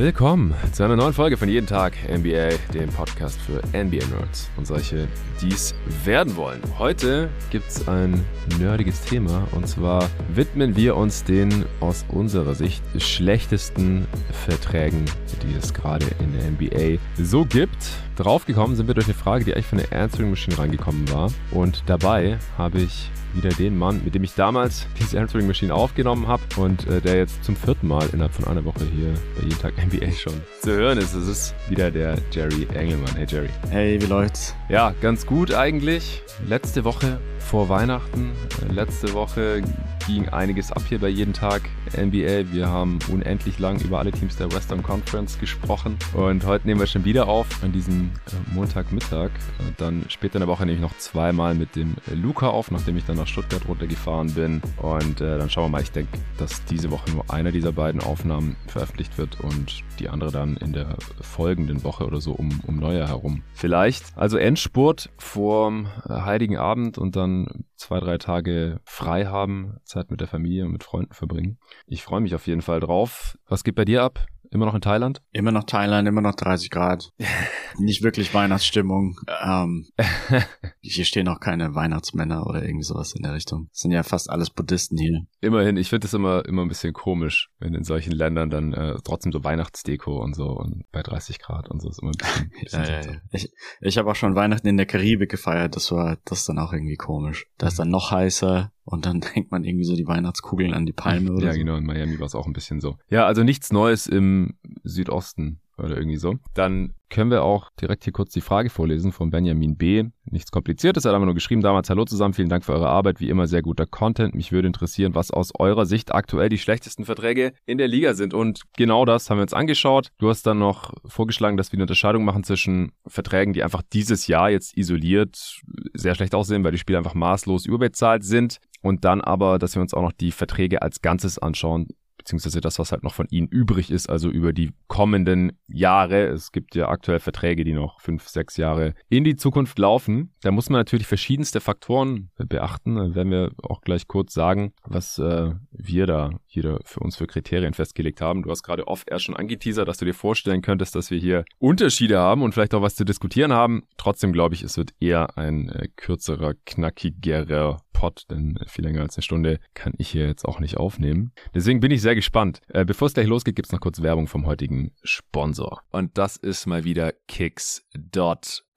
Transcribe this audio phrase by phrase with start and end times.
[0.00, 5.06] Willkommen zu einer neuen Folge von Jeden Tag NBA, dem Podcast für NBA-Nerds und solche,
[5.42, 5.74] die es
[6.06, 6.62] werden wollen.
[6.78, 8.24] Heute gibt es ein
[8.58, 14.06] nerdiges Thema und zwar widmen wir uns den aus unserer Sicht schlechtesten
[14.46, 15.04] Verträgen,
[15.42, 17.90] die es gerade in der NBA so gibt.
[18.16, 21.82] Draufgekommen sind wir durch eine Frage, die eigentlich von der Answering Machine reingekommen war und
[21.84, 26.42] dabei habe ich wieder den Mann, mit dem ich damals diese Answering Machine aufgenommen habe
[26.56, 29.74] und äh, der jetzt zum vierten Mal innerhalb von einer Woche hier bei jeden Tag
[29.76, 31.14] NBA schon zu hören ist.
[31.14, 33.14] Es ist wieder der Jerry Engelmann.
[33.14, 33.50] Hey Jerry.
[33.70, 34.54] Hey, wie läuft's?
[34.68, 36.22] Ja, ganz gut eigentlich.
[36.46, 38.32] Letzte Woche vor Weihnachten.
[38.68, 39.62] Äh, letzte Woche
[40.06, 41.62] ging einiges ab hier bei jeden Tag
[41.96, 42.52] NBA.
[42.52, 46.86] Wir haben unendlich lang über alle Teams der Western Conference gesprochen und heute nehmen wir
[46.86, 49.30] schon wieder auf an diesem äh, Montagmittag.
[49.30, 52.96] Äh, dann später in der Woche nehme ich noch zweimal mit dem Luca auf, nachdem
[52.96, 54.62] ich dann nach Stuttgart runtergefahren bin.
[54.78, 55.82] Und äh, dann schauen wir mal.
[55.82, 60.32] Ich denke, dass diese Woche nur einer dieser beiden Aufnahmen veröffentlicht wird und die andere
[60.32, 63.42] dann in der folgenden Woche oder so um, um Neujahr herum.
[63.52, 64.16] Vielleicht.
[64.16, 70.28] Also Endspurt vorm Heiligen Abend und dann zwei, drei Tage frei haben, Zeit mit der
[70.28, 71.58] Familie und mit Freunden verbringen.
[71.86, 73.38] Ich freue mich auf jeden Fall drauf.
[73.46, 74.26] Was geht bei dir ab?
[74.52, 75.22] Immer noch in Thailand?
[75.30, 77.12] Immer noch Thailand, immer noch 30 Grad.
[77.78, 79.16] Nicht wirklich Weihnachtsstimmung.
[79.44, 79.86] Ähm,
[80.80, 83.68] hier stehen auch keine Weihnachtsmänner oder irgendwie sowas in der Richtung.
[83.70, 85.24] Das sind ja fast alles Buddhisten hier.
[85.40, 88.96] Immerhin, ich finde es immer, immer ein bisschen komisch, wenn in solchen Ländern dann äh,
[89.04, 92.50] trotzdem so Weihnachtsdeko und so und bei 30 Grad und so ist immer ein bisschen,
[92.60, 93.20] bisschen ja, ja, ja.
[93.30, 95.76] Ich, ich habe auch schon Weihnachten in der Karibik gefeiert.
[95.76, 97.46] Das war das dann auch irgendwie komisch.
[97.56, 100.92] Da ist dann noch heißer und dann hängt man irgendwie so die Weihnachtskugeln an die
[100.92, 101.58] Palme oder Ja, so.
[101.58, 102.96] genau, in Miami war es auch ein bisschen so.
[103.08, 106.36] Ja, also nichts Neues im Südosten oder irgendwie so.
[106.54, 110.04] Dann können wir auch direkt hier kurz die Frage vorlesen von Benjamin B.
[110.24, 113.20] Nichts Kompliziertes, er hat aber nur geschrieben damals, hallo zusammen, vielen Dank für eure Arbeit,
[113.20, 114.34] wie immer sehr guter Content.
[114.34, 118.32] Mich würde interessieren, was aus eurer Sicht aktuell die schlechtesten Verträge in der Liga sind.
[118.32, 120.10] Und genau das haben wir uns angeschaut.
[120.18, 124.28] Du hast dann noch vorgeschlagen, dass wir eine Unterscheidung machen zwischen Verträgen, die einfach dieses
[124.28, 125.60] Jahr jetzt isoliert
[125.94, 128.58] sehr schlecht aussehen, weil die Spieler einfach maßlos überbezahlt sind.
[128.82, 131.88] Und dann aber, dass wir uns auch noch die Verträge als Ganzes anschauen,
[132.30, 136.26] beziehungsweise das, was halt noch von ihnen übrig ist, also über die kommenden Jahre.
[136.28, 140.32] Es gibt ja aktuell Verträge, die noch fünf, sechs Jahre in die Zukunft laufen.
[140.42, 142.94] Da muss man natürlich verschiedenste Faktoren beachten.
[142.94, 147.26] Da werden wir auch gleich kurz sagen, was äh, wir da jeder für uns für
[147.26, 148.42] Kriterien festgelegt haben.
[148.42, 151.44] Du hast gerade oft erst schon angeteasert, dass du dir vorstellen könntest, dass wir hier
[151.58, 153.82] Unterschiede haben und vielleicht auch was zu diskutieren haben.
[153.96, 159.18] Trotzdem glaube ich, es wird eher ein äh, kürzerer, knackigerer Pod, denn viel länger als
[159.18, 161.32] eine Stunde kann ich hier jetzt auch nicht aufnehmen.
[161.54, 162.62] Deswegen bin ich sehr gespannt.
[162.68, 165.82] Äh, bevor es gleich losgeht, gibt's noch kurz Werbung vom heutigen Sponsor.
[165.90, 168.69] Und das ist mal wieder kicks.com.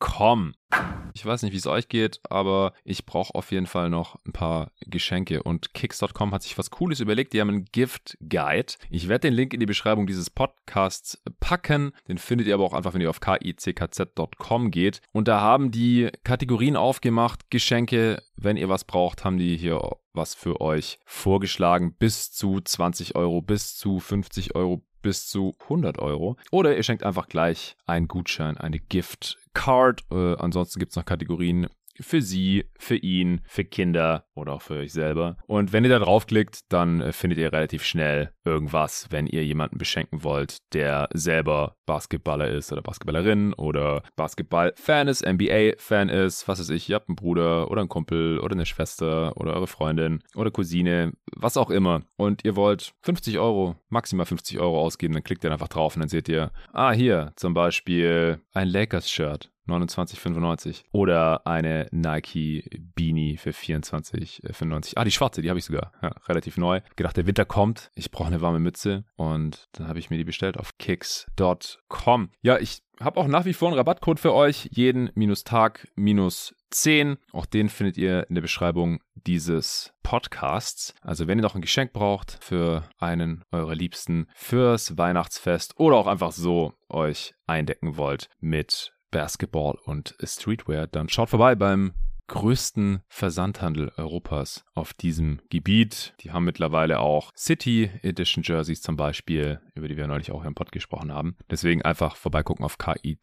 [1.14, 4.34] Ich weiß nicht, wie es euch geht, aber ich brauche auf jeden Fall noch ein
[4.34, 5.44] paar Geschenke.
[5.44, 7.34] Und Kicks.com hat sich was Cooles überlegt.
[7.34, 8.74] Die haben einen Gift Guide.
[8.90, 11.94] Ich werde den Link in die Beschreibung dieses Podcasts packen.
[12.08, 15.02] Den findet ihr aber auch einfach, wenn ihr auf kickz.com geht.
[15.12, 17.50] Und da haben die Kategorien aufgemacht.
[17.50, 19.80] Geschenke, wenn ihr was braucht, haben die hier
[20.14, 21.96] was für euch vorgeschlagen.
[21.96, 26.38] Bis zu 20 Euro, bis zu 50 Euro, bis zu 100 Euro.
[26.50, 30.02] Oder ihr schenkt einfach gleich einen Gutschein, eine Gift Card.
[30.12, 31.68] Äh, ansonsten gibt es noch Kategorien
[32.00, 35.38] für sie, für ihn, für Kinder oder auch für euch selber.
[35.48, 39.78] Und wenn ihr da draufklickt, dann äh, findet ihr relativ schnell irgendwas, wenn ihr jemanden
[39.78, 46.70] beschenken wollt, der selber Basketballer ist oder Basketballerin oder Basketball-Fan ist, NBA-Fan ist, was weiß
[46.70, 50.52] ich, ihr habt einen Bruder oder einen Kumpel oder eine Schwester oder eure Freundin oder
[50.52, 52.02] Cousine, was auch immer.
[52.16, 56.02] Und ihr wollt 50 Euro, maximal 50 Euro ausgeben, dann klickt ihr einfach drauf und
[56.02, 59.50] dann seht ihr, ah, hier zum Beispiel ein Lakers-Shirt.
[59.68, 64.94] 29,95 oder eine Nike Beanie für 24,95.
[64.96, 65.92] Ah, die schwarze, die habe ich sogar.
[66.02, 66.82] Ja, relativ neu.
[66.96, 67.92] Gedacht, der Winter kommt.
[67.96, 72.30] Ich brauche eine warme Mütze und dann habe ich mir die bestellt auf kicks.com.
[72.42, 74.70] Ja, ich habe auch nach wie vor einen Rabattcode für euch.
[74.72, 77.18] Jeden minus Tag minus 10.
[77.32, 80.94] Auch den findet ihr in der Beschreibung dieses Podcasts.
[81.02, 86.08] Also wenn ihr noch ein Geschenk braucht für einen eurer Liebsten, fürs Weihnachtsfest oder auch
[86.08, 91.94] einfach so euch eindecken wollt mit Basketball und Streetwear, dann schaut vorbei beim
[92.28, 96.16] größten Versandhandel Europas auf diesem Gebiet.
[96.22, 100.56] Die haben mittlerweile auch City Edition Jerseys zum Beispiel, über die wir neulich auch im
[100.56, 101.36] Pod gesprochen haben.
[101.52, 103.14] Deswegen einfach vorbeigucken auf kiz.com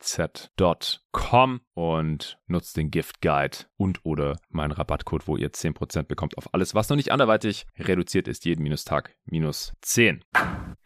[1.75, 6.75] und nutzt den Gift Guide und oder meinen Rabattcode, wo ihr 10% bekommt auf alles,
[6.75, 10.22] was noch nicht anderweitig reduziert ist, jeden Minustag minus 10.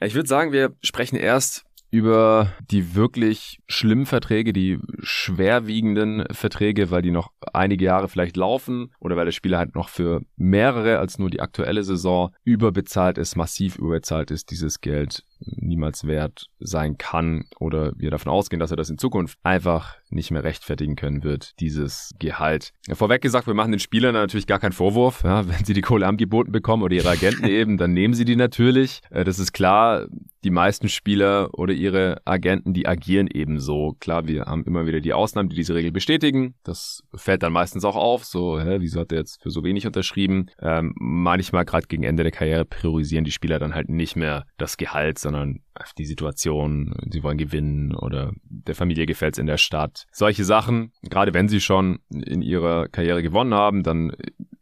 [0.01, 7.03] Ich würde sagen, wir sprechen erst über die wirklich schlimmen Verträge, die schwerwiegenden Verträge, weil
[7.03, 11.21] die noch einige Jahre vielleicht laufen oder weil der Spieler halt noch für mehrere als
[11.21, 17.45] nur die aktuelle Saison überbezahlt ist, massiv überbezahlt ist, dieses Geld niemals wert sein kann
[17.59, 21.59] oder wir davon ausgehen, dass er das in Zukunft einfach nicht mehr rechtfertigen können wird,
[21.61, 22.73] dieses Gehalt.
[22.93, 25.23] Vorweg gesagt, wir machen den Spielern natürlich gar keinen Vorwurf.
[25.25, 28.37] Ja, wenn sie die Kohle angeboten bekommen oder ihre Agenten eben, dann nehmen sie die
[28.37, 29.01] natürlich.
[29.11, 30.07] Äh, das ist klar
[30.45, 33.97] die meisten Spieler oder ihre Agenten, die agieren ebenso.
[33.99, 36.55] Klar, wir haben immer wieder die Ausnahmen, die diese Regel bestätigen.
[36.63, 38.25] Das fällt dann meistens auch auf.
[38.25, 40.51] So, hä, wieso hat er jetzt für so wenig unterschrieben?
[40.61, 44.77] Ähm, manchmal gerade gegen Ende der Karriere priorisieren die Spieler dann halt nicht mehr das
[44.77, 45.61] Gehalt, sondern
[45.99, 46.95] die Situation.
[47.11, 50.07] Sie wollen gewinnen oder der Familie gefällt es in der Stadt.
[50.13, 54.13] Solche Sachen, gerade wenn sie schon in ihrer Karriere gewonnen haben, dann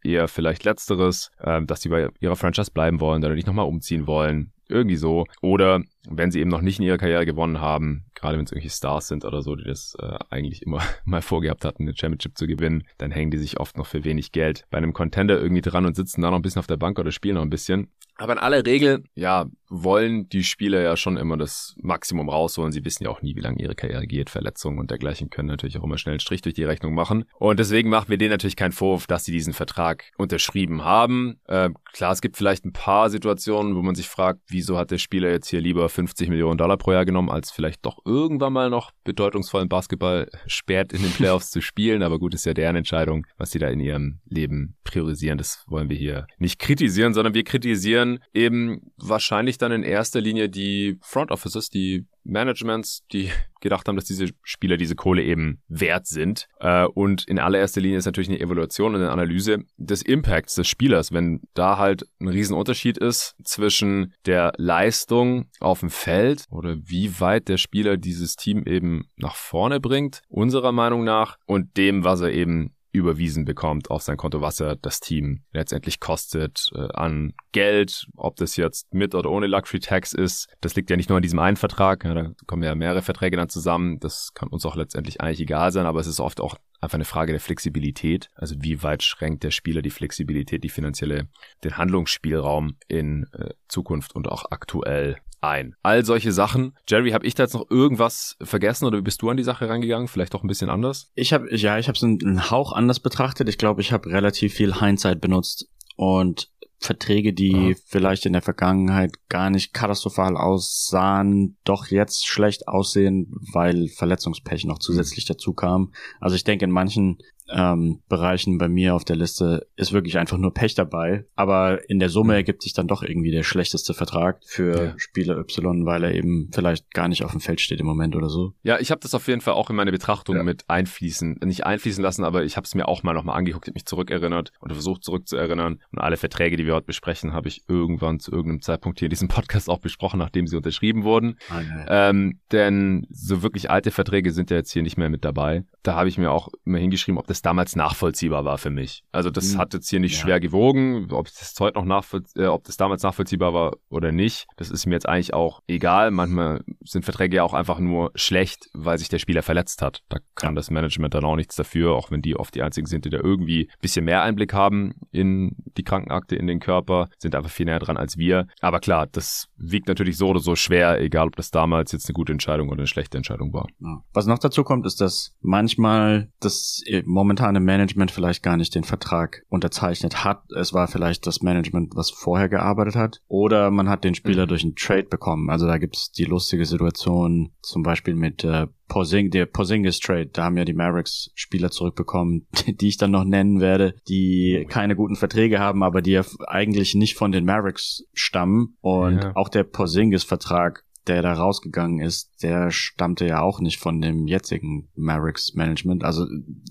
[0.03, 4.07] eher vielleicht letzteres, äh, dass sie bei ihrer Franchise bleiben wollen oder nicht nochmal umziehen
[4.07, 4.53] wollen.
[4.69, 5.27] Irgendwie so.
[5.43, 8.75] Oder wenn sie eben noch nicht in ihrer Karriere gewonnen haben, gerade wenn es irgendwelche
[8.77, 12.47] Stars sind oder so, die das äh, eigentlich immer mal vorgehabt hatten, eine Championship zu
[12.47, 15.87] gewinnen, dann hängen die sich oft noch für wenig Geld bei einem Contender irgendwie dran
[15.87, 17.89] und sitzen da noch ein bisschen auf der Bank oder spielen noch ein bisschen.
[18.17, 22.71] Aber in aller Regel, ja, wollen die Spieler ja schon immer das Maximum rausholen.
[22.71, 24.29] Sie wissen ja auch nie, wie lange ihre Karriere geht.
[24.29, 27.25] Verletzungen und dergleichen können natürlich auch immer schnell einen Strich durch die Rechnung machen.
[27.39, 31.41] Und deswegen machen wir denen natürlich keinen Vorwurf, dass sie diesen Vertrag unterschrieben haben.
[31.49, 34.99] Äh, klar, es gibt vielleicht ein paar Situationen, wo man sich fragt, wieso hat der
[34.99, 38.71] Spieler jetzt hier lieber 50 Millionen Dollar pro Jahr genommen, als vielleicht doch irgendwann mal
[38.71, 42.03] noch bedeutungsvollen Basketball sperrt in den Playoffs zu spielen.
[42.03, 45.39] Aber gut, ist ja deren Entscheidung, was sie da in ihrem Leben priorisieren.
[45.39, 50.49] Das wollen wir hier nicht kritisieren, sondern wir kritisieren eben wahrscheinlich dann in erster Linie
[50.49, 53.31] die Front Offices, die Managements, die
[53.61, 56.49] gedacht haben, dass diese Spieler diese Kohle eben wert sind.
[56.59, 60.67] Äh, und in allererster Linie ist natürlich eine Evaluation und eine Analyse des Impacts des
[60.69, 61.13] Spielers.
[61.13, 67.49] Wenn da halt ein Riesenunterschied ist zwischen der Leistung auf dem Feld oder wie weit
[67.49, 72.33] der Spieler dieses Team eben nach vorne bringt, unserer Meinung nach, und dem, was er
[72.33, 78.07] eben überwiesen bekommt auf sein Konto, was er das Team letztendlich kostet äh, an Geld,
[78.17, 80.49] ob das jetzt mit oder ohne Luxury Tax ist.
[80.61, 83.37] Das liegt ja nicht nur an diesem einen Vertrag, ja, da kommen ja mehrere Verträge
[83.37, 83.99] dann zusammen.
[83.99, 87.05] Das kann uns auch letztendlich eigentlich egal sein, aber es ist oft auch einfach eine
[87.05, 88.29] Frage der Flexibilität.
[88.35, 91.29] Also wie weit schränkt der Spieler die Flexibilität, die finanzielle,
[91.65, 95.75] den Handlungsspielraum in äh, Zukunft und auch aktuell ein.
[95.83, 96.77] All solche Sachen.
[96.89, 100.09] Jerry, habe ich da jetzt noch irgendwas vergessen oder bist du an die Sache rangegangen?
[100.09, 101.11] Vielleicht auch ein bisschen anders?
[101.15, 103.49] Ich habe ja, ich habe es einen Hauch anders betrachtet.
[103.49, 106.52] Ich glaube, ich habe relativ viel Hindsight benutzt und
[106.83, 107.75] Verträge, die ja.
[107.87, 114.79] vielleicht in der Vergangenheit gar nicht katastrophal aussahen, doch jetzt schlecht aussehen, weil Verletzungspech noch
[114.79, 115.93] zusätzlich dazu kam.
[116.21, 117.19] Also ich denke, in manchen
[117.51, 121.25] ähm, Bereichen bei mir auf der Liste ist wirklich einfach nur Pech dabei.
[121.35, 122.39] Aber in der Summe mhm.
[122.39, 124.95] ergibt sich dann doch irgendwie der schlechteste Vertrag für ja.
[124.97, 128.29] Spieler Y, weil er eben vielleicht gar nicht auf dem Feld steht im Moment oder
[128.29, 128.55] so.
[128.63, 130.43] Ja, ich habe das auf jeden Fall auch in meine Betrachtung ja.
[130.43, 133.75] mit einfließen, nicht einfließen lassen, aber ich habe es mir auch mal nochmal angeguckt, habe
[133.75, 135.81] mich zurückerinnert oder versucht zurückzuerinnern.
[135.91, 139.11] Und alle Verträge, die wir heute besprechen, habe ich irgendwann zu irgendeinem Zeitpunkt hier in
[139.11, 141.37] diesem Podcast auch besprochen, nachdem sie unterschrieben wurden.
[141.51, 145.65] Ah, ähm, denn so wirklich alte Verträge sind ja jetzt hier nicht mehr mit dabei.
[145.83, 149.05] Da habe ich mir auch immer hingeschrieben, ob das damals nachvollziehbar war für mich.
[149.13, 149.59] Also das mhm.
[149.59, 150.21] hat jetzt hier nicht ja.
[150.21, 154.47] schwer gewogen, ob das heute noch nachvollziehbar, äh, ob das damals nachvollziehbar war oder nicht.
[154.57, 156.11] Das ist mir jetzt eigentlich auch egal.
[156.11, 160.03] Manchmal sind Verträge ja auch einfach nur schlecht, weil sich der Spieler verletzt hat.
[160.09, 160.57] Da kann ja.
[160.57, 163.19] das Management dann auch nichts dafür, auch wenn die oft die einzigen sind, die da
[163.19, 167.67] irgendwie ein bisschen mehr Einblick haben in die Krankenakte, in den Körper, sind einfach viel
[167.67, 168.47] näher dran als wir.
[168.61, 172.15] Aber klar, das wiegt natürlich so oder so schwer, egal ob das damals jetzt eine
[172.15, 173.67] gute Entscheidung oder eine schlechte Entscheidung war.
[173.81, 174.03] Ja.
[174.13, 178.83] Was noch dazu kommt, ist, dass manchmal das äh, momentane Management vielleicht gar nicht den
[178.83, 180.43] Vertrag unterzeichnet hat.
[180.51, 183.21] Es war vielleicht das Management, was vorher gearbeitet hat.
[183.29, 184.49] Oder man hat den Spieler mhm.
[184.49, 185.49] durch einen Trade bekommen.
[185.49, 190.45] Also da gibt's die lustige Situation, zum Beispiel mit äh, Porzing, der Porzingis Trade, da
[190.45, 195.15] haben ja die Mavericks Spieler zurückbekommen, die ich dann noch nennen werde, die keine guten
[195.15, 199.33] Verträge haben, aber die ja eigentlich nicht von den Mavericks stammen und ja.
[199.37, 204.27] auch der Porzingis Vertrag der da rausgegangen ist, der stammte ja auch nicht von dem
[204.27, 206.05] jetzigen Mavericks Management.
[206.05, 206.27] Also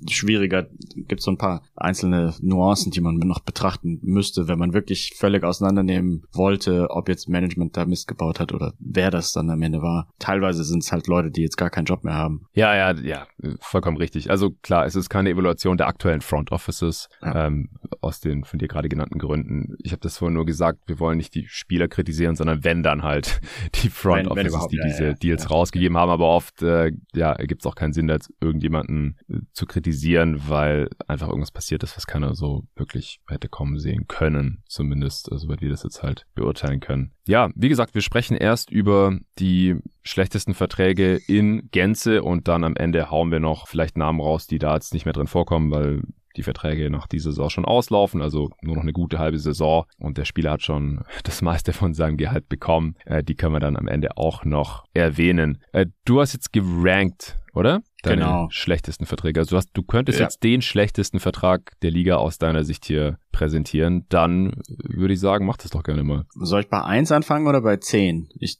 [0.09, 5.13] schwieriger gibt so ein paar einzelne Nuancen, die man noch betrachten müsste, wenn man wirklich
[5.17, 9.61] völlig auseinandernehmen wollte, ob jetzt Management da Mist gebaut hat oder wer das dann am
[9.61, 10.09] Ende war.
[10.19, 12.45] Teilweise sind es halt Leute, die jetzt gar keinen Job mehr haben.
[12.53, 13.27] Ja, ja, ja,
[13.59, 14.29] vollkommen richtig.
[14.29, 17.47] Also klar, es ist keine Evaluation der aktuellen Front Offices ja.
[17.47, 17.69] ähm,
[18.01, 19.75] aus den von dir gerade genannten Gründen.
[19.79, 23.03] Ich habe das vorhin nur gesagt, wir wollen nicht die Spieler kritisieren, sondern wenn dann
[23.03, 23.41] halt
[23.83, 26.61] die Front Front wenn, Offices, wenn die diese ja, Deals ja, rausgegeben haben, aber oft
[26.61, 31.27] äh, ja, ergibt es auch keinen Sinn, da jetzt irgendjemanden äh, zu kritisieren, weil einfach
[31.27, 35.69] irgendwas passiert ist, was keiner so wirklich hätte kommen sehen können, zumindest, also weil wir
[35.69, 37.11] das jetzt halt beurteilen können.
[37.27, 42.75] Ja, wie gesagt, wir sprechen erst über die schlechtesten Verträge in Gänze und dann am
[42.75, 46.01] Ende hauen wir noch vielleicht Namen raus, die da jetzt nicht mehr drin vorkommen, weil
[46.37, 50.17] die Verträge nach dieser Saison schon auslaufen, also nur noch eine gute halbe Saison und
[50.17, 52.95] der Spieler hat schon das meiste von seinem Gehalt bekommen.
[53.05, 55.61] Äh, die können wir dann am Ende auch noch erwähnen.
[55.71, 57.81] Äh, du hast jetzt gerankt, oder?
[58.03, 58.47] Deine Genau.
[58.49, 59.39] schlechtesten Verträge.
[59.39, 60.25] Also du, hast, du könntest Ja.
[60.25, 64.05] jetzt den schlechtesten Vertrag der Liga aus deiner Sicht hier präsentieren.
[64.09, 66.25] Dann würde ich sagen, mach das doch gerne mal.
[66.33, 68.29] Soll ich bei 1 anfangen oder bei 10?
[68.39, 68.57] Ich,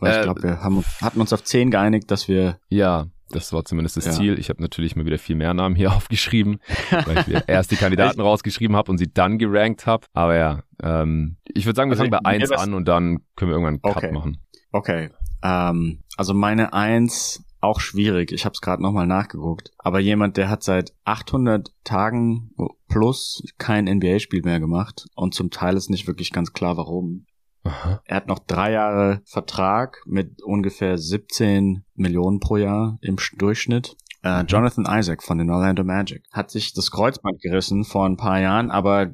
[0.00, 3.52] weil Äh, ich glaube, wir haben, hatten uns auf 10 geeinigt, dass wir Ja, das
[3.52, 4.12] war zumindest das Ja.
[4.12, 4.38] Ziel.
[4.38, 6.60] Ich habe natürlich mal wieder viel mehr Namen hier aufgeschrieben,
[6.90, 10.06] weil ich mir erst die Kandidaten rausgeschrieben habe und sie dann gerankt habe.
[10.12, 12.86] Aber ja, ähm, ich würde sagen, wir Also fangen bei mir 1 wär's- an und
[12.86, 14.12] dann können wir irgendwann einen Cut Okay.
[14.12, 14.38] machen.
[14.72, 15.10] Okay.
[15.42, 18.32] Ähm, also meine Eins auch schwierig.
[18.32, 19.70] Ich habe es gerade nochmal nachgeguckt.
[19.78, 22.52] Aber jemand, der hat seit 800 Tagen
[22.88, 27.26] plus kein NBA-Spiel mehr gemacht und zum Teil ist nicht wirklich ganz klar, warum.
[27.64, 28.02] Aha.
[28.06, 33.96] Er hat noch drei Jahre Vertrag mit ungefähr 17 Millionen pro Jahr im Sch- Durchschnitt.
[34.22, 38.38] Äh, Jonathan Isaac von den Orlando Magic hat sich das Kreuzband gerissen vor ein paar
[38.38, 39.10] Jahren, aber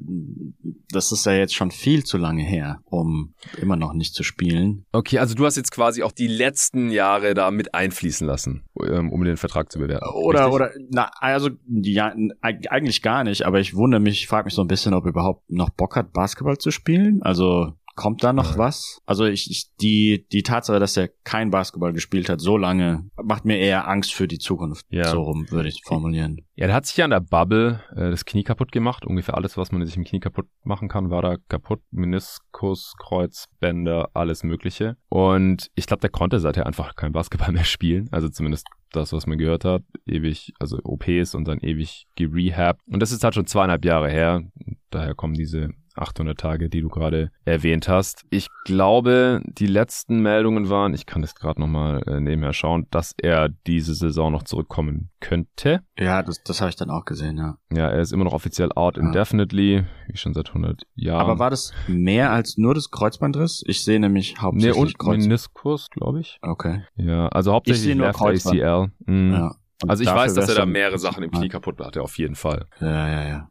[0.91, 4.85] das ist ja jetzt schon viel zu lange her, um immer noch nicht zu spielen.
[4.91, 9.09] Okay, also du hast jetzt quasi auch die letzten Jahre da mit einfließen lassen, ähm,
[9.11, 10.05] um den Vertrag zu bewerten.
[10.13, 10.53] Oder, Richtig?
[10.55, 14.67] oder, na, also, ja, eigentlich gar nicht, aber ich wundere mich, frage mich so ein
[14.67, 17.21] bisschen, ob er überhaupt noch Bock hat, Basketball zu spielen.
[17.23, 18.57] Also, kommt da noch Ja.
[18.57, 19.01] was?
[19.05, 23.43] Also, ich, ich, die, die Tatsache, dass er kein Basketball gespielt hat, so lange, macht
[23.43, 24.85] mir eher Angst für die Zukunft.
[24.89, 25.09] Ja.
[25.09, 26.37] So rum würde ich formulieren.
[26.55, 29.05] Ja, der hat sich ja an der Bubble äh, das Knie kaputt gemacht.
[29.05, 31.81] Ungefähr alles, was man sich im Knie kaputt machen kann, war da kaputt.
[31.91, 34.97] Meniskus, Kreuzbänder, alles Mögliche.
[35.09, 38.07] Und ich glaube, der konnte seither einfach kein Basketball mehr spielen.
[38.11, 39.83] Also zumindest das, was man gehört hat.
[40.05, 42.81] Ewig, also OPs und dann ewig gerehabt.
[42.87, 44.43] Und das ist halt schon zweieinhalb Jahre her.
[44.89, 48.23] Daher kommen diese 800 Tage, die du gerade erwähnt hast.
[48.29, 53.13] Ich glaube, die letzten Meldungen waren, ich kann das gerade nochmal äh, nebenher schauen, dass
[53.21, 55.81] er diese Saison noch zurückkommen könnte.
[55.97, 57.57] Ja, das, das habe ich dann auch gesehen, ja.
[57.71, 59.01] Ja, er ist immer noch offiziell out Ah.
[59.01, 61.21] indefinitely, wie schon seit 100 Jahren.
[61.21, 63.63] Aber war das mehr als nur das Kreuzbandriss?
[63.65, 65.23] Ich sehe nämlich nee, hauptsächlich und Kreuz.
[65.23, 66.37] Meniskus, glaube ich.
[66.41, 66.83] Okay.
[66.95, 68.61] Ja, also Ich hauptsächlich sehe nur Left Kreuzband.
[68.61, 68.91] ACL.
[69.05, 69.31] Mhm.
[69.33, 69.55] Ja.
[69.83, 72.35] Und Also ich weiß, dass er da mehrere Sachen im Knie kaputt hatte, auf jeden
[72.35, 72.65] Fall.
[72.81, 73.49] Ja, ja, ja.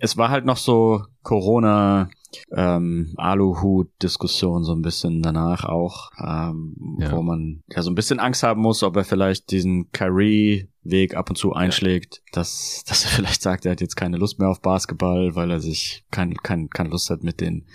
[0.00, 2.08] Es war halt noch so Corona,
[2.56, 7.12] ähm, Aluhut-Diskussion so ein bisschen danach auch, ähm, Ja.
[7.12, 9.90] wo man ja so ein bisschen Angst haben muss, ob er vielleicht diesen
[10.84, 14.38] Kyrie-Weg ab und zu einschlägt, dass, dass er vielleicht sagt, er hat jetzt keine Lust
[14.38, 17.66] mehr auf Basketball, weil er sich kein, kein, keine Lust hat, mit den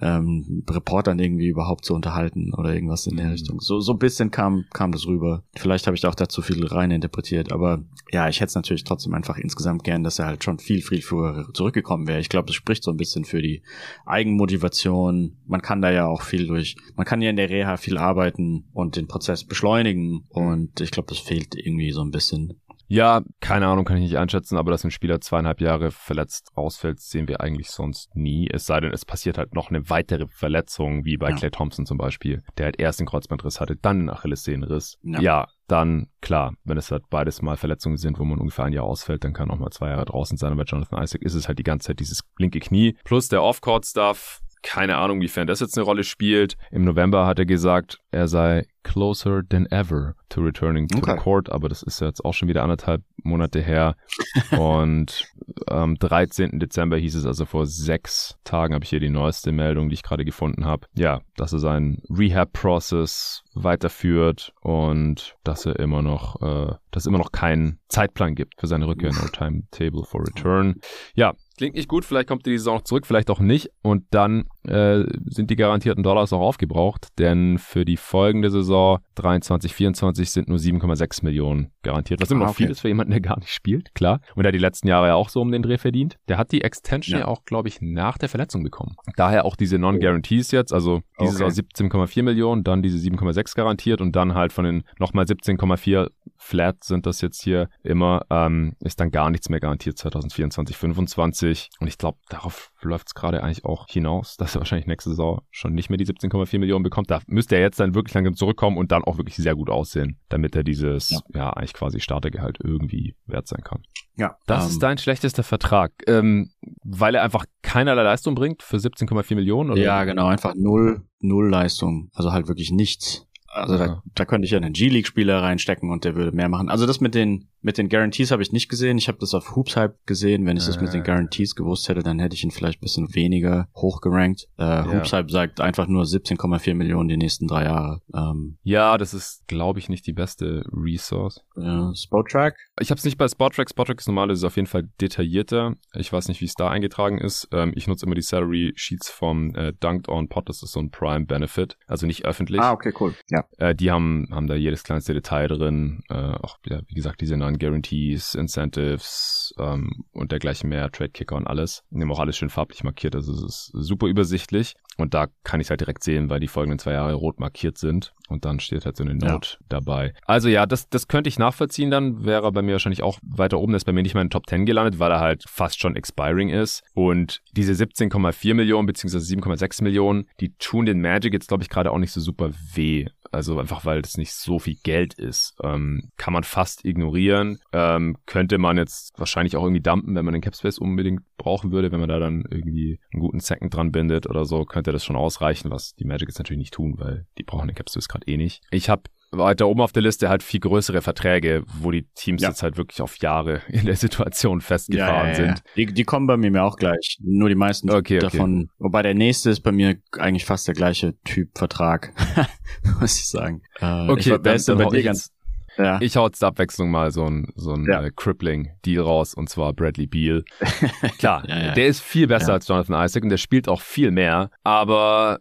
[0.00, 3.32] ähm, Reportern irgendwie überhaupt zu unterhalten oder irgendwas in der Mhm.
[3.32, 3.60] Richtung.
[3.60, 5.44] So, so ein bisschen kam, kam das rüber.
[5.56, 8.84] Vielleicht habe ich da auch dazu viel rein interpretiert, aber ja, ich hätte es natürlich
[8.84, 12.20] trotzdem einfach insgesamt gern, dass er halt schon viel, viel früher zurückgekommen wäre.
[12.20, 13.62] Ich glaube, das spricht so ein bisschen für die
[14.04, 15.36] Eigenmotivation.
[15.46, 18.64] Man kann da ja auch viel durch, man kann ja in der Reha viel arbeiten
[18.72, 22.55] und den Prozess beschleunigen und ich glaube, das fehlt irgendwie so ein bisschen.
[22.88, 27.00] Ja, keine Ahnung, kann ich nicht einschätzen, aber dass ein Spieler zweieinhalb Jahre verletzt ausfällt,
[27.00, 28.48] sehen wir eigentlich sonst nie.
[28.52, 31.36] Es sei denn, es passiert halt noch eine weitere Verletzung, wie bei Ja.
[31.36, 34.98] Clay Thompson zum Beispiel, der halt erst den Kreuzbandriss hatte, dann einen Achillessehnenriss.
[35.02, 35.20] Ja.
[35.20, 35.48] Ja.
[35.68, 39.24] dann klar, wenn es halt beides mal Verletzungen sind, wo man ungefähr ein Jahr ausfällt,
[39.24, 40.52] dann kann auch mal zwei Jahre draußen sein.
[40.52, 43.42] Aber bei Jonathan Isaac ist es halt die ganze Zeit dieses linke Knie plus der
[43.42, 44.42] Off-Court-Stuff.
[44.66, 46.56] Keine Ahnung, wiefern das jetzt eine Rolle spielt.
[46.72, 51.12] Im November hat er gesagt, er sei closer than ever to returning to Okay.
[51.12, 53.94] the court, aber das ist jetzt auch schon wieder anderthalb Monate her.
[54.58, 55.24] Und
[55.66, 56.58] am 13.
[56.58, 60.02] Dezember hieß es also vor sechs Tagen, habe ich hier die neueste Meldung, die ich
[60.02, 60.86] gerade gefunden habe.
[60.94, 67.18] Ja, dass er seinen Rehab-Process weiterführt und dass er immer noch, äh, dass es immer
[67.18, 70.76] noch keinen Zeitplan gibt für seine Rückkehr, no timetable for return.
[71.14, 73.70] Ja, klingt nicht gut, vielleicht kommt die Saison noch zurück, vielleicht auch nicht.
[73.82, 79.74] Und dann äh, sind die garantierten Dollars auch aufgebraucht, denn für die folgende Saison 23,
[79.74, 82.72] 24 sind nur 7,6 Millionen garantiert, was immer Ah, noch viel okay.
[82.72, 84.20] ist für jemanden, der gar nicht spielt, klar.
[84.34, 86.16] Und der die letzten Jahre ja auch so um den Dreh verdient.
[86.28, 87.28] Der hat die Extension ja, Ja.
[87.28, 88.96] auch, glaube ich, nach der Verletzung bekommen.
[89.16, 91.50] Daher auch diese Non-Guarantees jetzt, also diese Okay.
[91.50, 96.10] Saison 17,4 Millionen, dann diese 7,6 garantiert und dann halt von den nochmal 17,4
[96.46, 101.70] Flat sind das jetzt hier immer, ähm, ist dann gar nichts mehr garantiert 2024, 25
[101.80, 105.40] und ich glaube, darauf läuft es gerade eigentlich auch hinaus, dass er wahrscheinlich nächste Saison
[105.50, 107.10] schon nicht mehr die 17,4 Millionen bekommt.
[107.10, 110.20] Da müsste er jetzt dann wirklich langsam zurückkommen und dann auch wirklich sehr gut aussehen,
[110.28, 111.50] damit er dieses, ja, Ja.
[111.50, 113.82] eigentlich quasi Startergehalt irgendwie wert sein kann.
[114.16, 116.50] Ja, Das ähm, ist dein schlechtester Vertrag, ähm,
[116.84, 119.72] weil er einfach keinerlei Leistung bringt für 17,4 Millionen?
[119.72, 119.82] Oder?
[119.82, 122.08] Ja, genau, einfach null, null Leistung.
[122.14, 123.25] Also halt wirklich nichts.
[123.56, 126.68] Also da, da könnte ich ja einen G-League-Spieler reinstecken und der würde mehr machen.
[126.68, 128.96] Also das mit den mit den Guarantees habe ich nicht gesehen.
[128.96, 130.46] Ich habe das auf Hoops Hype gesehen.
[130.46, 133.12] Wenn ich das mit den Guarantees gewusst hätte, dann hätte ich ihn vielleicht ein bisschen
[133.16, 134.46] weniger hochgerankt.
[134.56, 134.92] Äh, ja.
[134.92, 138.02] Hoops Hype sagt einfach nur 17,4 Millionen die nächsten drei Jahre.
[138.14, 141.44] Ähm, ja, das ist, glaube ich, nicht die beste Resource.
[141.56, 142.54] Äh, Spottrack?
[142.78, 143.68] Ich habe es nicht bei Spottrack.
[143.68, 145.74] Spottrack ist normal, das ist auf jeden Fall detaillierter.
[145.94, 147.48] Ich weiß nicht, wie es da eingetragen ist.
[147.50, 150.48] Ähm, ich nutze immer die Salary Sheets vom äh, Dunked On Pod.
[150.48, 152.60] Das ist so ein Prime Benefit, also nicht öffentlich.
[152.60, 153.12] Ah, okay, cool.
[153.28, 153.44] Ja.
[153.58, 156.02] Äh, die haben haben da jedes kleinste Detail drin.
[156.08, 161.36] Äh, auch ja, wie gesagt, diese neuen Guarantees, Incentives ähm, und dergleichen mehr, Trade Kicker
[161.36, 161.82] und alles.
[161.90, 164.74] Die haben auch alles schön farblich markiert, also es ist super übersichtlich.
[164.96, 167.78] Und da kann ich es halt direkt sehen, weil die folgenden zwei Jahre rot markiert
[167.78, 168.14] sind.
[168.28, 169.66] Und dann steht halt so eine Note ja.
[169.68, 170.12] dabei.
[170.24, 171.90] Also ja, das, das könnte ich nachvollziehen.
[171.90, 173.72] Dann wäre er bei mir wahrscheinlich auch weiter oben.
[173.72, 175.80] Der ist bei mir nicht mal in den Top 10 gelandet, weil er halt fast
[175.80, 176.82] schon expiring ist.
[176.94, 181.92] Und diese 17,4 Millionen beziehungsweise 7,6 Millionen, die tun den Magic jetzt, glaube ich, gerade
[181.92, 183.06] auch nicht so super weh.
[183.32, 185.54] Also einfach, weil das nicht so viel Geld ist.
[185.62, 187.58] Ähm, kann man fast ignorieren.
[187.72, 191.92] Ähm, könnte man jetzt wahrscheinlich auch irgendwie dumpen, wenn man den Capspace unbedingt brauchen würde,
[191.92, 195.16] wenn man da dann irgendwie einen guten Second dran bindet oder so, könnte das schon
[195.16, 198.36] ausreichen, was die Magic jetzt natürlich nicht tun, weil die brauchen den Capspace gerade eh
[198.36, 198.62] nicht.
[198.70, 199.02] Ich habe
[199.32, 202.48] weiter oben auf der Liste halt viel größere Verträge, wo die Teams ja.
[202.48, 205.62] jetzt halt wirklich auf Jahre in der Situation festgefahren ja, ja, sind.
[205.76, 207.18] Die, die kommen bei mir auch gleich.
[207.22, 208.62] Nur die meisten okay, davon.
[208.62, 208.70] Okay.
[208.78, 212.12] Wobei der nächste ist bei mir eigentlich fast der gleiche Typ Vertrag,
[213.00, 213.62] muss ich sagen.
[213.80, 215.32] Äh, okay, ich, dann, dann bei dir ganz,
[215.78, 215.98] ja.
[216.00, 218.02] Ich hau zur Abwechslung mal so ein, so ein ja.
[218.02, 220.44] äh, Crippling-Deal raus, und zwar Bradley Beal.
[221.18, 224.50] Klar, ja, der ist viel besser als Jonathan Isaac und der spielt auch viel mehr,
[224.64, 225.40] aber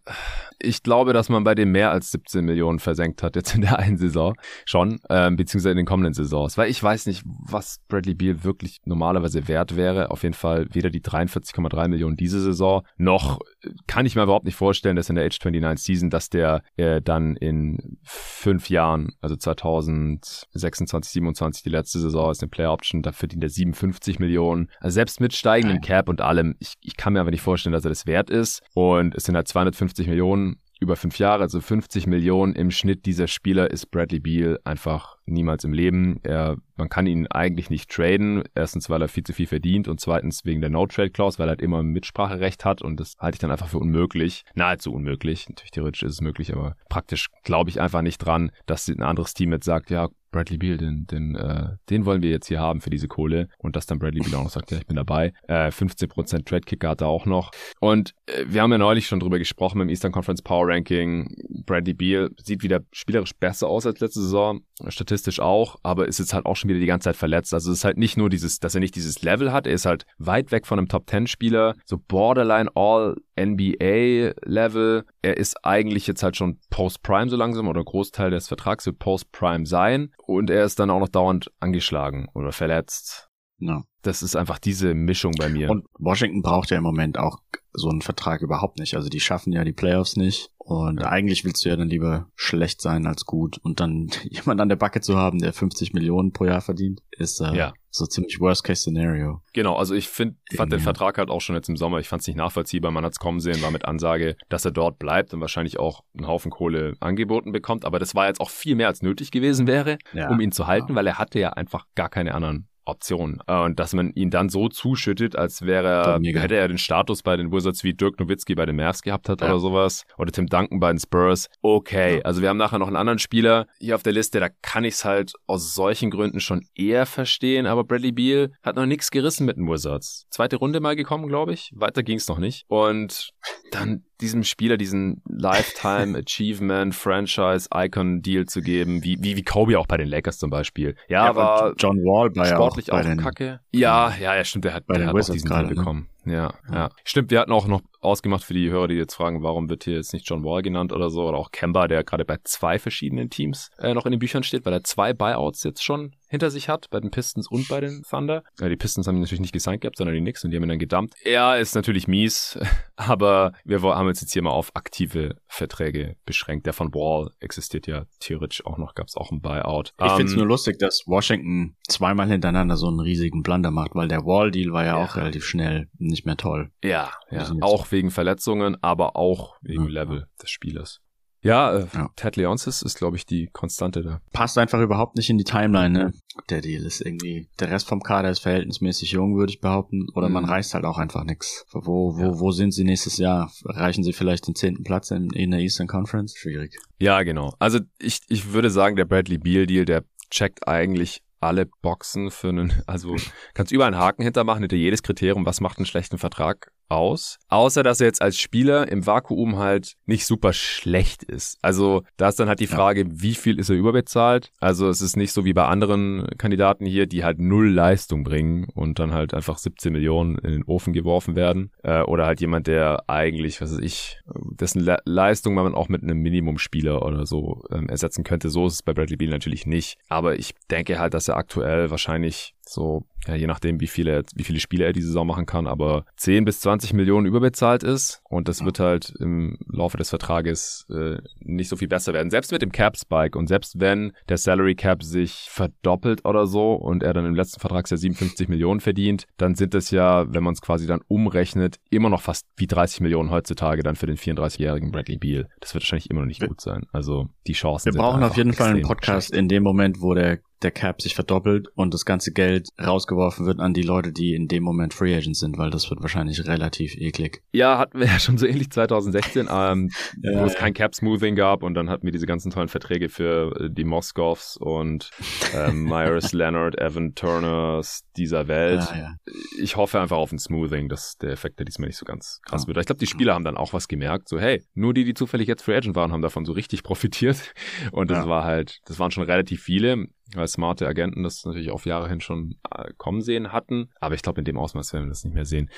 [0.59, 3.79] ich glaube, dass man bei dem mehr als 17 Millionen versenkt hat jetzt in der
[3.79, 4.35] einen Saison
[4.65, 6.57] schon, ähm, beziehungsweise in den kommenden Saisons.
[6.57, 10.11] Weil ich weiß nicht, was Bradley Beal wirklich normalerweise wert wäre.
[10.11, 13.39] Auf jeden Fall weder die 43,3 Millionen diese Saison, noch
[13.87, 17.01] kann ich mir überhaupt nicht vorstellen, dass in der Age 29 Season, dass der äh,
[17.01, 23.11] dann in fünf Jahren, also 2026, 27, die letzte Saison ist eine Player Option, da
[23.11, 24.69] verdient er 57 Millionen.
[24.79, 27.85] Also selbst mit steigendem Cap und allem, ich, ich kann mir aber nicht vorstellen, dass
[27.85, 28.61] er das wert ist.
[28.73, 30.44] Und es sind halt 250 Millionen
[30.79, 35.63] über fünf Jahre, also 50 Millionen im Schnitt dieser Spieler ist Bradley Beal einfach niemals
[35.63, 36.19] im Leben.
[36.23, 38.43] Er, man kann ihn eigentlich nicht traden.
[38.53, 41.61] Erstens, weil er viel zu viel verdient und zweitens wegen der No-Trade-Clause, weil er halt
[41.61, 44.43] immer Mitspracherecht hat und das halte ich dann einfach für unmöglich.
[44.55, 45.49] Nahezu unmöglich.
[45.49, 49.33] Natürlich theoretisch ist es möglich, aber praktisch glaube ich einfach nicht dran, dass ein anderes
[49.33, 52.81] Team jetzt sagt, ja, Bradley Beal, den, den, äh, den wollen wir jetzt hier haben
[52.81, 53.47] für diese Kohle.
[53.57, 55.31] Und dass dann Bradley Beal auch noch sagt, ja, ich bin dabei.
[55.47, 57.51] Äh, 15% Trade Kicker hat er auch noch.
[57.79, 61.33] Und äh, wir haben ja neulich schon drüber gesprochen im Eastern Conference Power Ranking.
[61.65, 64.59] Bradley Beal sieht wieder spielerisch besser aus als letzte Saison,
[64.89, 67.53] statistisch auch, aber ist jetzt halt auch schon wieder die ganze Zeit verletzt.
[67.53, 69.85] Also es ist halt nicht nur dieses, dass er nicht dieses Level hat, er ist
[69.85, 75.05] halt weit weg von einem Top 10 Spieler, so borderline all NBA Level.
[75.21, 78.99] Er ist eigentlich jetzt halt schon Post Prime so langsam oder Großteil des Vertrags wird
[78.99, 83.29] Post Prime sein und er ist dann auch noch dauernd angeschlagen oder verletzt.
[83.57, 83.83] No.
[84.05, 85.71] Das ist einfach diese Mischung bei mir.
[85.71, 87.39] Und Washington braucht ja im Moment auch
[87.73, 88.95] so einen Vertrag überhaupt nicht.
[88.95, 90.51] Also die schaffen ja die Playoffs nicht.
[90.59, 91.09] Und ja.
[91.09, 93.57] eigentlich willst du ja dann lieber schlecht sein als gut.
[93.57, 97.41] Und dann jemand an der Backe zu haben, der 50 Millionen pro Jahr verdient, ist
[97.41, 97.73] äh, ja.
[97.89, 99.41] so ziemlich Worst-Case-Szenario.
[99.53, 102.21] Genau, also ich find, fand den Vertrag halt auch schon jetzt im Sommer, ich fand
[102.21, 102.91] es nicht nachvollziehbar.
[102.91, 106.03] Man hat es kommen sehen, war mit Ansage, dass er dort bleibt und wahrscheinlich auch
[106.15, 107.85] einen Haufen Kohle angeboten bekommt.
[107.85, 110.29] Aber das war jetzt auch viel mehr als nötig gewesen wäre, ja.
[110.29, 113.39] um ihn zu halten, weil er hatte ja einfach gar keine anderen Option.
[113.47, 117.23] Äh, und dass man ihn dann so zuschüttet, als wäre er, hätte er den Status
[117.23, 119.47] bei den Wizards wie Dirk Nowitzki bei den Mavs gehabt hat ja.
[119.47, 120.03] oder sowas.
[120.17, 121.49] Oder Tim Duncan bei den Spurs.
[121.61, 122.21] Okay, ja.
[122.21, 124.95] also wir haben nachher noch einen anderen Spieler hier auf der Liste, da kann ich
[124.95, 129.45] es halt aus solchen Gründen schon eher verstehen, aber Bradley Beal hat noch nichts gerissen
[129.45, 130.25] mit den Wizards.
[130.29, 131.71] Zweite Runde mal gekommen, glaube ich.
[131.75, 132.65] Weiter ging es noch nicht.
[132.67, 133.31] Und
[133.71, 139.79] dann diesem Spieler diesen Lifetime Achievement Franchise Icon Deal zu geben, wie, wie, wie Kobe
[139.79, 140.95] auch bei den Lakers zum Beispiel.
[141.07, 143.59] Ja, ja war John Wall bei sportlich auch, auch den, Kacke.
[143.71, 145.75] Ja, ja, ja, stimmt, der hat, der hat auch diesen Deal ne?
[145.75, 146.09] bekommen.
[146.25, 146.89] Ja, ja.
[147.03, 149.95] Stimmt, wir hatten auch noch ausgemacht für die Hörer, die jetzt fragen, warum wird hier
[149.95, 153.29] jetzt nicht John Wall genannt oder so, oder auch Kemba, der gerade bei zwei verschiedenen
[153.29, 156.69] Teams äh, noch in den Büchern steht, weil er zwei Buyouts jetzt schon hinter sich
[156.69, 158.43] hat, bei den Pistons und bei den Thunder.
[158.59, 160.63] Ja, die Pistons haben ihn natürlich nicht gesigned gehabt, sondern die Knicks und die haben
[160.63, 161.13] ihn dann gedumpt.
[161.23, 162.59] Er ist natürlich mies,
[162.95, 166.65] aber wir haben uns jetzt hier mal auf aktive Verträge beschränkt.
[166.65, 169.93] Der von Wall existiert ja theoretisch auch noch, gab es auch ein Buyout.
[169.97, 173.95] Ich um, finde es nur lustig, dass Washington zweimal hintereinander so einen riesigen Blunder macht,
[173.95, 176.71] weil der Wall-Deal war ja, ja, auch relativ schnell nicht mehr toll.
[176.83, 177.49] Ja, ja.
[177.61, 179.87] auch wegen Verletzungen, aber auch wegen.
[179.87, 181.01] Level des Spielers.
[181.41, 182.09] Ja, äh, ja.
[182.15, 184.19] Ted Leonsis ist, glaube ich, die Konstante da.
[184.33, 186.13] Passt einfach überhaupt nicht in die Timeline, ne?
[186.49, 186.83] der Deal.
[186.83, 190.07] Ist irgendwie, der Rest vom Kader ist verhältnismäßig jung, würde ich behaupten.
[190.15, 190.33] Oder mhm.
[190.33, 191.63] man reißt halt auch einfach nichts.
[191.71, 192.39] Wo, wo, ja.
[192.39, 193.51] wo sind sie nächstes Jahr?
[193.63, 196.35] Reichen sie vielleicht den zehnten Platz in, in der Eastern Conference?
[196.35, 196.79] Schwierig.
[196.99, 197.53] Ja, genau.
[197.59, 202.49] Also ich, ich würde sagen, der Bradley Beal Deal, der checkt eigentlich alle Boxen für
[202.49, 203.15] einen, also
[203.53, 207.37] kannst überall einen Haken hintermachen, hinter jedes Kriterium, was macht einen schlechten Vertrag aus.
[207.49, 211.57] Außer, dass er jetzt als Spieler im Vakuum halt nicht super schlecht ist.
[211.61, 213.07] Also da ist dann halt die Frage, ja.
[213.09, 214.51] wie viel ist er überbezahlt?
[214.59, 218.67] Also es ist nicht so wie bei anderen Kandidaten hier, die halt null Leistung bringen
[218.73, 221.71] und dann halt einfach 17 Millionen in den Ofen geworfen werden.
[221.83, 224.19] Äh, oder halt jemand, der eigentlich, was weiß ich,
[224.51, 228.49] dessen Le Leistung man auch mit einem Minimumspieler oder so ähm, ersetzen könnte.
[228.49, 229.97] So ist es bei Bradley Beal natürlich nicht.
[230.09, 234.43] Aber ich denke halt, dass er aktuell wahrscheinlich so, ja, je nachdem, wie viele, wie
[234.43, 238.49] viele Spiele er diese Saison machen kann, aber 10 bis 20 Millionen überbezahlt ist und
[238.49, 242.29] das wird halt im Laufe des Vertrages äh, nicht so viel besser werden.
[242.29, 246.73] Selbst mit dem Cap Spike und selbst wenn der Salary Cap sich verdoppelt oder so
[246.73, 250.53] und er dann im letzten Vertragsjahr 57 Millionen verdient, dann sind es ja, wenn man
[250.53, 254.91] es quasi dann umrechnet, immer noch fast wie 30 Millionen heutzutage dann für den 34-jährigen
[254.91, 255.47] Bradley Beal.
[255.61, 256.87] Das wird wahrscheinlich immer noch nicht gut sein.
[256.91, 259.39] Also die Chancen Wir sind brauchen auf jeden Fall einen Podcast schlecht.
[259.39, 263.59] in dem Moment, wo der der Cap sich verdoppelt und das ganze Geld rausgeworfen wird
[263.59, 266.95] an die Leute, die in dem Moment Free Agents sind, weil das wird wahrscheinlich relativ
[266.97, 267.43] eklig.
[267.51, 269.89] Ja, hatten wir ja schon so ähnlich 2016, ähm,
[270.21, 270.59] ja, wo es ja.
[270.59, 273.83] kein Cap Smoothing gab und dann hatten wir diese ganzen tollen Verträge für äh, die
[273.83, 275.09] Moskows und
[275.53, 278.81] ähm, Myers, Leonard, Evan Turners dieser Welt.
[278.95, 279.15] Ja,
[279.57, 282.67] ich hoffe einfach auf ein Smoothing, dass der Effekt der diesmal nicht so ganz krass
[282.67, 282.77] wird.
[282.77, 285.47] Ich glaube, die Spieler haben dann auch was gemerkt, so hey, nur die, die zufällig
[285.47, 287.53] jetzt Free Agent waren, haben davon so richtig profitiert.
[287.91, 291.85] Und das war halt, das waren schon relativ viele weil smarte Agenten das natürlich auf
[291.85, 293.89] Jahre hin schon äh, kommen sehen hatten.
[293.99, 295.69] Aber ich glaube, in dem Ausmaß werden wir das nicht mehr sehen.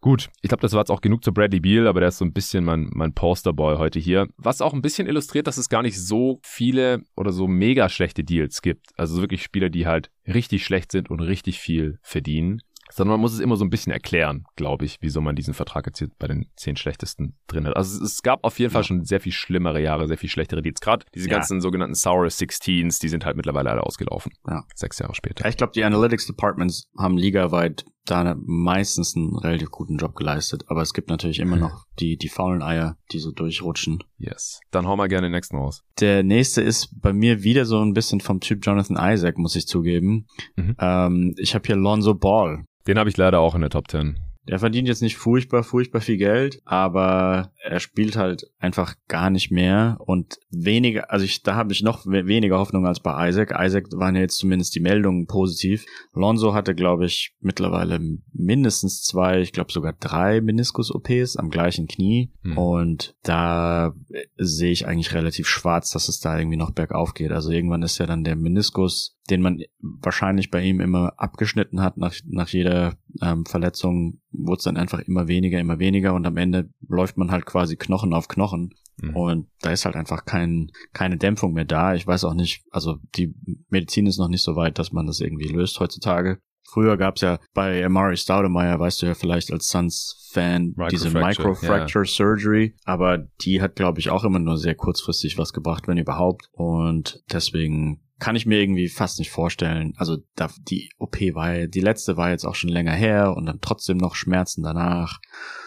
[0.00, 2.24] Gut, ich glaube, das war jetzt auch genug zu Bradley Beal, aber der ist so
[2.24, 4.28] ein bisschen mein, mein Posterboy heute hier.
[4.36, 8.24] Was auch ein bisschen illustriert, dass es gar nicht so viele oder so mega schlechte
[8.24, 8.90] Deals gibt.
[8.96, 13.32] Also wirklich Spieler, die halt richtig schlecht sind und richtig viel verdienen sondern man muss
[13.34, 16.26] es immer so ein bisschen erklären, glaube ich, wieso man diesen Vertrag jetzt hier bei
[16.26, 17.76] den zehn schlechtesten drin hat.
[17.76, 18.74] Also es, gab auf jeden ja.
[18.74, 20.80] Fall schon sehr viel schlimmere Jahre, sehr viel schlechtere Deals.
[20.80, 21.34] Gerade diese ja.
[21.34, 24.32] ganzen sogenannten Sour Sixteens, die sind halt mittlerweile alle ausgelaufen.
[24.48, 24.64] Ja.
[24.74, 25.46] Sechs Jahre später.
[25.48, 30.64] Ich glaube, die Analytics Departments haben ligaweit da meistens einen relativ guten Job geleistet.
[30.68, 34.02] Aber es gibt natürlich immer noch die, die faulen Eier, die so durchrutschen.
[34.18, 34.60] Yes.
[34.70, 35.82] Dann hau mal gerne den nächsten raus.
[36.00, 39.66] Der nächste ist bei mir wieder so ein bisschen vom Typ Jonathan Isaac, muss ich
[39.66, 40.26] zugeben.
[40.56, 40.76] Mhm.
[40.78, 42.64] Ähm, ich habe hier Lonzo Ball.
[42.86, 44.18] Den habe ich leider auch in der Top 10.
[44.48, 49.50] Der verdient jetzt nicht furchtbar, furchtbar viel Geld, aber er spielt halt einfach gar nicht
[49.50, 53.54] mehr und weniger, also ich, da habe ich noch weniger Hoffnung als bei Isaac.
[53.58, 55.84] Isaac waren ja jetzt zumindest die Meldungen positiv.
[56.12, 58.00] Lonzo hatte, glaube ich, mittlerweile
[58.32, 62.56] mindestens zwei, ich glaube sogar drei Meniskus-OPs am gleichen Knie hm.
[62.56, 63.94] und da
[64.36, 67.32] sehe ich eigentlich relativ schwarz, dass es da irgendwie noch bergauf geht.
[67.32, 71.96] Also irgendwann ist ja dann der Meniskus den man wahrscheinlich bei ihm immer abgeschnitten hat
[71.96, 76.36] nach, nach jeder ähm, Verletzung, wurde es dann einfach immer weniger, immer weniger und am
[76.36, 78.74] Ende läuft man halt quasi Knochen auf Knochen.
[78.98, 79.16] Mhm.
[79.16, 81.94] Und da ist halt einfach kein, keine Dämpfung mehr da.
[81.94, 83.34] Ich weiß auch nicht, also die
[83.68, 86.38] Medizin ist noch nicht so weit, dass man das irgendwie löst heutzutage.
[86.68, 92.12] Früher gab's ja bei Amari Staudemeyer, weißt du ja vielleicht als Suns-Fan, diese Microfracture yeah.
[92.12, 96.48] Surgery, aber die hat, glaube ich, auch immer nur sehr kurzfristig was gebracht, wenn überhaupt.
[96.52, 99.92] Und deswegen kann ich mir irgendwie fast nicht vorstellen.
[99.96, 103.60] Also da, die OP war, die letzte war jetzt auch schon länger her und dann
[103.60, 105.18] trotzdem noch Schmerzen danach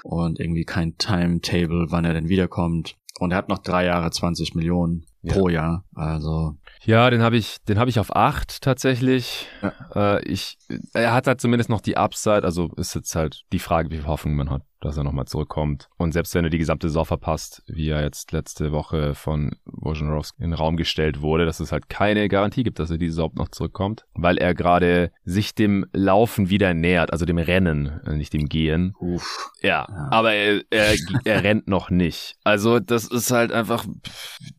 [0.03, 2.95] und irgendwie kein Timetable, wann er denn wiederkommt.
[3.19, 5.33] Und er hat noch drei Jahre 20 Millionen ja.
[5.33, 5.85] pro Jahr.
[5.93, 9.47] Also ja, den habe ich, den habe ich auf acht tatsächlich.
[9.61, 10.15] Ja.
[10.15, 10.57] Äh, ich,
[10.93, 12.43] er hat halt zumindest noch die Upside.
[12.43, 15.89] Also ist jetzt halt die Frage, wie viel Hoffnung man hat dass er nochmal zurückkommt.
[15.97, 20.43] Und selbst wenn er die gesamte Saison verpasst, wie er jetzt letzte Woche von Wojnarowski
[20.43, 23.31] in den Raum gestellt wurde, dass es halt keine Garantie gibt, dass er diese Saison
[23.35, 28.33] noch zurückkommt, weil er gerade sich dem Laufen wieder nähert, also dem Rennen, äh, nicht
[28.33, 28.95] dem Gehen.
[28.99, 29.51] Uff.
[29.61, 30.07] Ja, ja.
[30.11, 32.37] aber er, er, er rennt noch nicht.
[32.43, 33.85] Also das ist halt einfach,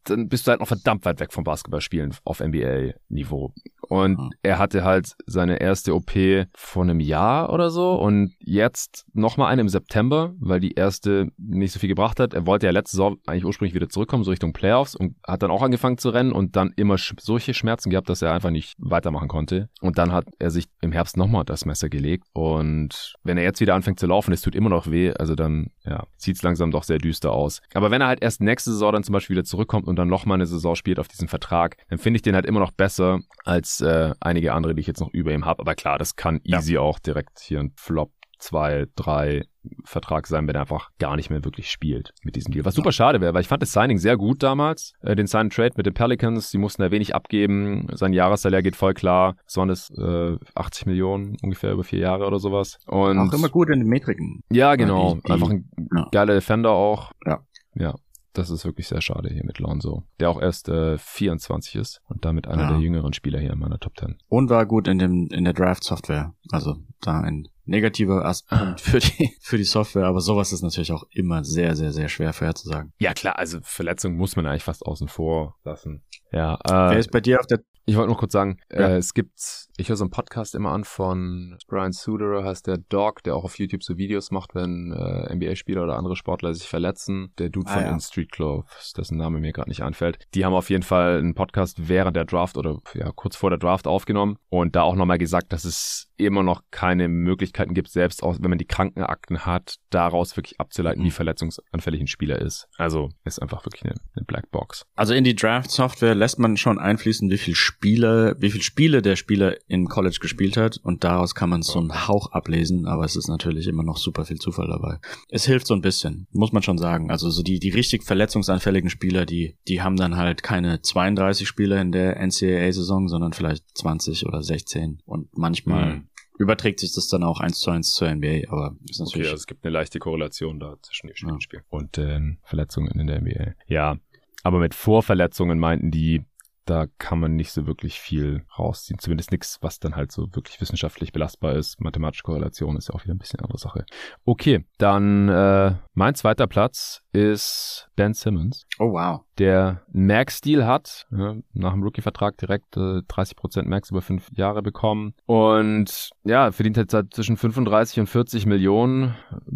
[0.05, 3.53] dann bist du halt noch verdammt weit weg vom Basketballspielen auf NBA-Niveau.
[3.89, 4.31] Und mhm.
[4.43, 6.13] er hatte halt seine erste OP
[6.55, 11.73] vor einem Jahr oder so und jetzt nochmal eine im September, weil die erste nicht
[11.73, 12.35] so viel gebracht hat.
[12.35, 15.51] Er wollte ja letzte Saison eigentlich ursprünglich wieder zurückkommen, so Richtung Playoffs und hat dann
[15.51, 19.29] auch angefangen zu rennen und dann immer solche Schmerzen gehabt, dass er einfach nicht weitermachen
[19.29, 19.69] konnte.
[19.81, 23.61] Und dann hat er sich im Herbst nochmal das Messer gelegt und wenn er jetzt
[23.61, 26.71] wieder anfängt zu laufen, es tut immer noch weh, also dann, ja, sieht es langsam
[26.71, 27.61] doch sehr düster aus.
[27.75, 30.37] Aber wenn er halt erst nächste Saison dann zum Beispiel wieder zurückkommt und dann nochmal
[30.37, 33.81] eine Saison spielt auf diesem Vertrag, dann finde ich den halt immer noch besser als
[33.81, 35.61] äh, einige andere, die ich jetzt noch über ihm habe.
[35.61, 36.81] Aber klar, das kann easy ja.
[36.81, 39.45] auch direkt hier ein Flop zwei, drei
[39.85, 42.65] Vertrag sein, wenn er einfach gar nicht mehr wirklich spielt mit diesem Deal.
[42.65, 44.95] Was super schade wäre, weil ich fand das Signing sehr gut damals.
[45.03, 47.87] Äh, den Sign Trade mit den Pelicans, die mussten da wenig abgeben.
[47.93, 49.37] Sein Jahressalär geht voll klar.
[49.47, 52.79] Es waren das äh, 80 Millionen ungefähr über vier Jahre oder sowas.
[52.87, 54.43] Und auch immer gut in den Metriken.
[54.51, 55.17] Ja, genau.
[55.17, 56.09] Die, die, einfach ein ja.
[56.11, 57.13] geiler Defender auch.
[57.27, 57.41] Ja.
[57.75, 57.95] Ja
[58.33, 62.25] das ist wirklich sehr schade hier mit Lonzo, der auch erst äh, 24 ist und
[62.25, 62.71] damit einer ja.
[62.71, 64.17] der jüngeren Spieler hier in meiner Top 10.
[64.29, 66.35] Und war gut in dem in der Draft Software.
[66.51, 71.05] Also da ein negativer Aspekt für die für die Software, aber sowas ist natürlich auch
[71.11, 72.93] immer sehr sehr sehr schwer vorherzusagen.
[72.99, 76.03] Ja klar, also Verletzungen muss man eigentlich fast außen vor lassen.
[76.33, 76.55] Ja.
[76.65, 78.89] Äh, Wer ist bei dir auf der ich wollte noch kurz sagen, ja.
[78.89, 82.77] äh, es gibt, ich höre so einen Podcast immer an von Brian Suderer, heißt der
[82.77, 86.69] Dog, der auch auf YouTube so Videos macht, wenn äh, NBA-Spieler oder andere Sportler sich
[86.69, 87.33] verletzen.
[87.39, 87.91] Der Dude ah, von ja.
[87.91, 90.19] In Street Clothes, dessen Name mir gerade nicht einfällt.
[90.35, 93.59] Die haben auf jeden Fall einen Podcast während der Draft oder ja kurz vor der
[93.59, 98.23] Draft aufgenommen und da auch nochmal gesagt, dass es immer noch keine Möglichkeiten gibt, selbst
[98.23, 101.07] auch wenn man die Krankenakten hat, daraus wirklich abzuleiten, mhm.
[101.07, 102.69] wie verletzungsanfällig ein Spieler ist.
[102.77, 104.85] Also ist einfach wirklich eine, eine Blackbox.
[104.95, 109.17] Also in die Draft-Software lässt man schon einfließen, wie viel Spiele, wie viel Spiele der
[109.17, 113.17] Spieler in College gespielt hat und daraus kann man so einen Hauch ablesen, aber es
[113.17, 114.99] ist natürlich immer noch super viel Zufall dabei.
[115.29, 117.11] Es hilft so ein bisschen, muss man schon sagen.
[117.11, 121.81] Also so die, die richtig verletzungsanfälligen Spieler, die, die haben dann halt keine 32 Spiele
[121.81, 127.23] in der NCAA-Saison, sondern vielleicht 20 oder 16 und manchmal mhm überträgt sich das dann
[127.23, 129.27] auch eins zu eins zur NBA, aber ist natürlich.
[129.27, 131.41] Okay, also es gibt eine leichte Korrelation da zwischen den ja.
[131.41, 133.53] Spielen und den Verletzungen in der NBA.
[133.67, 133.99] Ja,
[134.43, 136.25] aber mit Vorverletzungen meinten die,
[136.65, 138.99] da kann man nicht so wirklich viel rausziehen.
[138.99, 141.81] Zumindest nichts, was dann halt so wirklich wissenschaftlich belastbar ist.
[141.81, 143.85] Mathematische Korrelation ist ja auch wieder ein bisschen eine andere Sache.
[144.25, 148.67] Okay, dann äh, mein zweiter Platz ist Ben Simmons.
[148.79, 149.21] Oh wow.
[149.39, 155.15] Der Max-Deal hat, ja, nach dem Rookie-Vertrag direkt äh, 30% Max über fünf Jahre bekommen.
[155.27, 159.15] Und ja, verdient jetzt halt zwischen 35 und 40 Millionen,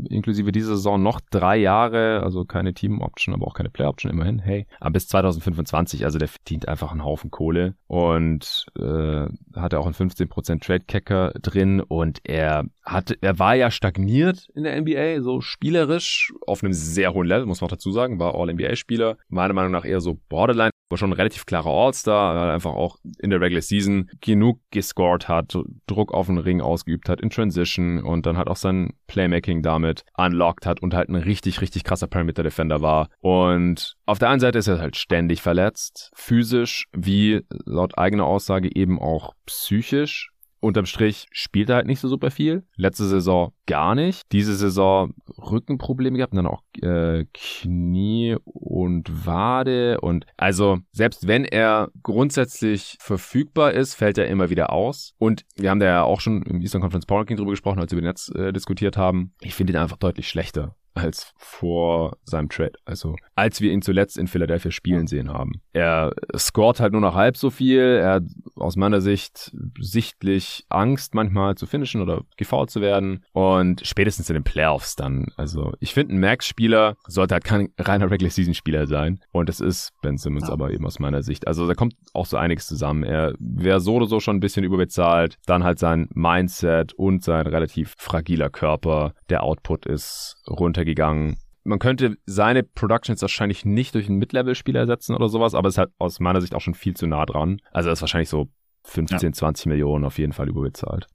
[0.09, 4.67] inklusive dieser Saison noch drei Jahre, also keine Team-Option, aber auch keine Play-Option, immerhin, hey.
[4.81, 9.95] Aber bis 2025, also der verdient einfach einen Haufen Kohle und äh, hatte auch einen
[9.95, 16.33] 15% Trade-Cacker drin und er hatte, er war ja stagniert in der NBA, so spielerisch,
[16.47, 19.85] auf einem sehr hohen Level, muss man auch dazu sagen, war All-NBA-Spieler, meiner Meinung nach
[19.85, 24.11] eher so Borderline, war schon ein relativ klarer All-Star, einfach auch in der Regular Season
[24.21, 28.57] genug gescored hat, Druck auf den Ring ausgeübt hat in Transition und dann halt auch
[28.57, 33.09] sein Playmaking damit unlocked hat und halt ein richtig, richtig krasser Perimeter-Defender war.
[33.21, 38.71] Und auf der einen Seite ist er halt ständig verletzt, physisch wie laut eigener Aussage
[38.75, 40.31] eben auch psychisch
[40.65, 42.65] unterm Strich spielt er halt nicht so super viel.
[42.77, 44.23] Letzte Saison gar nicht.
[44.33, 51.45] Diese Saison Rückenprobleme gehabt und dann auch äh, Knie und Wade und also selbst wenn
[51.45, 55.15] er grundsätzlich verfügbar ist, fällt er immer wieder aus.
[55.19, 57.93] Und wir haben da ja auch schon im Eastern Conference Power King drüber gesprochen, als
[57.93, 59.35] wir über Netz äh, diskutiert haben.
[59.41, 62.73] Ich finde ihn einfach deutlich schlechter als vor seinem Trade.
[62.85, 65.61] Also als wir ihn zuletzt in Philadelphia spielen sehen haben.
[65.73, 67.81] Er scoret halt nur noch halb so viel.
[67.81, 68.25] Er hat
[68.57, 73.25] aus meiner Sicht sichtlich Angst manchmal zu finishen oder gefault zu werden.
[73.33, 75.27] Und spätestens in den Playoffs dann.
[75.37, 79.21] Also ich finde, ein Max-Spieler sollte halt kein reiner Regular-Season-Spieler sein.
[79.33, 80.53] Und das ist Ben Simmons ja.
[80.53, 81.47] aber eben aus meiner Sicht.
[81.49, 83.03] Also da kommt auch so einiges zusammen.
[83.03, 85.39] Er wäre so oder so schon ein bisschen überbezahlt.
[85.47, 89.15] Dann halt sein Mindset und sein relativ fragiler Körper.
[89.29, 91.37] Der Output ist runter runtergegangen.
[91.65, 95.79] Man könnte seine Productions wahrscheinlich nicht durch einen Mid-Level-Spieler ersetzen oder sowas, aber es ist
[95.79, 97.61] halt aus meiner Sicht auch schon viel zu nah dran.
[97.73, 98.49] Also er ist wahrscheinlich so
[98.85, 99.33] 15, ja.
[99.33, 101.07] 20 Millionen auf jeden Fall überbezahlt.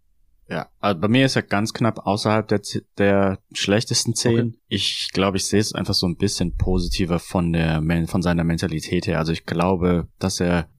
[0.47, 2.61] Ja, also bei mir ist er ganz knapp außerhalb der,
[2.97, 4.47] der schlechtesten zehn.
[4.47, 4.58] Okay.
[4.71, 9.07] Ich glaube, ich sehe es einfach so ein bisschen positiver von der von seiner Mentalität
[9.07, 9.17] her.
[9.17, 10.69] Also ich glaube, dass er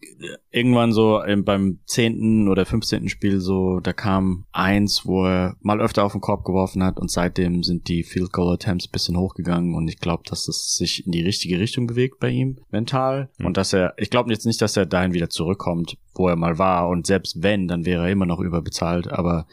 [0.51, 6.05] irgendwann so beim zehnten oder fünfzehnten Spiel so, da kam eins, wo er mal öfter
[6.05, 9.89] auf den Korb geworfen hat und seitdem sind die Field Goal Attempts bisschen hochgegangen und
[9.89, 13.47] ich glaube, dass es sich in die richtige Richtung bewegt bei ihm mental mhm.
[13.47, 16.59] und dass er, ich glaube jetzt nicht, dass er dahin wieder zurückkommt, wo er mal
[16.59, 19.47] war und selbst wenn, dann wäre er immer noch überbezahlt, aber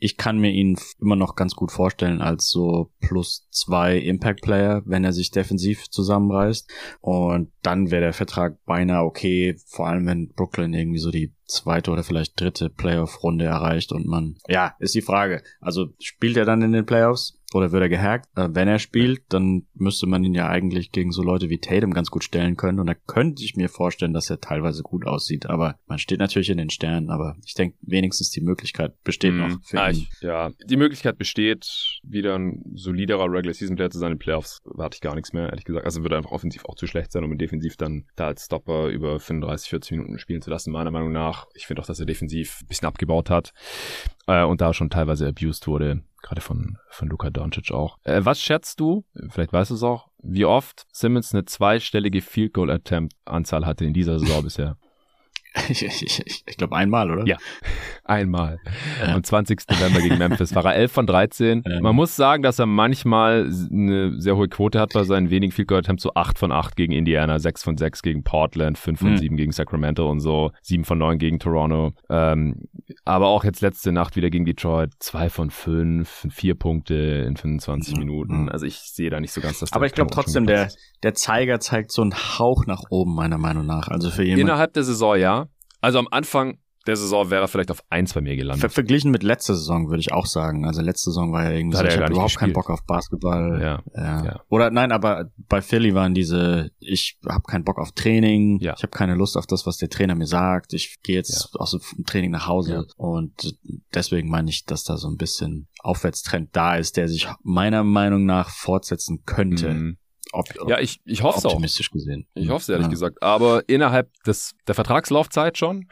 [0.00, 4.82] ich kann mir ihn immer noch ganz gut vorstellen als so plus zwei Impact Player,
[4.86, 6.68] wenn er sich defensiv zusammenreißt
[7.00, 11.90] und dann wäre der Vertrag beinahe okay, vor allem wenn Brooklyn irgendwie so die zweite
[11.90, 15.42] oder vielleicht dritte Playoff-Runde erreicht und man, ja, ist die Frage.
[15.60, 17.39] Also spielt er dann in den Playoffs?
[17.52, 18.28] Oder wird er gehackt?
[18.34, 22.10] Wenn er spielt, dann müsste man ihn ja eigentlich gegen so Leute wie Tatum ganz
[22.10, 22.78] gut stellen können.
[22.78, 25.46] Und da könnte ich mir vorstellen, dass er teilweise gut aussieht.
[25.46, 27.10] Aber man steht natürlich in den Sternen.
[27.10, 29.96] Aber ich denke, wenigstens die Möglichkeit besteht mm, noch für ah, ihn.
[29.96, 34.12] Ich, ja, die Möglichkeit besteht, wieder ein soliderer Regular Season Player zu sein.
[34.12, 35.84] In Playoffs warte ich gar nichts mehr, ehrlich gesagt.
[35.84, 38.88] Also würde einfach offensiv auch zu schlecht sein, um ihn defensiv dann da als Stopper
[38.88, 41.46] über 35, 40 Minuten spielen zu lassen, meiner Meinung nach.
[41.54, 43.52] Ich finde auch, dass er defensiv ein bisschen abgebaut hat
[44.26, 47.98] äh, und da schon teilweise abused wurde gerade von, von Luka Doncic auch.
[48.04, 52.54] Äh, was schätzt du, vielleicht weißt du es auch, wie oft Simmons eine zweistellige Field
[52.54, 54.76] Goal Attempt Anzahl hatte in dieser Saison bisher?
[55.68, 57.26] Ich, ich, ich, glaube einmal, oder?
[57.26, 57.36] Ja,
[58.04, 58.58] einmal.
[59.00, 59.14] Ja.
[59.14, 59.60] Am 20.
[59.70, 61.62] November gegen Memphis war er 11 von 13.
[61.66, 61.80] Ja.
[61.80, 65.68] Man muss sagen, dass er manchmal eine sehr hohe Quote hat bei seinen wenigen Field
[65.68, 69.10] Goal Attempts, so 8 von 8 gegen Indiana, 6 von 6 gegen Portland, 5 von
[69.12, 69.16] mhm.
[69.18, 71.92] 7 gegen Sacramento und so, 7 von 9 gegen Toronto.
[72.08, 72.68] Ähm,
[73.04, 77.94] aber auch jetzt letzte Nacht wieder gegen Detroit, 2 von 5, 4 Punkte in 25
[77.94, 77.98] mhm.
[77.98, 78.48] Minuten.
[78.48, 79.72] Also ich sehe da nicht so ganz das.
[79.72, 80.68] Aber ich glaube trotzdem, der,
[81.02, 83.88] der Zeiger zeigt so einen Hauch nach oben, meiner Meinung nach.
[83.88, 84.46] Also für jemanden.
[84.46, 85.46] Innerhalb der Saison, ja.
[85.80, 88.60] Also am Anfang der Saison wäre er vielleicht auf eins bei mir gelandet.
[88.62, 90.64] Ver verglichen mit letzter Saison würde ich auch sagen.
[90.66, 92.40] Also letzte Saison war ja irgendwie so, ich habe überhaupt gespielt.
[92.40, 93.60] keinen Bock auf Basketball.
[93.60, 94.24] Ja, ja.
[94.24, 94.40] ja.
[94.48, 98.74] Oder nein, aber bei Philly waren diese, ich habe keinen Bock auf Training, ja.
[98.76, 100.72] ich habe keine Lust auf das, was der Trainer mir sagt.
[100.72, 101.60] Ich gehe jetzt ja.
[101.60, 103.58] aus dem Training nach Hause und
[103.94, 108.24] deswegen meine ich, dass da so ein bisschen Aufwärtstrend da ist, der sich meiner Meinung
[108.24, 109.74] nach fortsetzen könnte.
[109.74, 109.96] Mhm.
[110.32, 111.52] Ob, ja, ich, ich hoffe es auch.
[111.52, 112.26] Optimistisch gesehen.
[112.34, 112.90] Ich hoffe es ehrlich ja.
[112.90, 113.22] gesagt.
[113.22, 115.88] Aber innerhalb des, der Vertragslaufzeit schon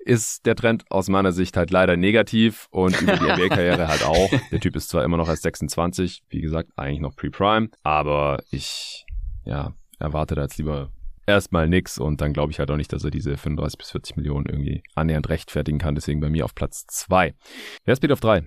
[0.00, 4.30] ist der Trend aus meiner Sicht halt leider negativ und über die NBA-Karriere halt auch.
[4.50, 9.04] Der Typ ist zwar immer noch als 26, wie gesagt, eigentlich noch pre-prime, aber ich,
[9.44, 10.90] ja, erwarte da jetzt lieber
[11.26, 14.16] erstmal nix und dann glaube ich halt auch nicht, dass er diese 35 bis 40
[14.16, 15.94] Millionen irgendwie annähernd rechtfertigen kann.
[15.94, 17.34] Deswegen bei mir auf Platz zwei.
[17.84, 18.44] Wer ist Speed auf drei?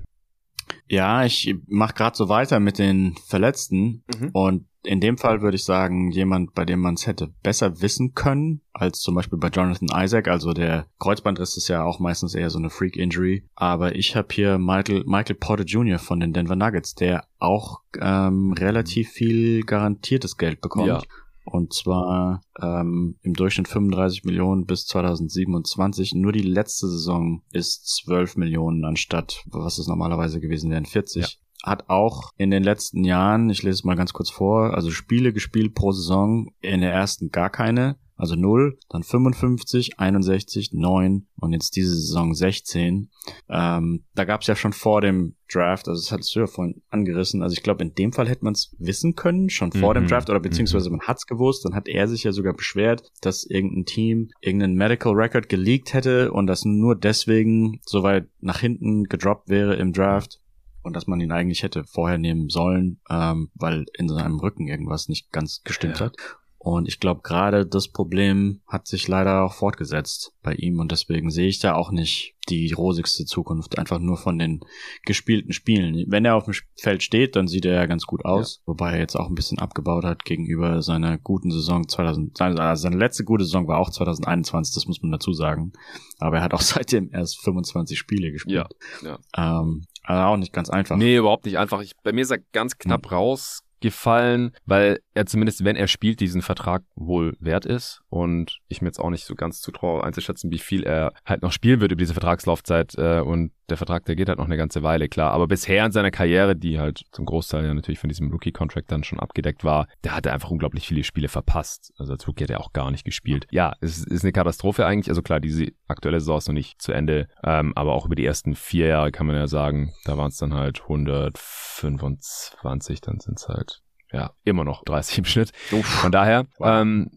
[0.92, 4.30] Ja, ich mache gerade so weiter mit den Verletzten mhm.
[4.34, 8.14] und in dem Fall würde ich sagen, jemand, bei dem man es hätte besser wissen
[8.14, 10.28] können, als zum Beispiel bei Jonathan Isaac.
[10.28, 13.48] Also der Kreuzbandriss ist ja auch meistens eher so eine Freak-Injury.
[13.56, 16.00] Aber ich habe hier Michael, Michael Porter Jr.
[16.00, 20.88] von den Denver Nuggets, der auch ähm, relativ viel garantiertes Geld bekommt.
[20.88, 21.02] Ja.
[21.44, 26.14] Und zwar ähm, im Durchschnitt 35 Millionen bis 2027.
[26.14, 31.40] Nur die letzte Saison ist 12 Millionen anstatt, was es normalerweise gewesen wären, 40.
[31.64, 35.34] Hat auch in den letzten Jahren, ich lese es mal ganz kurz vor, also Spiele
[35.34, 41.54] gespielt pro Saison, in der ersten gar keine, also 0, dann 55, 61, 9 und
[41.54, 43.10] jetzt diese Saison 16.
[43.50, 46.84] Ähm, da gab es ja schon vor dem Draft, also das hattest du ja vorhin
[46.90, 50.02] angerissen, also ich glaube, in dem Fall hätte man es wissen können, schon vor mhm.
[50.02, 50.98] dem Draft, oder beziehungsweise mhm.
[50.98, 55.14] man hat's gewusst, dann hat er sich ja sogar beschwert, dass irgendein Team irgendeinen Medical
[55.14, 60.41] Record geleakt hätte und das nur deswegen so weit nach hinten gedroppt wäre im Draft,
[60.84, 65.08] und dass man ihn eigentlich hätte vorher nehmen sollen, ähm, weil in seinem Rücken irgendwas
[65.08, 66.08] nicht ganz gestimmt ja.
[66.08, 66.18] hat.
[66.64, 71.32] Und ich glaube, gerade das Problem hat sich leider auch fortgesetzt bei ihm und deswegen
[71.32, 74.60] sehe ich da auch nicht die rosigste Zukunft, einfach nur von den
[75.04, 76.06] gespielten Spielen.
[76.08, 78.62] Wenn er auf dem Feld steht, dann sieht er ja ganz gut aus, ja.
[78.68, 82.40] wobei er jetzt auch ein bisschen abgebaut hat gegenüber seiner guten Saison 2000.
[82.40, 85.74] Also seine letzte gute Saison war auch 2021, das muss man dazu sagen.
[86.20, 88.68] Aber er hat auch seitdem erst 25 Spiele gespielt.
[89.02, 89.62] Ja, ja.
[89.62, 90.98] Ähm, also auch nicht ganz einfach.
[90.98, 91.82] Nee, überhaupt nicht einfach.
[91.82, 93.18] Ich, bei mir ist er ganz knapp hm.
[93.18, 98.02] raus gefallen, weil er zumindest, wenn er spielt, diesen Vertrag wohl wert ist.
[98.10, 101.52] Und ich mir jetzt auch nicht so ganz zutraue einzuschätzen, wie viel er halt noch
[101.52, 102.96] spielen wird über diese Vertragslaufzeit.
[102.98, 105.92] Äh, und der Vertrag, der geht halt noch eine ganze Weile, klar, aber bisher in
[105.92, 109.88] seiner Karriere, die halt zum Großteil ja natürlich von diesem Rookie-Contract dann schon abgedeckt war,
[110.04, 112.92] der hat er einfach unglaublich viele Spiele verpasst, also als Rookie hat er auch gar
[112.92, 113.48] nicht gespielt.
[113.50, 116.92] Ja, es ist eine Katastrophe eigentlich, also klar, diese aktuelle Saison ist noch nicht zu
[116.92, 120.30] Ende, ähm, aber auch über die ersten vier Jahre kann man ja sagen, da waren
[120.30, 125.52] es dann halt 125, dann sind es halt ja, immer noch 30 im Schnitt.
[125.72, 125.86] Uff.
[125.86, 126.82] Von daher, wow.
[126.82, 127.12] ähm,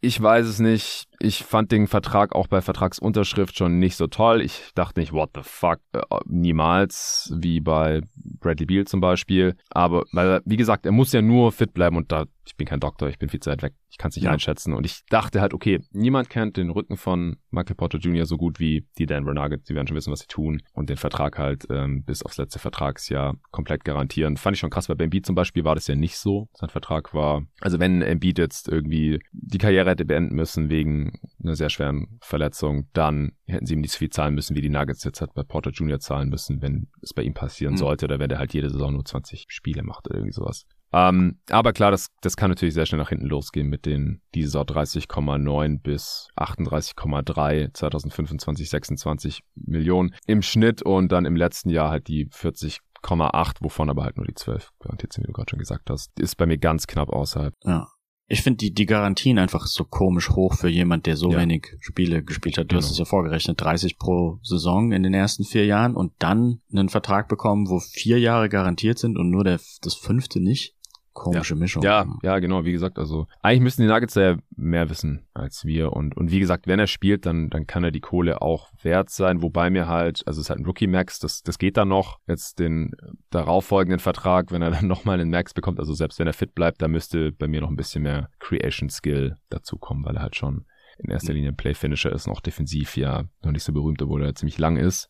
[0.00, 1.08] ich weiß es nicht.
[1.24, 4.40] Ich fand den Vertrag auch bei Vertragsunterschrift schon nicht so toll.
[4.40, 9.54] Ich dachte nicht, what the fuck, äh, niemals, wie bei Bradley Beal zum Beispiel.
[9.70, 12.80] Aber, weil, wie gesagt, er muss ja nur fit bleiben und da ich bin kein
[12.80, 14.32] Doktor, ich bin viel zu weit weg, ich kann es nicht ja.
[14.32, 14.74] einschätzen.
[14.74, 18.26] Und ich dachte halt, okay, niemand kennt den Rücken von Michael Porter Jr.
[18.26, 19.64] so gut wie die Denver Nuggets.
[19.64, 22.58] Die werden schon wissen, was sie tun und den Vertrag halt ähm, bis aufs letzte
[22.58, 24.36] Vertragsjahr komplett garantieren.
[24.36, 26.48] Fand ich schon krass, weil bei Embiid zum Beispiel war das ja nicht so.
[26.54, 31.11] Sein Vertrag war, also wenn Embiid jetzt irgendwie die Karriere hätte beenden müssen wegen
[31.42, 34.68] einer sehr schweren Verletzung, dann hätten sie ihm nicht so viel zahlen müssen, wie die
[34.68, 36.00] Nuggets jetzt halt bei Porter Jr.
[36.00, 37.78] zahlen müssen, wenn es bei ihm passieren mhm.
[37.78, 40.66] sollte oder wenn er halt jede Saison nur 20 Spiele macht oder irgendwie sowas.
[40.92, 44.62] Ähm, aber klar, das, das kann natürlich sehr schnell nach hinten losgehen mit den dieser
[44.62, 52.28] 30,9 bis 38,3 2025, 26 Millionen im Schnitt und dann im letzten Jahr halt die
[52.28, 56.10] 40,8, wovon aber halt nur die 12 garantiert sind, wie du gerade schon gesagt hast,
[56.18, 57.54] ist bei mir ganz knapp außerhalb.
[57.64, 57.88] Ja.
[58.32, 61.40] Ich finde die, die Garantien einfach so komisch hoch für jemand, der so ja.
[61.40, 62.64] wenig Spiele gespielt hat.
[62.64, 62.80] Du genau.
[62.80, 66.88] hast es ja vorgerechnet, 30 pro Saison in den ersten vier Jahren und dann einen
[66.88, 70.74] Vertrag bekommen, wo vier Jahre garantiert sind und nur der, das fünfte nicht.
[71.12, 71.60] Komische ja.
[71.60, 71.82] Mischung.
[71.82, 75.92] Ja, ja, genau, wie gesagt, also eigentlich müssten die Nuggets ja mehr wissen als wir
[75.92, 79.10] und, und wie gesagt, wenn er spielt, dann, dann kann er die Kohle auch wert
[79.10, 82.18] sein, wobei mir halt, also es ist halt ein Rookie-Max, das, das geht dann noch,
[82.26, 82.92] jetzt den
[83.30, 86.82] darauffolgenden Vertrag, wenn er dann nochmal einen Max bekommt, also selbst wenn er fit bleibt,
[86.82, 90.66] da müsste bei mir noch ein bisschen mehr Creation-Skill dazukommen, weil er halt schon
[90.98, 94.34] in erster Linie ein Play-Finisher ist, noch defensiv ja noch nicht so berühmt, obwohl er
[94.34, 95.08] ziemlich lang ist.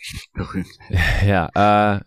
[0.34, 0.66] Berühmt.
[1.26, 2.00] Ja, äh,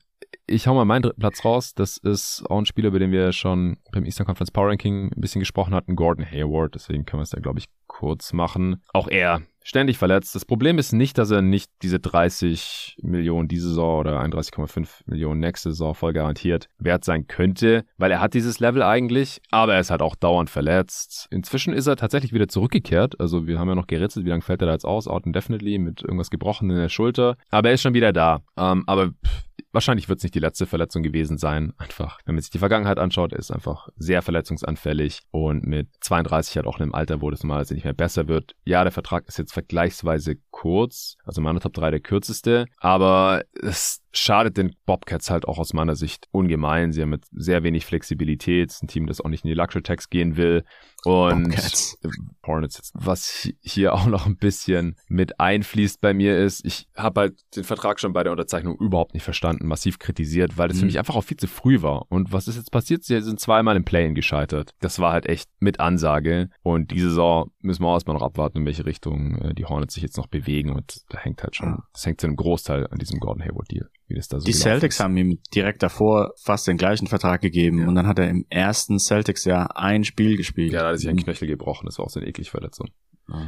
[0.47, 1.73] ich hau mal meinen dritten Platz raus.
[1.73, 5.21] Das ist auch ein Spieler, über den wir schon beim Eastern Conference Power Ranking ein
[5.21, 6.75] bisschen gesprochen hatten, Gordon Hayward.
[6.75, 8.81] Deswegen können wir es da, glaube ich, kurz machen.
[8.93, 10.35] Auch er ständig verletzt.
[10.35, 15.39] Das Problem ist nicht, dass er nicht diese 30 Millionen diese Saison oder 31,5 Millionen
[15.39, 19.79] nächste Saison voll garantiert wert sein könnte, weil er hat dieses Level eigentlich, aber er
[19.79, 21.27] ist halt auch dauernd verletzt.
[21.31, 23.19] Inzwischen ist er tatsächlich wieder zurückgekehrt.
[23.19, 25.07] Also wir haben ja noch geritzelt, wie lange fällt er da jetzt aus?
[25.07, 27.35] Out indefinitely mit irgendwas gebrochen in der Schulter.
[27.49, 28.41] Aber er ist schon wieder da.
[28.57, 29.44] Ähm, aber pff,
[29.75, 31.73] wahrscheinlich wird es nicht die letzte Verletzung gewesen sein.
[31.77, 36.65] Einfach, wenn man sich die Vergangenheit anschaut, ist einfach sehr verletzungsanfällig und mit 32 halt
[36.65, 38.55] auch in einem Alter, wo das normalerweise nicht mehr besser wird.
[38.63, 44.01] Ja, der Vertrag ist jetzt vergleichsweise kurz, also meine Top 3 der kürzeste, aber es
[44.13, 46.91] schadet den Bobcats halt auch aus meiner Sicht ungemein.
[46.91, 50.09] Sie haben mit sehr wenig Flexibilität, ein Team, das auch nicht in die Luxury Tax
[50.09, 50.63] gehen will.
[51.05, 51.97] Und Bobcats.
[52.45, 57.55] Hornets, was hier auch noch ein bisschen mit einfließt bei mir ist, ich habe halt
[57.55, 60.81] den Vertrag schon bei der Unterzeichnung überhaupt nicht verstanden, massiv kritisiert, weil das mhm.
[60.81, 62.05] für mich einfach auch viel zu früh war.
[62.09, 63.03] Und was ist jetzt passiert?
[63.03, 64.73] Sie sind zweimal im Play-In gescheitert.
[64.79, 66.49] Das war halt echt mit Ansage.
[66.61, 69.93] Und diese Saison müssen wir auch erstmal noch abwarten, in welche Richtung äh, die Hornets
[69.93, 70.71] sich jetzt noch bewegen.
[70.71, 74.15] Und da hängt halt schon, das hängt zu einem Großteil an diesem Gordon Hayward-Deal wie
[74.15, 74.99] das da so Die Celtics ist.
[74.99, 77.87] haben ihm direkt davor fast den gleichen Vertrag gegeben ja.
[77.87, 80.73] und dann hat er im ersten Celtics-Jahr ein Spiel gespielt.
[80.73, 82.89] Ja, er sich ein Knöchel gebrochen, das war auch so eine eklige Verletzung.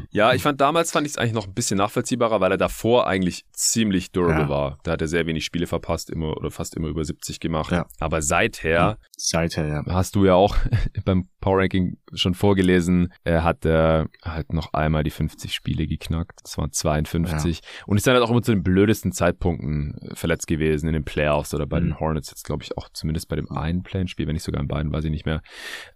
[0.09, 3.05] Ja, ich fand damals fand ich es eigentlich noch ein bisschen nachvollziehbarer, weil er davor
[3.05, 4.49] eigentlich ziemlich durable ja.
[4.49, 4.79] war.
[4.83, 7.71] Da hat er sehr wenig Spiele verpasst, immer oder fast immer über 70 gemacht.
[7.71, 7.85] Ja.
[7.99, 9.85] Aber seither, seither ja.
[9.85, 10.55] hast du ja auch
[11.05, 16.41] beim Power Ranking schon vorgelesen, er hat äh, halt noch einmal die 50 Spiele geknackt.
[16.43, 17.83] Das waren 52 ja.
[17.85, 21.53] und ist dann halt auch immer zu den blödesten Zeitpunkten verletzt gewesen in den Playoffs
[21.53, 21.85] oder bei mhm.
[21.85, 24.67] den Hornets jetzt glaube ich auch zumindest bei dem einen Play-Spiel, wenn nicht sogar in
[24.67, 25.41] beiden, weiß ich nicht mehr.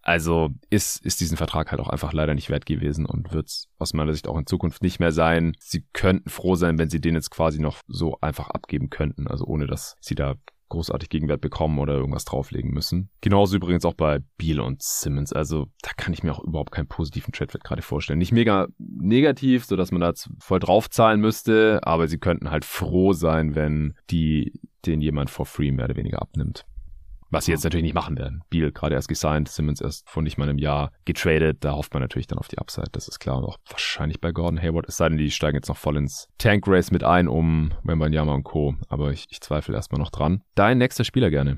[0.02, 3.94] Also ist ist diesen Vertrag halt auch einfach leider nicht wert gewesen und wird's aus
[3.94, 5.52] meiner Sicht auch in Zukunft nicht mehr sein.
[5.60, 9.44] Sie könnten froh sein, wenn sie den jetzt quasi noch so einfach abgeben könnten, also
[9.44, 10.36] ohne dass sie da
[10.72, 13.10] großartig Gegenwert bekommen oder irgendwas drauflegen müssen.
[13.22, 15.34] Genauso übrigens auch bei Beal und Simmons.
[15.34, 18.20] Also da kann ich mir auch überhaupt keinen positiven Trade-Wert gerade vorstellen.
[18.20, 23.14] Nicht mega negativ, so dass man da voll draufzahlen müsste, aber sie könnten halt froh
[23.14, 26.66] sein, wenn die den jemand for free mehr oder weniger abnimmt.
[27.32, 28.44] Was sie jetzt natürlich nicht machen werden.
[28.50, 31.58] Beal gerade erst gesigned, Simmons erst vor nicht mal einem Jahr getradet.
[31.62, 33.38] Da hofft man natürlich dann auf die Upside, das ist klar.
[33.38, 34.88] Und auch wahrscheinlich bei Gordon Hayward.
[34.88, 38.34] Es sei denn, die steigen jetzt noch voll ins Tank Race mit ein, um Wembanyama
[38.34, 38.76] und Co.
[38.90, 40.42] Aber ich, ich zweifle erstmal noch dran.
[40.56, 41.56] Dein nächster Spieler gerne.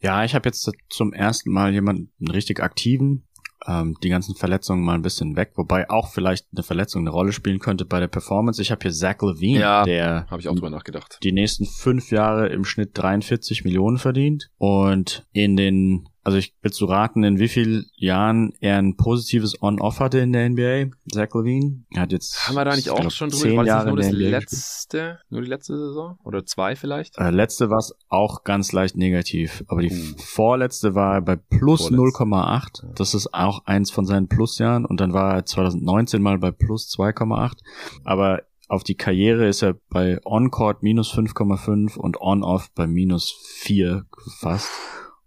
[0.00, 3.26] Ja, ich habe jetzt zum ersten Mal jemanden richtig aktiven
[3.66, 7.32] ähm, die ganzen Verletzungen mal ein bisschen weg, wobei auch vielleicht eine Verletzung eine Rolle
[7.32, 8.60] spielen könnte bei der Performance.
[8.60, 11.18] Ich habe hier Zach Levine, ja, der habe ich auch drüber nachgedacht.
[11.22, 16.72] Die nächsten fünf Jahre im Schnitt 43 Millionen verdient und in den also ich will
[16.72, 21.28] zu raten, in wie vielen Jahren er ein positives On-Off hatte in der NBA, Zach
[21.34, 21.84] Levine.
[21.90, 22.48] Er hat jetzt.
[22.48, 23.58] Haben wir da nicht auch schon drüber?
[23.58, 26.18] War das nur das letzte, nur die letzte Saison?
[26.24, 27.18] Oder zwei vielleicht?
[27.18, 29.64] Äh, letzte war es auch ganz leicht negativ.
[29.68, 30.18] Aber die uh.
[30.18, 32.94] vorletzte war bei plus 0,8.
[32.94, 34.86] Das ist auch eins von seinen Plusjahren.
[34.86, 37.58] Und dann war er 2019 mal bei plus 2,8.
[38.04, 44.06] Aber auf die Karriere ist er bei On-Court minus 5,5 und On-Off bei minus 4
[44.38, 44.70] fast.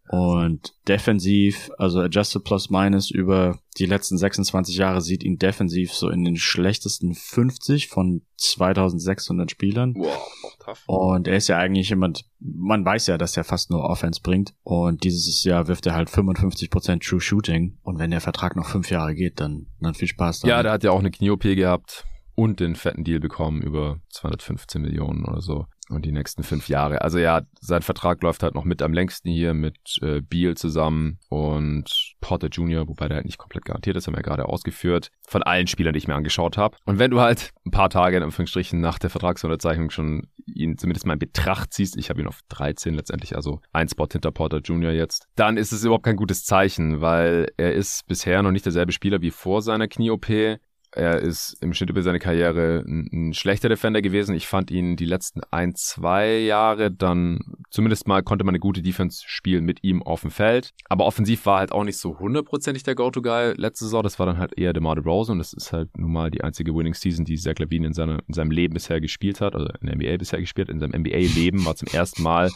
[0.09, 6.09] Und defensiv, also Adjusted Plus Minus über die letzten 26 Jahre sieht ihn defensiv so
[6.09, 9.93] in den schlechtesten 50 von 2600 Spielern.
[9.95, 10.83] Wow, tough.
[10.87, 14.53] Und er ist ja eigentlich jemand, man weiß ja, dass er fast nur Offense bringt.
[14.63, 17.77] Und dieses Jahr wirft er halt 55% True Shooting.
[17.83, 20.55] Und wenn der Vertrag noch fünf Jahre geht, dann, dann viel Spaß damit.
[20.55, 22.05] Ja, der hat ja auch eine Knie-OP gehabt
[22.35, 25.65] und den fetten Deal bekommen über 215 Millionen oder so.
[25.89, 27.01] Und die nächsten fünf Jahre.
[27.01, 31.19] Also ja, sein Vertrag läuft halt noch mit am längsten hier mit äh, Beal zusammen
[31.29, 35.11] und Potter Jr., wobei der halt nicht komplett garantiert ist, haben wir ja gerade ausgeführt,
[35.27, 36.75] von allen Spielern, die ich mir angeschaut habe.
[36.85, 41.05] Und wenn du halt ein paar Tage in Anführungsstrichen nach der Vertragsunterzeichnung schon ihn zumindest
[41.05, 44.59] mal in Betracht ziehst, ich habe ihn auf 13 letztendlich, also ein Spot hinter Potter
[44.59, 44.91] Jr.
[44.91, 48.91] jetzt, dann ist es überhaupt kein gutes Zeichen, weil er ist bisher noch nicht derselbe
[48.91, 50.59] Spieler wie vor seiner Knie-OP.
[50.97, 54.35] Er ist im Schnitt über seine Karriere ein, ein, schlechter Defender gewesen.
[54.35, 57.39] Ich fand ihn die letzten ein, zwei Jahre dann
[57.69, 60.73] zumindest mal konnte man eine gute Defense spielen mit ihm auf dem Feld.
[60.89, 64.01] Aber offensiv war halt auch nicht so hundertprozentig der Go-To-Guy letzte Saison.
[64.01, 66.73] Das war dann halt eher DeMar DeRozan und das ist halt nun mal die einzige
[66.73, 69.95] Winning-Season, die Zach Levine in, seiner, in seinem Leben bisher gespielt hat, oder in der
[69.95, 70.69] NBA bisher gespielt.
[70.69, 72.49] In seinem NBA-Leben war zum ersten Mal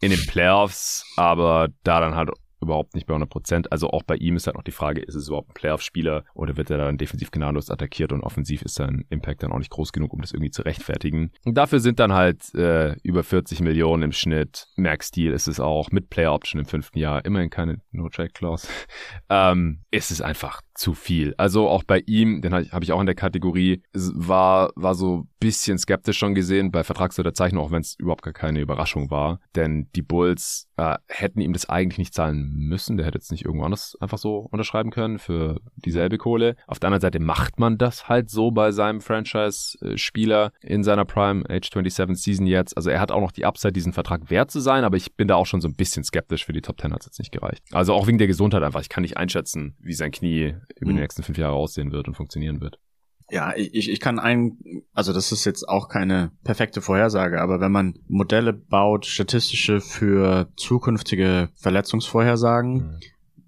[0.00, 2.30] in den Playoffs, aber da dann halt
[2.60, 3.72] überhaupt nicht bei 100 Prozent.
[3.72, 6.56] Also auch bei ihm ist halt noch die Frage, ist es überhaupt ein Playoff-Spieler oder
[6.56, 9.92] wird er dann defensiv gnadenlos attackiert und offensiv ist sein Impact dann auch nicht groß
[9.92, 11.32] genug, um das irgendwie zu rechtfertigen.
[11.44, 14.68] Und dafür sind dann halt äh, über 40 Millionen im Schnitt.
[14.76, 18.68] Max Deal ist es auch mit Player Option im fünften Jahr, immerhin keine No-Trade-Clause.
[19.28, 21.34] ähm, ist es einfach zu viel.
[21.36, 25.76] Also auch bei ihm, den habe ich auch in der Kategorie, war, war so bisschen
[25.76, 29.40] skeptisch schon gesehen bei Vertragsunterzeichnung, auch wenn es überhaupt gar keine Überraschung war.
[29.54, 32.96] Denn die Bulls äh, hätten ihm das eigentlich nicht zahlen müssen.
[32.96, 36.56] Der hätte jetzt nicht irgendwo anders einfach so unterschreiben können für dieselbe Kohle.
[36.66, 41.44] Auf der anderen Seite macht man das halt so bei seinem Franchise-Spieler in seiner Prime
[41.50, 42.74] Age 27 Season jetzt.
[42.74, 45.28] Also er hat auch noch die Upside, diesen Vertrag wert zu sein, aber ich bin
[45.28, 46.46] da auch schon so ein bisschen skeptisch.
[46.46, 47.62] Für die Top 10 hat es jetzt nicht gereicht.
[47.72, 48.80] Also auch wegen der Gesundheit einfach.
[48.80, 50.96] Ich kann nicht einschätzen, wie sein Knie über mhm.
[50.96, 52.78] die nächsten fünf Jahre aussehen wird und funktionieren wird.
[53.30, 54.58] Ja, ich, ich kann ein,
[54.92, 60.48] also das ist jetzt auch keine perfekte Vorhersage, aber wenn man Modelle baut, statistische für
[60.56, 63.00] zukünftige Verletzungsvorhersagen, mhm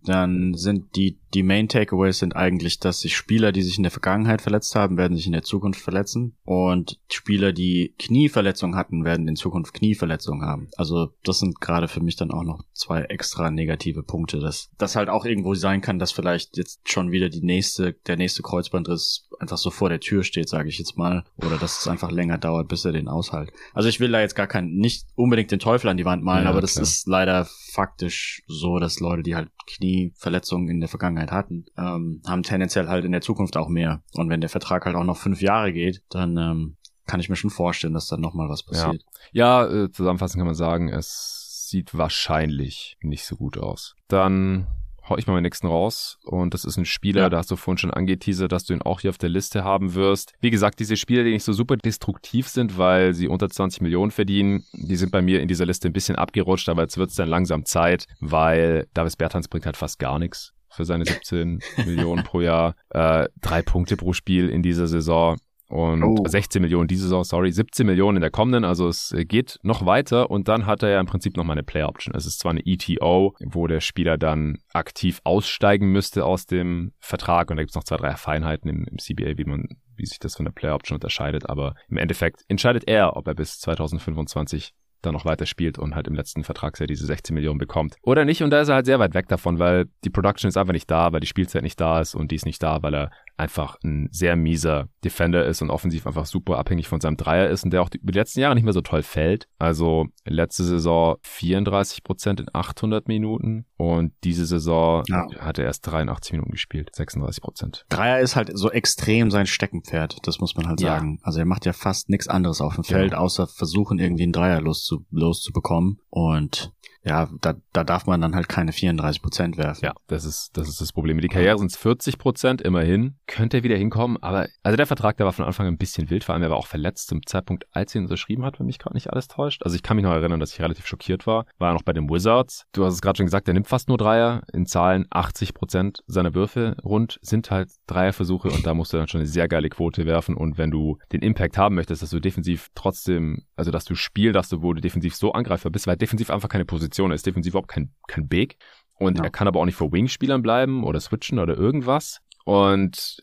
[0.07, 3.93] dann sind die, die Main Takeaways sind eigentlich, dass sich Spieler, die sich in der
[3.93, 6.35] Vergangenheit verletzt haben, werden sich in der Zukunft verletzen.
[6.45, 10.71] Und Spieler, die Knieverletzungen hatten, werden in Zukunft Knieverletzungen haben.
[10.79, 14.97] Also das sind gerade für mich dann auch noch zwei extra negative Punkte, dass das
[14.97, 19.29] halt auch irgendwo sein kann, dass vielleicht jetzt schon wieder die nächste, der nächste Kreuzbandriss
[19.39, 21.25] einfach so vor der Tür steht, sage ich jetzt mal.
[21.37, 23.53] Oder dass es einfach länger dauert, bis er den aushält.
[23.75, 26.45] Also ich will da jetzt gar kein, nicht unbedingt den Teufel an die Wand malen,
[26.45, 26.85] ja, aber das klar.
[26.85, 32.43] ist leider faktisch so, dass Leute, die halt Knieverletzungen in der Vergangenheit hatten, ähm, haben
[32.43, 34.03] tendenziell halt in der Zukunft auch mehr.
[34.15, 37.37] Und wenn der Vertrag halt auch noch fünf Jahre geht, dann ähm, kann ich mir
[37.37, 39.05] schon vorstellen, dass dann nochmal was passiert.
[39.33, 43.95] Ja, ja äh, zusammenfassend kann man sagen, es sieht wahrscheinlich nicht so gut aus.
[44.09, 44.67] Dann
[45.09, 46.19] hau ich mal meinen nächsten raus.
[46.25, 47.29] Und das ist ein Spieler, ja.
[47.29, 49.95] da hast du vorhin schon angeteasert, dass du ihn auch hier auf der Liste haben
[49.95, 50.33] wirst.
[50.41, 54.11] Wie gesagt, diese Spieler, die nicht so super destruktiv sind, weil sie unter 20 Millionen
[54.11, 57.17] verdienen, die sind bei mir in dieser Liste ein bisschen abgerutscht, aber jetzt wird es
[57.17, 62.23] dann langsam Zeit, weil Davis Bertans bringt halt fast gar nichts für seine 17 Millionen
[62.25, 62.75] pro Jahr.
[62.91, 65.37] Äh, drei Punkte pro Spiel in dieser Saison.
[65.69, 66.25] Und oh.
[66.25, 70.31] 16 Millionen diese Saison, sorry, 17 Millionen in der kommenden, also es geht noch weiter
[70.31, 72.15] und dann hat er ja im Prinzip noch mal eine Player Option.
[72.15, 77.51] Es ist zwar eine ETO, wo der Spieler dann aktiv aussteigen müsste aus dem Vertrag
[77.51, 79.67] und da gibt es noch zwei, drei Feinheiten im, im CBA, wie man
[79.97, 83.35] wie sich das von der Player Option unterscheidet, aber im Endeffekt entscheidet er, ob er
[83.35, 84.73] bis 2025
[85.03, 87.97] dann noch weiter spielt und halt im letzten Vertragsjahr diese 16 Millionen bekommt.
[88.03, 90.57] Oder nicht, und da ist er halt sehr weit weg davon, weil die Production ist
[90.57, 92.95] einfach nicht da, weil die Spielzeit nicht da ist und die ist nicht da, weil
[92.95, 97.49] er einfach ein sehr mieser Defender ist und offensiv einfach super abhängig von seinem Dreier
[97.49, 99.49] ist und der auch die, über die letzten Jahre nicht mehr so toll fällt.
[99.59, 105.29] Also letzte Saison 34 Prozent in 800 Minuten und diese Saison ja.
[105.39, 107.85] hat er erst 83 Minuten gespielt, 36 Prozent.
[107.89, 110.97] Dreier ist halt so extrem sein Steckenpferd, das muss man halt ja.
[110.97, 111.21] sagen.
[111.23, 113.19] Also er macht ja fast nichts anderes auf dem Feld, ja.
[113.19, 116.73] außer versuchen irgendwie einen Dreier loszu loszubekommen und
[117.07, 119.85] ja, da, da darf man dann halt keine 34 Prozent werfen.
[119.85, 121.21] Ja, das ist, das ist das Problem.
[121.21, 123.15] Die Karriere sind 40 Prozent, immerhin.
[123.29, 126.11] Könnte er wieder hinkommen, aber, also der Vertrag, der war von Anfang an ein bisschen
[126.11, 128.67] wild, vor allem er war auch verletzt zum Zeitpunkt, als er ihn unterschrieben hat, wenn
[128.67, 129.63] mich gerade nicht alles täuscht.
[129.63, 131.47] Also ich kann mich noch erinnern, dass ich relativ schockiert war.
[131.59, 132.65] War er noch bei den Wizards.
[132.73, 134.43] Du hast es gerade schon gesagt, er nimmt fast nur Dreier.
[134.53, 139.07] In Zahlen 80 Prozent seiner Würfe rund sind halt Dreierversuche und da musst du dann
[139.07, 142.19] schon eine sehr geile Quote werfen und wenn du den Impact haben möchtest, dass du
[142.19, 146.31] defensiv trotzdem, also dass du Spiel, dass du, wo defensiv so angreifbar bist, weil defensiv
[146.31, 147.11] einfach keine Position Position.
[147.11, 148.57] Er ist defensiv überhaupt kein, kein Big.
[148.99, 149.25] Und ja.
[149.25, 152.21] er kann aber auch nicht vor Wing-Spielern bleiben oder switchen oder irgendwas.
[152.45, 153.23] Und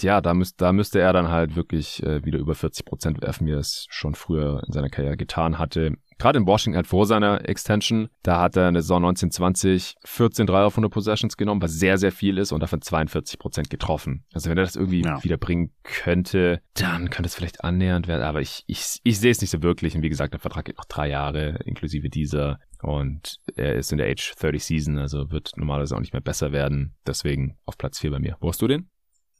[0.00, 3.46] ja, da, müsst, da müsste er dann halt wirklich äh, wieder über 40 Prozent werfen,
[3.46, 7.06] wie er es schon früher in seiner Karriere getan hatte gerade in Washington halt vor
[7.06, 11.62] seiner Extension, da hat er in der Saison 1920 14 Dreier auf 100 Possessions genommen,
[11.62, 14.24] was sehr, sehr viel ist und davon 42 Prozent getroffen.
[14.32, 15.22] Also wenn er das irgendwie ja.
[15.22, 19.40] wieder bringen könnte, dann könnte es vielleicht annähernd werden, aber ich, ich, ich sehe es
[19.40, 23.40] nicht so wirklich und wie gesagt, der Vertrag geht noch drei Jahre, inklusive dieser und
[23.56, 26.94] er ist in der Age 30 Season, also wird normalerweise auch nicht mehr besser werden,
[27.06, 28.36] deswegen auf Platz 4 bei mir.
[28.40, 28.90] Wo hast du den?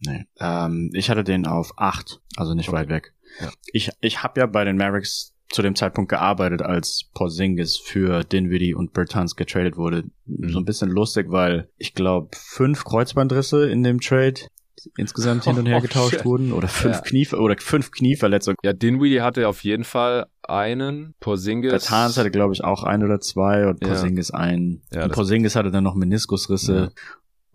[0.01, 2.78] Nee, ähm, ich hatte den auf 8, also nicht okay.
[2.78, 3.14] weit weg.
[3.41, 3.51] Ja.
[3.72, 8.74] Ich, ich habe ja bei den Mavericks zu dem Zeitpunkt gearbeitet, als Porzingis für Dinwiddie
[8.74, 10.05] und Bertans getradet wurde.
[10.26, 10.51] Mhm.
[10.51, 14.41] So ein bisschen lustig, weil ich glaube fünf Kreuzbandrisse in dem Trade
[14.97, 16.24] insgesamt hin und her oh, getauscht shit.
[16.24, 17.03] wurden oder fünf ja.
[17.03, 18.57] Knie oder fünf Knieverletzungen.
[18.62, 21.70] Ja, Dinwiddie hatte auf jeden Fall einen, Porzingis.
[21.70, 24.39] Bertans hatte glaube ich auch ein oder zwei und Porzingis ja.
[24.39, 24.83] ein.
[24.93, 26.89] Ja, und Porzingis hatte dann noch Meniskusrisse ja.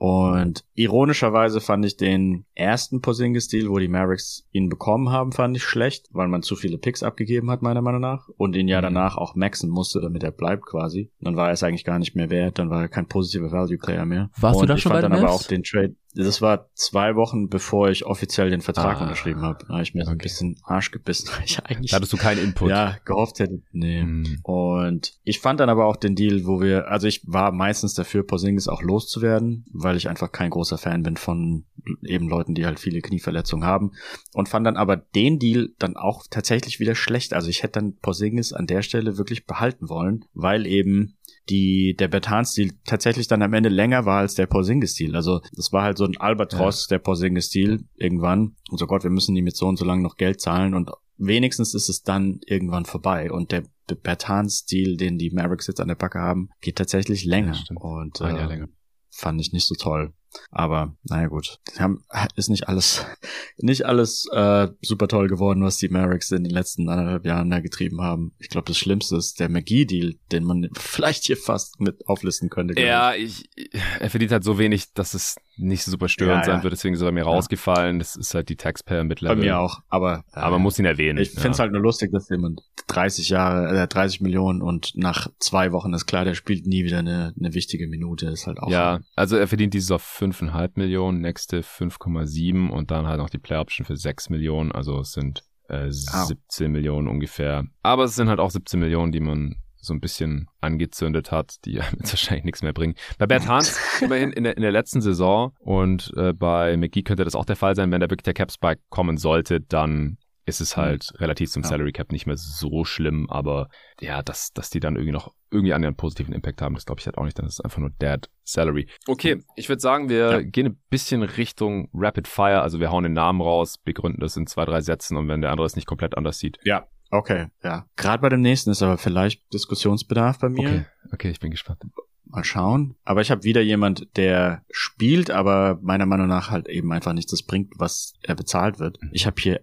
[0.03, 5.63] Und ironischerweise fand ich den ersten Porzingis-Deal, wo die Mavericks ihn bekommen haben, fand ich
[5.63, 8.27] schlecht, weil man zu viele Picks abgegeben hat, meiner Meinung nach.
[8.35, 8.83] Und ihn ja mhm.
[8.83, 11.09] danach auch maxen musste, damit er bleibt quasi.
[11.21, 14.05] Dann war er es eigentlich gar nicht mehr wert, dann war er kein positiver Value-Player
[14.05, 14.29] mehr.
[14.37, 15.95] Warst und du da schon bei den dann aber auch den Trade.
[16.15, 19.65] Das war zwei Wochen, bevor ich offiziell den Vertrag ah, unterschrieben habe.
[19.65, 21.91] Da habe ich mir so ein bisschen Arsch gebissen, weil ich eigentlich.
[21.91, 22.69] Da hattest du keinen Input.
[22.69, 23.61] Ja, gehofft hätte.
[23.71, 24.01] Nee.
[24.01, 24.39] Hm.
[24.43, 28.25] Und ich fand dann aber auch den Deal, wo wir, also ich war meistens dafür,
[28.25, 31.65] Porzingis auch loszuwerden, weil ich einfach kein großer Fan bin von
[32.03, 33.91] eben Leuten, die halt viele Knieverletzungen haben.
[34.33, 37.33] Und fand dann aber den Deal dann auch tatsächlich wieder schlecht.
[37.33, 41.15] Also ich hätte dann Porzingis an der Stelle wirklich behalten wollen, weil eben
[41.49, 45.15] die der Bertan-Stil tatsächlich dann am Ende länger war als der Porzingis-Stil.
[45.15, 46.95] Also das war halt so ein Albatros, ja.
[46.95, 48.55] der Porzingis-Stil irgendwann.
[48.69, 50.89] Und so Gott, wir müssen die mit so und so lang noch Geld zahlen und
[51.17, 53.31] wenigstens ist es dann irgendwann vorbei.
[53.31, 57.53] Und der Bertan-Stil, den die Mavericks jetzt an der Backe haben, geht tatsächlich länger.
[57.53, 58.67] Ja, und äh, länger.
[59.09, 60.13] fand ich nicht so toll.
[60.51, 62.03] Aber naja gut, haben,
[62.35, 63.05] ist nicht alles,
[63.57, 67.59] nicht alles äh, super toll geworden, was die Mavericks in den letzten anderthalb Jahren da
[67.59, 68.33] getrieben haben.
[68.39, 72.79] Ich glaube, das Schlimmste ist der McGee-Deal, den man vielleicht hier fast mit auflisten könnte.
[72.81, 73.45] Ja, ich.
[73.55, 73.69] ich,
[73.99, 77.01] er verdient halt so wenig, dass es nicht super störend ja, sein wird, deswegen ist
[77.01, 77.99] er mir rausgefallen.
[77.99, 79.39] Das ist halt die Taxpayer mittlerweile.
[79.39, 80.23] Bei mir auch, aber.
[80.31, 81.19] Aber man muss ihn erwähnen.
[81.19, 85.27] Ich finde es halt nur lustig, dass jemand 30 Jahre, äh, 30 Millionen und nach
[85.39, 88.69] zwei Wochen ist klar, der spielt nie wieder eine, eine wichtige Minute, ist halt auch.
[88.69, 90.01] Ja, also er verdient dieses auf
[90.31, 94.99] 5,5 Millionen, nächste 5,7 und dann halt noch die Play Option für 6 Millionen, also
[94.99, 96.69] es sind äh, 17 oh.
[96.69, 97.65] Millionen ungefähr.
[97.81, 101.73] Aber es sind halt auch 17 Millionen, die man so ein bisschen angezündet hat, die
[101.99, 102.95] jetzt wahrscheinlich nichts mehr bringen.
[103.17, 107.25] Bei Bert Hans immerhin in der, in der letzten Saison und äh, bei McGee könnte
[107.25, 110.61] das auch der Fall sein, wenn da wirklich der Cap Spike kommen sollte, dann ist
[110.61, 110.81] es mhm.
[110.81, 111.17] halt mhm.
[111.17, 111.69] relativ zum ja.
[111.69, 113.69] Salary Cap nicht mehr so schlimm, aber
[113.99, 117.05] ja, dass, dass die dann irgendwie noch irgendwie einen positiven Impact haben, das glaube ich
[117.05, 118.87] halt auch nicht, dann ist es einfach nur Dead Salary.
[119.07, 120.41] Okay, ich würde sagen, wir ja.
[120.41, 124.47] gehen ein bisschen Richtung Rapid Fire, also wir hauen den Namen raus, begründen das in
[124.47, 126.57] zwei, drei Sätzen und wenn der andere es nicht komplett anders sieht.
[126.63, 127.85] Ja, Okay, ja.
[127.95, 130.67] Gerade bei dem nächsten ist aber vielleicht Diskussionsbedarf bei mir.
[130.67, 131.83] Okay, okay, ich bin gespannt.
[132.25, 132.95] Mal schauen.
[133.03, 137.29] Aber ich habe wieder jemand, der spielt, aber meiner Meinung nach halt eben einfach nichts
[137.29, 138.99] das bringt, was er bezahlt wird.
[138.99, 139.09] Mhm.
[139.11, 139.61] Ich habe hier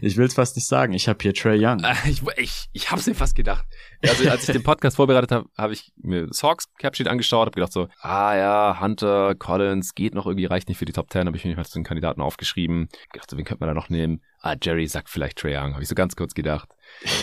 [0.00, 0.92] ich will es fast nicht sagen.
[0.92, 1.84] Ich habe hier Trey Young.
[1.84, 3.64] Ah, ich, ich, ich habe es mir fast gedacht.
[4.02, 7.72] Also als ich den Podcast vorbereitet habe, habe ich mir Hawks Capsheet angeschaut, habe gedacht
[7.72, 11.36] so, ah ja, Hunter, Collins geht noch irgendwie, reicht nicht für die Top 10, habe
[11.36, 12.88] ich mir mal zu den Kandidaten aufgeschrieben.
[13.12, 14.22] gedacht so, wen könnte man da noch nehmen?
[14.40, 16.68] Ah, Jerry sagt vielleicht Trey Young, habe ich so ganz kurz gedacht.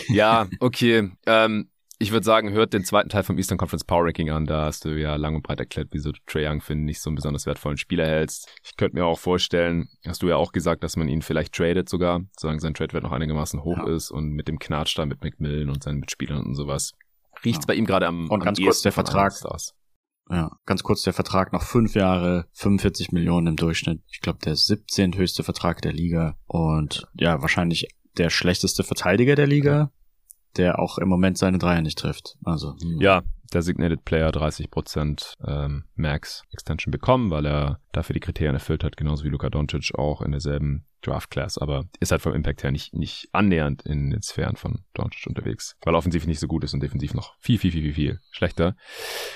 [0.08, 1.10] Ja, okay.
[1.26, 1.68] Ähm,
[2.04, 4.44] ich würde sagen, hört den zweiten Teil vom Eastern Conference Power Ranking an.
[4.44, 7.08] Da hast du ja lang und breit erklärt, wieso du Trae Young für nicht so
[7.08, 8.46] einen besonders wertvollen Spieler hältst.
[8.62, 11.88] Ich könnte mir auch vorstellen, hast du ja auch gesagt, dass man ihn vielleicht tradet
[11.88, 13.94] sogar, solange sein Trade-Wert noch einigermaßen hoch ja.
[13.94, 16.92] ist und mit dem Knatsch da mit McMillan und seinen Mitspielern und sowas.
[17.42, 17.68] Riecht's ja.
[17.68, 19.32] bei ihm gerade am Und ganz am kurz der Vertrag.
[20.30, 24.02] Ja, ganz kurz der Vertrag noch fünf Jahre, 45 Millionen im Durchschnitt.
[24.10, 25.16] Ich glaube, der 17.
[25.16, 27.88] höchste Vertrag der Liga und ja, wahrscheinlich
[28.18, 29.90] der schlechteste Verteidiger der Liga
[30.56, 32.36] der auch im Moment seine Dreier nicht trifft.
[32.44, 33.00] Also hm.
[33.00, 38.96] ja, Designated Player 30% ähm, Max Extension bekommen, weil er dafür die Kriterien erfüllt hat,
[38.96, 42.70] genauso wie Luka Doncic auch in derselben Draft Class, aber ist halt vom Impact her
[42.70, 46.74] nicht, nicht annähernd in den Sphären von Doncic unterwegs, weil offensiv nicht so gut ist
[46.74, 48.74] und defensiv noch viel, viel, viel, viel, viel schlechter.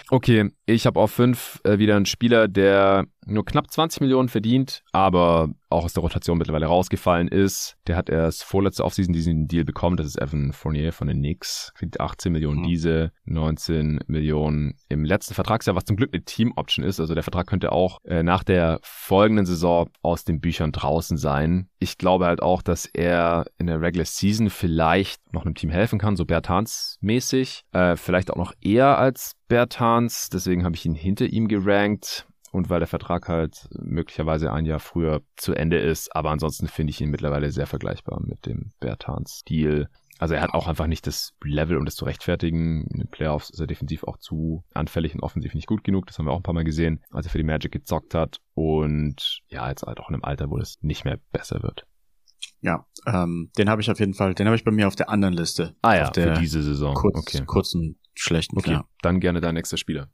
[0.08, 4.82] Okay, ich habe auf fünf äh, wieder einen Spieler, der nur knapp 20 Millionen verdient,
[4.92, 7.76] aber auch aus der Rotation mittlerweile rausgefallen ist.
[7.86, 9.98] Der hat erst vorletzte Offseason diesen Deal bekommen.
[9.98, 11.72] Das ist Evan Fournier von den Knicks.
[11.74, 12.68] Verdient 18 Millionen mhm.
[12.68, 17.00] diese, 19 Millionen im letzten Vertragsjahr, was zum Glück eine Team-Option ist.
[17.00, 21.68] Also der Vertrag könnte auch äh, nach der folgenden Saison aus den Büchern draußen sein.
[21.78, 25.98] Ich glaube halt auch, dass er in der Regular Season vielleicht noch einem Team helfen
[25.98, 27.64] kann, so Bertans-mäßig.
[27.72, 30.28] Äh, vielleicht auch noch eher als Bertans.
[30.30, 32.26] Deswegen habe ich ihn hinter ihm gerankt.
[32.50, 36.16] Und weil der Vertrag halt möglicherweise ein Jahr früher zu Ende ist.
[36.16, 39.88] Aber ansonsten finde ich ihn mittlerweile sehr vergleichbar mit dem Bertans-Deal.
[40.18, 42.86] Also er hat auch einfach nicht das Level, um das zu rechtfertigen.
[42.88, 46.06] In den Playoffs ist er defensiv auch zu anfällig und offensiv nicht gut genug.
[46.06, 48.40] Das haben wir auch ein paar Mal gesehen, als er für die Magic gezockt hat.
[48.54, 51.86] Und ja, jetzt halt auch in einem Alter, wo es nicht mehr besser wird.
[52.60, 55.08] Ja, ähm, den habe ich auf jeden Fall, den habe ich bei mir auf der
[55.08, 55.76] anderen Liste.
[55.82, 56.94] Ah ja, für diese Saison.
[56.94, 57.44] Kurz, okay.
[57.46, 58.58] Kurzen, schlechten.
[58.58, 58.84] Okay, ja.
[59.02, 60.08] dann gerne dein nächster Spieler.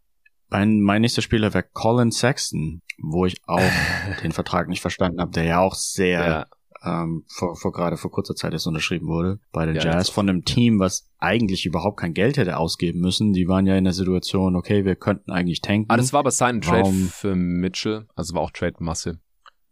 [0.51, 3.63] Mein, mein nächster Spieler wäre Colin Sexton, wo ich auch
[4.23, 6.47] den Vertrag nicht verstanden habe, der ja auch sehr ja
[6.85, 10.29] ähm, vor, vor gerade vor kurzer Zeit erst unterschrieben wurde bei den ja, Jazz von
[10.29, 13.33] einem Team, was eigentlich überhaupt kein Geld hätte ausgeben müssen.
[13.33, 15.91] Die waren ja in der Situation, okay, wir könnten eigentlich tanken.
[15.91, 19.21] Ah, das war aber sein Trade für Mitchell, also war auch Trade-Masse.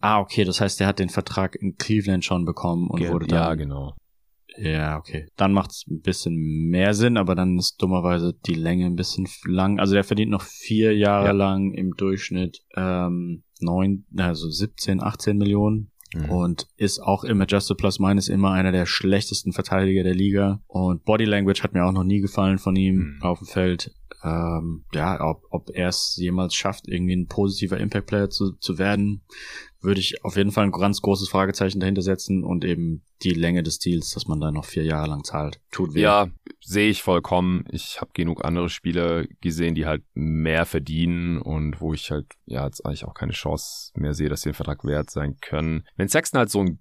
[0.01, 3.27] Ah, okay, das heißt, der hat den Vertrag in Cleveland schon bekommen und Ge wurde
[3.27, 3.39] dann.
[3.39, 3.95] Ja, genau.
[4.57, 5.29] Ja, okay.
[5.37, 6.35] Dann macht's ein bisschen
[6.69, 9.79] mehr Sinn, aber dann ist dummerweise die Länge ein bisschen lang.
[9.79, 11.33] Also der verdient noch vier Jahre ja.
[11.33, 16.31] lang im Durchschnitt ähm, neun, also 17, 18 Millionen Mhm.
[16.31, 20.63] Und ist auch im Adjusted Plus Minus immer einer der schlechtesten Verteidiger der Liga.
[20.67, 23.23] Und Body Language hat mir auch noch nie gefallen von ihm mhm.
[23.23, 23.95] auf dem Feld.
[24.25, 29.23] Ähm, ja, ob, ob er es jemals schafft, irgendwie ein positiver Impact-Player zu, zu werden,
[29.83, 33.63] würde ich auf jeden Fall ein ganz großes Fragezeichen dahinter setzen und eben die Länge
[33.63, 35.61] des Deals, dass man da noch vier Jahre lang zahlt.
[35.71, 36.01] Tut weh.
[36.01, 36.29] Ja,
[36.61, 37.65] sehe ich vollkommen.
[37.71, 42.65] Ich habe genug andere Spieler gesehen, die halt mehr verdienen und wo ich halt ja
[42.65, 45.85] jetzt eigentlich auch keine Chance mehr sehe, dass sie den Vertrag wert sein können.
[45.97, 46.81] Wenn Sexton halt so ein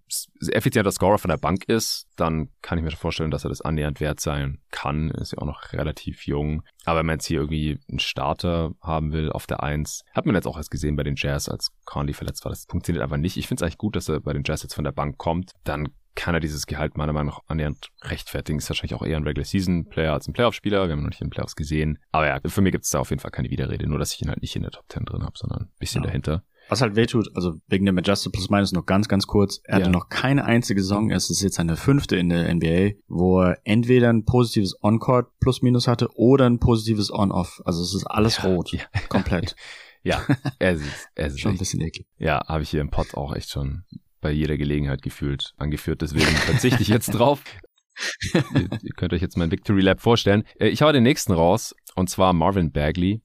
[0.52, 4.00] effizienter Scorer von der Bank ist, dann kann ich mir vorstellen, dass er das annähernd
[4.00, 5.12] wert sein kann.
[5.12, 6.64] Ist ja auch noch relativ jung.
[6.86, 10.36] Aber wenn man jetzt hier irgendwie einen Starter haben will auf der Eins, hat man
[10.36, 12.52] jetzt auch erst gesehen bei den Jazz, als Conley verletzt war.
[12.52, 13.38] Das funktioniert einfach nicht.
[13.38, 15.52] Ich finde es eigentlich gut, dass er bei den Jazz jetzt von der Bank kommt.
[15.64, 18.60] Dann kann er dieses Gehalt meiner Meinung nach annähernd rechtfertigen.
[18.60, 20.88] Ist wahrscheinlich auch eher ein Regular Season Player als ein Playoff-Spieler.
[20.88, 22.00] Wir haben noch nicht in den Playoffs gesehen.
[22.12, 23.88] Aber ja, für mich gibt es da auf jeden Fall keine Widerrede.
[23.88, 26.04] Nur, dass ich ihn halt nicht in der Top 10 drin habe, sondern ein bisschen
[26.04, 26.08] ja.
[26.08, 26.44] dahinter.
[26.70, 29.62] Was halt wehtut, also wegen dem Adjusted Plus Minus noch ganz, ganz kurz.
[29.66, 29.92] Er hatte ja.
[29.92, 34.10] noch keine einzige Saison, es ist jetzt seine fünfte in der NBA, wo er entweder
[34.10, 37.62] ein positives On-Court Plus Minus hatte oder ein positives On-Off.
[37.66, 38.72] Also es ist alles ja, rot.
[38.72, 38.84] Ja.
[39.10, 39.56] Komplett.
[40.04, 40.26] ja,
[40.60, 42.08] es ist, es ist schon ein bisschen eklig.
[42.18, 43.84] Ja, habe ich hier im Pod auch echt schon
[44.22, 46.02] bei jeder Gelegenheit gefühlt angeführt.
[46.02, 47.44] Deswegen verzichte ich jetzt drauf.
[48.34, 48.44] ihr,
[48.82, 50.44] ihr, könnt euch jetzt mein Victory Lab vorstellen.
[50.60, 53.22] Äh, ich habe den nächsten raus, und zwar Marvin Bagley.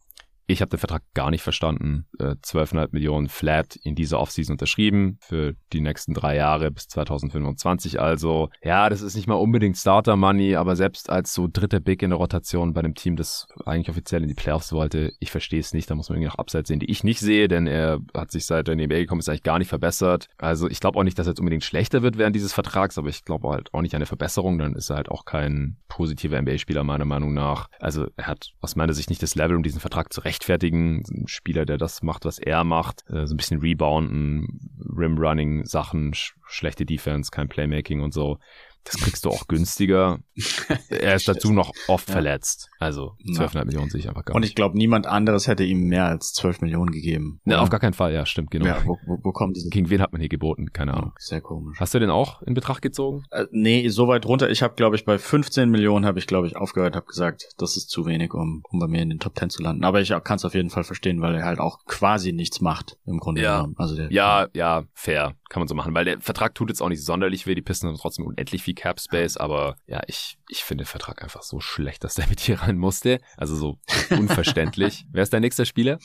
[0.48, 2.06] Ich habe den Vertrag gar nicht verstanden.
[2.20, 8.00] Äh, 12,5 Millionen flat in dieser Offseason unterschrieben für die nächsten drei Jahre bis 2025.
[8.00, 12.10] Also, ja, das ist nicht mal unbedingt Starter-Money, aber selbst als so dritter Big in
[12.10, 15.74] der Rotation bei einem Team, das eigentlich offiziell in die Playoffs wollte, ich verstehe es
[15.74, 15.90] nicht.
[15.90, 18.46] Da muss man irgendwie noch Abseits sehen, die ich nicht sehe, denn er hat sich
[18.46, 20.28] seit er in die NBA gekommen ist eigentlich gar nicht verbessert.
[20.38, 23.08] Also, ich glaube auch nicht, dass er jetzt unbedingt schlechter wird während dieses Vertrags, aber
[23.08, 24.58] ich glaube halt auch nicht eine Verbesserung.
[24.58, 27.68] Dann ist er halt auch kein positiver NBA-Spieler meiner Meinung nach.
[27.80, 31.02] Also, er hat aus meiner Sicht nicht das Level, um diesen Vertrag zu rechtfertigen.
[31.10, 33.04] Ein Spieler, der das macht, was er macht.
[33.08, 34.60] Äh, so ein bisschen Rebounden,
[34.96, 38.38] Rim-Running, Sachen, sch schlechte Defense, kein Playmaking und so.
[38.86, 40.20] Das kriegst du auch günstiger.
[40.88, 42.12] er ist dazu noch oft ja.
[42.12, 42.70] verletzt.
[42.78, 43.64] Also 12,5 ja.
[43.64, 44.36] Millionen sehe ich einfach gar nicht.
[44.36, 47.40] Und ich glaube, niemand anderes hätte ihm mehr als 12 Millionen gegeben.
[47.44, 48.66] Ne, auf gar keinen Fall, ja, stimmt, genau.
[48.66, 50.72] Ja, wo, wo, wo kommt diese Gegen wen hat man hier geboten?
[50.72, 51.12] Keine Ahnung.
[51.18, 51.78] sehr komisch.
[51.80, 53.24] Hast du den auch in Betracht gezogen?
[53.30, 54.50] Äh, nee, so weit runter.
[54.50, 57.76] Ich habe, glaube ich, bei 15 Millionen habe ich, glaube ich, aufgehört, habe gesagt, das
[57.76, 59.84] ist zu wenig, um, um bei mir in den Top 10 zu landen.
[59.84, 62.98] Aber ich kann es auf jeden Fall verstehen, weil er halt auch quasi nichts macht
[63.06, 63.56] im Grunde ja.
[63.56, 63.74] genommen.
[63.78, 65.34] Also der, ja, ja, fair.
[65.48, 65.94] Kann man so machen.
[65.94, 67.54] Weil der Vertrag tut jetzt auch nicht sonderlich weh.
[67.54, 71.22] Die Pisten haben trotzdem unendlich viel Cap Space, aber ja, ich, ich finde den Vertrag
[71.22, 73.20] einfach so schlecht, dass der mit hier rein musste.
[73.36, 73.78] Also so
[74.10, 75.06] unverständlich.
[75.10, 75.98] Wer ist dein nächster Spieler?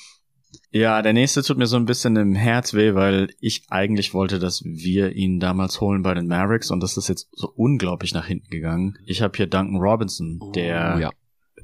[0.72, 4.40] Ja, der nächste tut mir so ein bisschen im Herz weh, weil ich eigentlich wollte,
[4.40, 8.26] dass wir ihn damals holen bei den Mavericks und das ist jetzt so unglaublich nach
[8.26, 8.98] hinten gegangen.
[9.06, 11.10] Ich habe hier Duncan Robinson, der ja.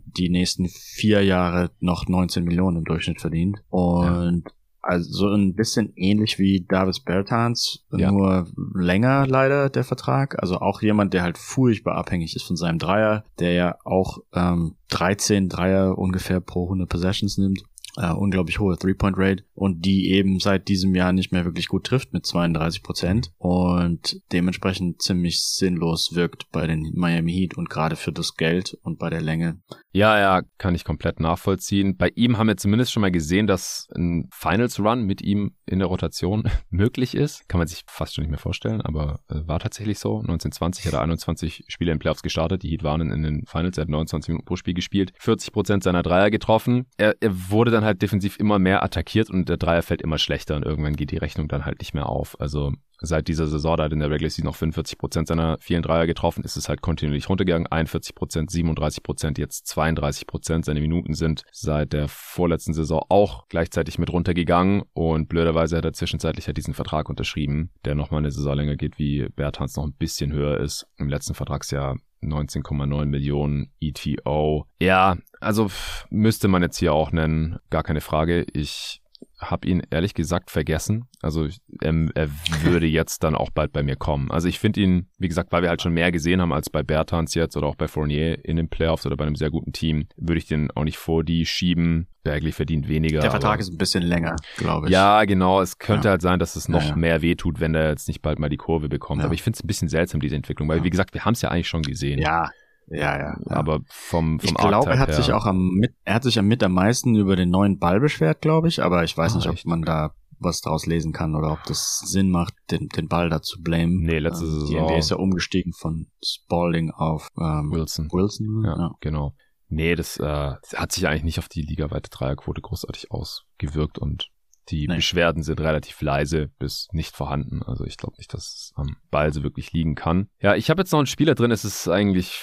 [0.05, 4.51] die nächsten vier Jahre noch 19 Millionen im Durchschnitt verdient und ja.
[4.87, 8.09] Also so ein bisschen ähnlich wie Davis Bertans, ja.
[8.09, 10.41] nur länger leider der Vertrag.
[10.41, 14.75] Also auch jemand, der halt furchtbar abhängig ist von seinem Dreier, der ja auch ähm,
[14.89, 17.63] 13 Dreier ungefähr pro 100 Possessions nimmt
[17.97, 22.13] äh, unglaublich hohe Three-Point-Rate und die eben seit diesem Jahr nicht mehr wirklich gut trifft
[22.13, 28.11] mit 32 Prozent und dementsprechend ziemlich sinnlos wirkt bei den Miami Heat und gerade für
[28.11, 29.59] das Geld und bei der Länge.
[29.91, 31.97] Ja, ja, kann ich komplett nachvollziehen.
[31.97, 35.87] Bei ihm haben wir zumindest schon mal gesehen, dass ein Finals-Run mit ihm in der
[35.87, 37.49] Rotation möglich ist.
[37.49, 40.19] Kann man sich fast schon nicht mehr vorstellen, aber äh, war tatsächlich so.
[40.19, 42.61] 1920 hat er 21 Spiele in Playoffs gestartet.
[42.61, 45.83] Die Heat waren in den Finals, er hat 29 Minuten pro Spiel gespielt, 40 Prozent
[45.83, 46.85] seiner Dreier getroffen.
[46.97, 50.55] Er, er wurde dann halt defensiv immer mehr attackiert und der Dreier fällt immer schlechter
[50.55, 52.39] und irgendwann geht die Rechnung dann halt nicht mehr auf.
[52.39, 55.81] Also seit dieser Saison, da hat in der Regular Season noch 45 Prozent seiner vielen
[55.81, 57.67] Dreier getroffen, ist es halt kontinuierlich runtergegangen.
[57.67, 60.65] 41 Prozent, 37 Prozent, jetzt 32 Prozent.
[60.65, 65.93] Seine Minuten sind seit der vorletzten Saison auch gleichzeitig mit runtergegangen und blöderweise hat er
[65.93, 69.93] zwischenzeitlich halt diesen Vertrag unterschrieben, der nochmal eine Saison länger geht, wie Bertans noch ein
[69.93, 70.87] bisschen höher ist.
[70.97, 74.65] Im letzten Vertragsjahr 19,9 Millionen ETO.
[74.79, 75.69] Ja, also
[76.09, 78.45] müsste man jetzt hier auch nennen, gar keine Frage.
[78.53, 79.01] Ich
[79.39, 81.05] habe ihn ehrlich gesagt vergessen.
[81.21, 81.47] Also
[81.81, 82.29] er, er
[82.63, 84.31] würde jetzt dann auch bald bei mir kommen.
[84.31, 86.83] Also ich finde ihn, wie gesagt, weil wir halt schon mehr gesehen haben als bei
[86.83, 90.07] Bertans jetzt oder auch bei Fournier in den Playoffs oder bei einem sehr guten Team,
[90.15, 92.07] würde ich den auch nicht vor die schieben.
[92.23, 93.21] Bagley verdient weniger.
[93.21, 94.91] Der Vertrag ist ein bisschen länger, glaube ich.
[94.91, 95.61] Ja, genau.
[95.61, 96.11] Es könnte ja.
[96.11, 96.95] halt sein, dass es noch ja, ja.
[96.95, 99.23] mehr wehtut, wenn er jetzt nicht bald mal die Kurve bekommt.
[99.23, 101.41] Aber ich finde es ein bisschen seltsam, diese Entwicklung, weil wie gesagt, wir haben es
[101.41, 102.19] ja eigentlich schon gesehen.
[102.19, 102.49] Ja,
[102.87, 103.37] ja, ja.
[103.47, 105.15] Aber vom, vom Ich glaube, er hat her.
[105.15, 107.99] sich auch am mit, er hat sich am mit am meisten über den neuen Ball
[107.99, 111.35] beschwert, glaube ich, aber ich weiß ah, nicht, ob man da was daraus lesen kann
[111.35, 114.03] oder ob das Sinn macht, den, den Ball da zu blamen.
[114.03, 114.67] Nee, letzte ähm, Saison.
[114.67, 118.07] Die NBA ist ja umgestiegen von Spalding auf ähm, Wilson.
[118.11, 118.91] Wilson, ja, ja.
[118.99, 119.33] genau.
[119.69, 124.29] Nee, das, äh, hat sich eigentlich nicht auf die ligaweite Dreierquote großartig ausgewirkt und
[124.69, 124.95] die nee.
[124.95, 127.63] Beschwerden sind relativ leise bis nicht vorhanden.
[127.63, 130.29] Also ich glaube nicht, dass es am Ball so wirklich liegen kann.
[130.41, 131.51] Ja, ich habe jetzt noch einen Spieler drin.
[131.51, 132.41] Es ist eigentlich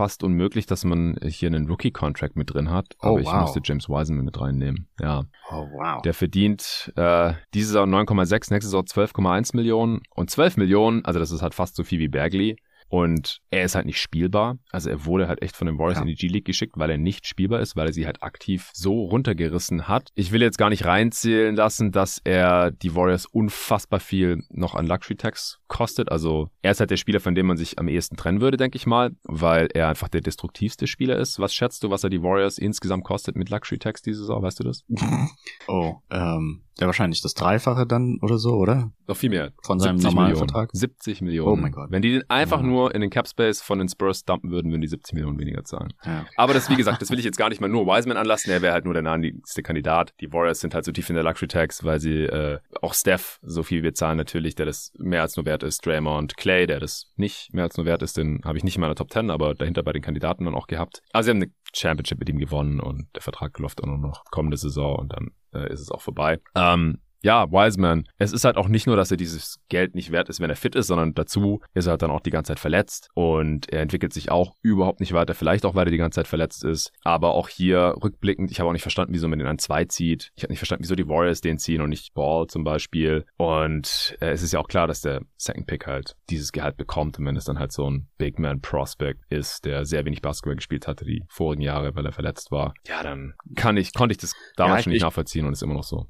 [0.00, 2.86] fast unmöglich, dass man hier einen Rookie-Contract mit drin hat.
[3.00, 3.42] Aber Oh, ich wow.
[3.42, 4.88] musste James Wiseman mit reinnehmen.
[4.98, 5.24] Ja.
[5.50, 6.00] Oh, wow.
[6.00, 11.30] Der verdient äh, diese Saison 9,6, nächste Saison 12,1 Millionen und 12 Millionen, also das
[11.30, 12.56] ist halt fast so viel wie Bagley.
[12.90, 14.58] Und er ist halt nicht spielbar.
[14.72, 16.02] Also er wurde halt echt von den Warriors Ja.
[16.02, 19.04] in die G-League geschickt, weil er nicht spielbar ist, weil er sie halt aktiv so
[19.04, 20.08] runtergerissen hat.
[20.16, 24.88] Ich will jetzt gar nicht reinzählen lassen, dass er die Warriors unfassbar viel noch an
[24.88, 26.10] Luxury Tax kostet.
[26.10, 28.74] Also er ist halt der Spieler, von dem man sich am ehesten trennen würde, denke
[28.76, 31.38] ich mal, weil er einfach der destruktivste Spieler ist.
[31.38, 34.42] Was schätzt du, was er die Warriors insgesamt kostet mit Luxury Tax diese Saison?
[34.42, 34.82] Weißt du das?
[35.68, 38.90] Oh, ähm, ja, wahrscheinlich das Dreifache dann oder so, oder?
[39.06, 39.52] Noch viel mehr.
[39.62, 40.48] Von seinem 70 normalen Millionen.
[40.48, 40.70] Vertrag?
[40.72, 41.52] 70 Millionen.
[41.52, 41.90] Oh mein Gott.
[41.90, 42.66] Wenn die den einfach Ja.
[42.66, 45.64] nur in den Cap Space von den Spurs dumpen würden, würden die 70 Millionen weniger
[45.64, 45.92] zahlen.
[46.04, 46.26] Ja.
[46.36, 48.50] Aber das, wie gesagt, das will ich jetzt gar nicht mal nur Wiseman anlassen.
[48.50, 50.14] Er wäre halt nur der naheliegendste Kandidat.
[50.20, 53.38] Die Warriors sind halt so tief in der Luxury Tax, weil sie äh, auch Steph
[53.42, 55.84] so viel wir zahlen natürlich, der das mehr als nur wert ist.
[55.84, 58.80] Draymond, Clay, der das nicht mehr als nur wert ist, den habe ich nicht in
[58.80, 61.02] meiner Top 10, aber dahinter bei den Kandidaten dann auch gehabt.
[61.12, 64.24] Also sie haben eine Championship mit ihm gewonnen und der Vertrag läuft auch nur noch
[64.30, 66.40] kommende Saison und dann äh, ist es auch vorbei.
[66.54, 68.04] Ähm, ja, Wiseman.
[68.18, 70.56] Es ist halt auch nicht nur, dass er dieses Geld nicht wert ist, wenn er
[70.56, 73.80] fit ist, sondern dazu ist er halt dann auch die ganze Zeit verletzt und er
[73.82, 75.34] entwickelt sich auch überhaupt nicht weiter.
[75.34, 76.92] Vielleicht auch, weil er die ganze Zeit verletzt ist.
[77.04, 80.30] Aber auch hier rückblickend, ich habe auch nicht verstanden, wieso man den an zwei zieht.
[80.36, 83.24] Ich habe nicht verstanden, wieso die Warriors den ziehen und nicht Ball zum Beispiel.
[83.36, 87.18] Und äh, es ist ja auch klar, dass der Second Pick halt dieses Gehalt bekommt.
[87.18, 90.56] Und wenn es dann halt so ein Big Man Prospect ist, der sehr wenig Basketball
[90.56, 94.18] gespielt hatte die vorigen Jahre, weil er verletzt war, ja, dann kann ich, konnte ich
[94.18, 96.06] das damals Ja, schon nicht ich- nachvollziehen und ist immer noch so.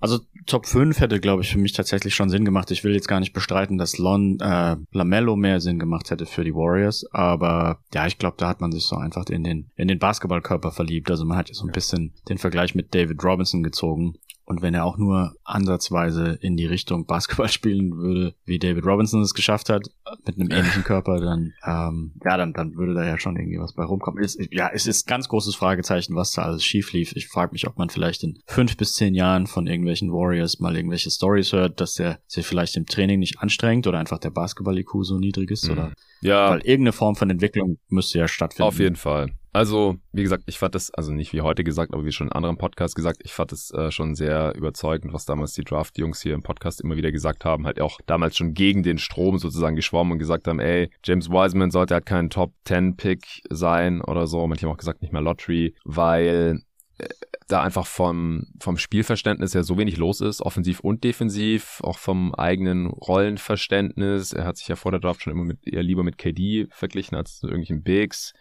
[0.00, 2.70] Also Top 5 hätte, glaube ich, für mich tatsächlich schon Sinn gemacht.
[2.70, 6.44] Ich will jetzt gar nicht bestreiten, dass Lon äh, Lamello mehr Sinn gemacht hätte für
[6.44, 9.88] die Warriors, aber ja, ich glaube, da hat man sich so einfach in den in
[9.88, 11.10] den Basketballkörper verliebt.
[11.10, 14.14] Also man hat ja so ein bisschen den Vergleich mit David Robinson gezogen.
[14.46, 19.20] Und wenn er auch nur ansatzweise in die Richtung Basketball spielen würde, wie David Robinson
[19.22, 19.88] es geschafft hat,
[20.24, 23.74] mit einem ähnlichen Körper, dann ähm, ja, dann dann würde da ja schon irgendwie was
[23.74, 24.22] bei rumkommen.
[24.22, 27.12] Es, ja, es ist ganz großes Fragezeichen, was da alles schief lief.
[27.16, 30.76] Ich frage mich, ob man vielleicht in fünf bis zehn Jahren von irgendwelchen Warriors mal
[30.76, 34.90] irgendwelche Stories hört, dass der sich vielleicht im Training nicht anstrengt oder einfach der Basketball-IQ
[35.02, 35.72] so niedrig ist Mhm.
[35.72, 38.68] oder Ja, weil irgendeine Form von Entwicklung müsste ja stattfinden.
[38.68, 39.32] Auf jeden Fall.
[39.56, 42.32] Also, wie gesagt, ich fand das, also nicht wie heute gesagt, aber wie schon in
[42.34, 46.34] anderen Podcasts gesagt, ich fand es äh, schon sehr überzeugend, was damals die Draft-Jungs hier
[46.34, 50.12] im Podcast immer wieder gesagt haben, halt auch damals schon gegen den Strom sozusagen geschwommen
[50.12, 54.46] und gesagt haben, ey, James Wiseman sollte halt kein Top-10-Pick sein oder so.
[54.46, 56.60] Manche haben auch gesagt, nicht mehr Lottery, weil
[56.98, 57.08] äh,
[57.48, 62.34] da einfach vom, vom Spielverständnis her so wenig los ist, offensiv und defensiv, auch vom
[62.34, 64.32] eigenen Rollenverständnis.
[64.32, 67.16] Er hat sich ja vor der Draft schon immer mit, eher lieber mit KD verglichen
[67.16, 68.32] als zu irgendwelchen Bigs.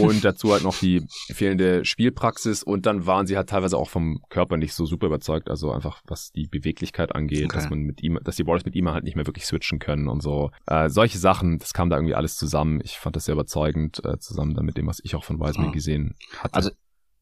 [0.00, 4.22] Und dazu halt noch die fehlende Spielpraxis und dann waren sie halt teilweise auch vom
[4.30, 7.54] Körper nicht so super überzeugt, also einfach was die Beweglichkeit angeht, Okay.
[7.56, 10.08] dass man mit ihm, dass die Warriors mit ihm halt nicht mehr wirklich switchen können
[10.08, 10.50] und so.
[10.66, 12.80] Äh, solche Sachen, das kam da irgendwie alles zusammen.
[12.84, 15.68] Ich fand das sehr überzeugend, äh, zusammen dann mit dem, was ich auch von Wiseman
[15.68, 15.72] Ah.
[15.72, 16.54] gesehen hatte.
[16.54, 16.70] Also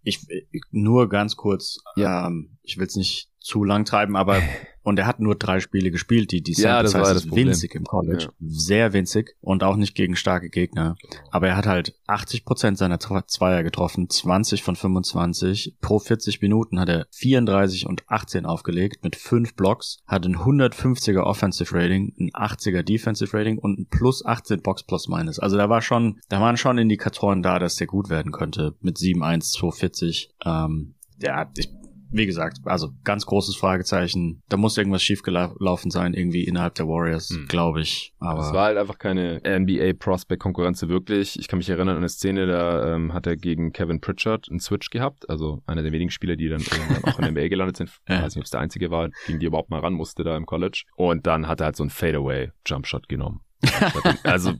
[0.04, 2.26] ich, ich nur ganz kurz, Ja.
[2.26, 4.40] ähm, ich will es nicht zu lang treiben, aber
[4.84, 7.28] und er hat nur drei Spiele gespielt, die die Ja, das war Size das ist
[7.28, 7.48] Problem.
[7.48, 8.30] winzig im College, Ja.
[8.40, 10.96] sehr winzig und auch nicht gegen starke Gegner.
[11.32, 15.76] Aber er hat halt 80 Prozent seiner Zweier getroffen, 20 von 25.
[15.80, 21.22] Pro 40 Minuten hat er 34 und 18 aufgelegt mit fünf Blocks, hat ein 150er
[21.22, 25.40] Offensive Rating, ein 80er Defensive Rating und ein plus 18 Box plus minus.
[25.40, 28.98] Also da war schon, da waren schon Indikatoren da, dass der gut werden könnte mit
[28.98, 30.30] 7-1, 240.
[30.44, 31.68] Ähm, ja, ich,
[32.12, 34.42] wie gesagt, also ganz großes Fragezeichen.
[34.48, 37.46] Da muss irgendwas schiefgelaufen sein, irgendwie innerhalb der Warriors, Hm.
[37.48, 38.12] glaube ich.
[38.18, 41.38] Aber Es war halt einfach keine NBA-Prospect-Konkurrenz wirklich.
[41.38, 44.60] Ich kann mich erinnern an eine Szene, da ähm, hat er gegen Kevin Pritchard einen
[44.60, 47.76] Switch gehabt, also einer der wenigen Spieler, die dann irgendwann auch in der NBA gelandet
[47.76, 47.90] sind.
[48.08, 50.22] Ich weiß nicht, ob es der einzige war, gegen die er überhaupt mal ran musste
[50.24, 50.84] da im College.
[50.96, 53.40] Und dann hat er halt so einen Fadeaway-Jumpshot genommen.
[54.24, 54.52] also,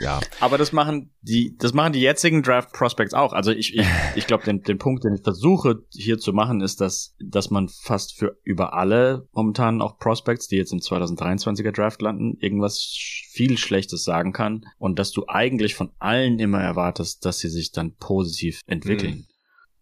[0.00, 0.20] ja.
[0.40, 3.32] Aber das machen die, das machen die jetzigen Draft Prospects auch.
[3.32, 6.80] Also ich, ich, ich glaube, den, den Punkt, den ich versuche hier zu machen, ist,
[6.80, 12.02] dass, dass man fast für über alle momentan auch Prospects, die jetzt im 2023er Draft
[12.02, 12.96] landen, irgendwas
[13.30, 17.72] viel Schlechtes sagen kann und dass du eigentlich von allen immer erwartest, dass sie sich
[17.72, 19.26] dann positiv entwickeln.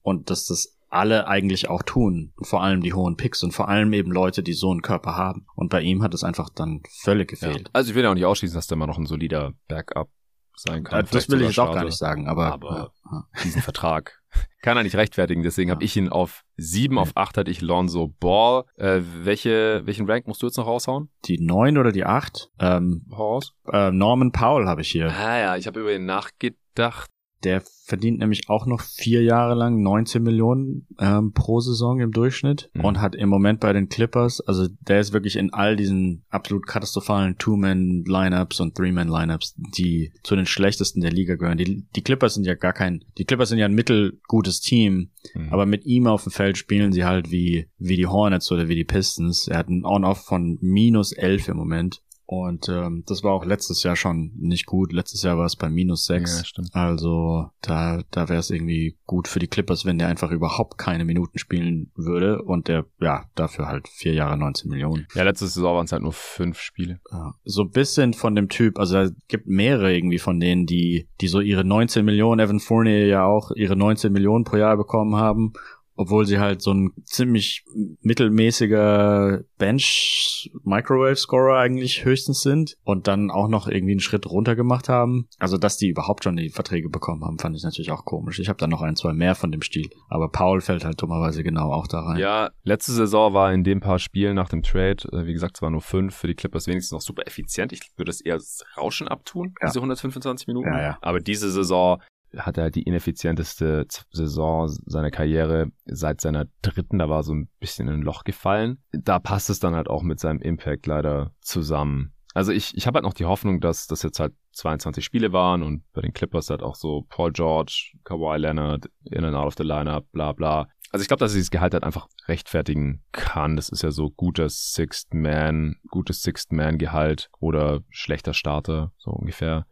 [0.02, 2.32] Und dass das alle eigentlich auch tun.
[2.42, 5.46] Vor allem die hohen Picks und vor allem eben Leute, die so einen Körper haben.
[5.54, 7.48] Und bei ihm hat es einfach dann völlig ja.
[7.48, 7.70] gefehlt.
[7.72, 10.10] Also ich will ja auch nicht ausschließen, dass der immer noch ein solider Backup
[10.56, 11.00] sein kann.
[11.00, 13.24] Das Vielleicht will ich jetzt auch gar nicht sagen, aber, Aber- ja.
[13.44, 14.20] diesen Vertrag.
[14.62, 18.14] Kann er nicht rechtfertigen, deswegen habe ich ihn auf sieben, auf acht hatte ich Lonzo
[18.20, 18.64] Ball.
[18.76, 21.10] Äh, welche, welchen Rank musst du jetzt noch raushauen?
[21.24, 22.50] die neun oder die acht.
[22.60, 23.54] Ähm, raus.
[23.72, 25.10] äh, Norman Powell habe ich hier.
[25.10, 27.10] Ah ja, ich habe über ihn nachgedacht.
[27.44, 32.70] Der verdient nämlich auch noch vier Jahre lang 19 Millionen ähm, pro Saison im Durchschnitt
[32.74, 32.84] mhm.
[32.84, 36.66] und hat im Moment bei den Clippers, also der ist wirklich in all diesen absolut
[36.66, 41.58] katastrophalen Two-Man-Lineups und Three-Man-Lineups, die zu den schlechtesten der Liga gehören.
[41.58, 45.48] Die, die Clippers sind ja gar kein, die Clippers sind ja ein mittelgutes Team, mhm.
[45.50, 48.76] aber mit ihm auf dem Feld spielen sie halt wie, wie die Hornets oder wie
[48.76, 49.48] die Pistons.
[49.48, 52.02] Er hat ein On-Off von minus elf im Moment.
[52.30, 54.92] Und ähm, das war auch letztes Jahr schon nicht gut.
[54.92, 56.38] Letztes Jahr war es bei minus sechs.
[56.38, 56.68] Ja, stimmt.
[56.72, 61.04] Also da, da wäre es irgendwie gut für die Clippers, wenn der einfach überhaupt keine
[61.04, 62.40] Minuten spielen würde.
[62.44, 65.08] Und der, ja, dafür halt vier Jahre 19 Millionen.
[65.12, 67.00] Ja, letzte Saison waren es halt nur fünf Spiele.
[67.10, 71.08] Ja, so ein bisschen von dem Typ, also da gibt mehrere irgendwie von denen, die,
[71.20, 75.16] die so ihre 19 Millionen, Evan Fournier ja auch ihre 19 Millionen pro Jahr bekommen
[75.16, 75.52] haben
[76.00, 77.62] obwohl sie halt so ein ziemlich
[78.00, 85.28] mittelmäßiger Bench-Microwave-Scorer eigentlich höchstens sind und dann auch noch irgendwie einen Schritt runter gemacht haben.
[85.38, 88.38] Also, dass die überhaupt schon die Verträge bekommen haben, fand ich natürlich auch komisch.
[88.38, 89.90] Ich habe da noch ein, zwei mehr von dem Stil.
[90.08, 92.18] Aber Paul fällt halt dummerweise genau auch da rein.
[92.18, 95.62] Ja, letzte Saison war in dem paar Spielen nach dem Trade, äh, wie gesagt, es
[95.62, 97.74] waren nur fünf, für die Clippers wenigstens noch super effizient.
[97.74, 98.38] Ich würde es eher
[98.78, 99.66] Rauschen abtun, ja.
[99.66, 100.72] diese 125 Minuten.
[100.72, 100.98] Ja, ja.
[101.02, 102.00] Aber diese Saison
[102.36, 106.98] hat er die ineffizienteste Saison seiner Karriere seit seiner dritten.
[106.98, 108.78] Da war so ein bisschen in ein Loch gefallen.
[108.92, 112.12] Da passt es dann halt auch mit seinem Impact leider zusammen.
[112.32, 115.62] Also ich, ich habe halt noch die Hoffnung, dass das jetzt halt 22 Spiele waren
[115.62, 119.54] und bei den Clippers halt auch so Paul George, Kawhi Leonard, in and out of
[119.56, 120.68] the lineup, bla bla.
[120.92, 123.56] Also ich glaube, dass er dieses Gehalt halt einfach rechtfertigen kann.
[123.56, 129.10] Das ist ja so guter Sixth Man, gutes Sixth Man Gehalt oder schlechter Starter, so
[129.10, 129.66] ungefähr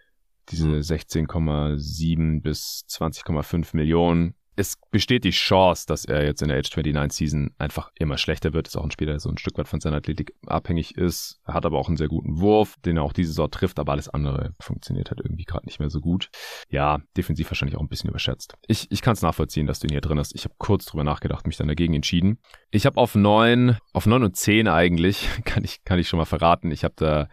[0.51, 4.35] diese 16,7 bis 20,5 Millionen.
[4.57, 8.53] Es besteht die Chance, dass er jetzt in der Age 29 Season einfach immer schlechter
[8.53, 8.67] wird.
[8.67, 11.39] Ist auch ein Spieler, der so ein Stück weit von seiner Athletik abhängig ist.
[11.47, 13.93] Er hat aber auch einen sehr guten Wurf, den er auch diese Saison trifft, aber
[13.93, 16.29] alles andere funktioniert halt irgendwie gerade nicht mehr so gut.
[16.71, 18.55] Ja, defensiv wahrscheinlich auch ein bisschen überschätzt.
[18.67, 20.35] Ich, ich kann es nachvollziehen, dass du ihn hier drin hast.
[20.35, 22.41] Ich habe kurz drüber nachgedacht, mich dann dagegen entschieden.
[22.73, 26.25] Ich habe auf 9, auf 9 und 10 eigentlich, kann ich, kann ich schon mal
[26.25, 26.73] verraten.
[26.73, 27.29] Ich habe da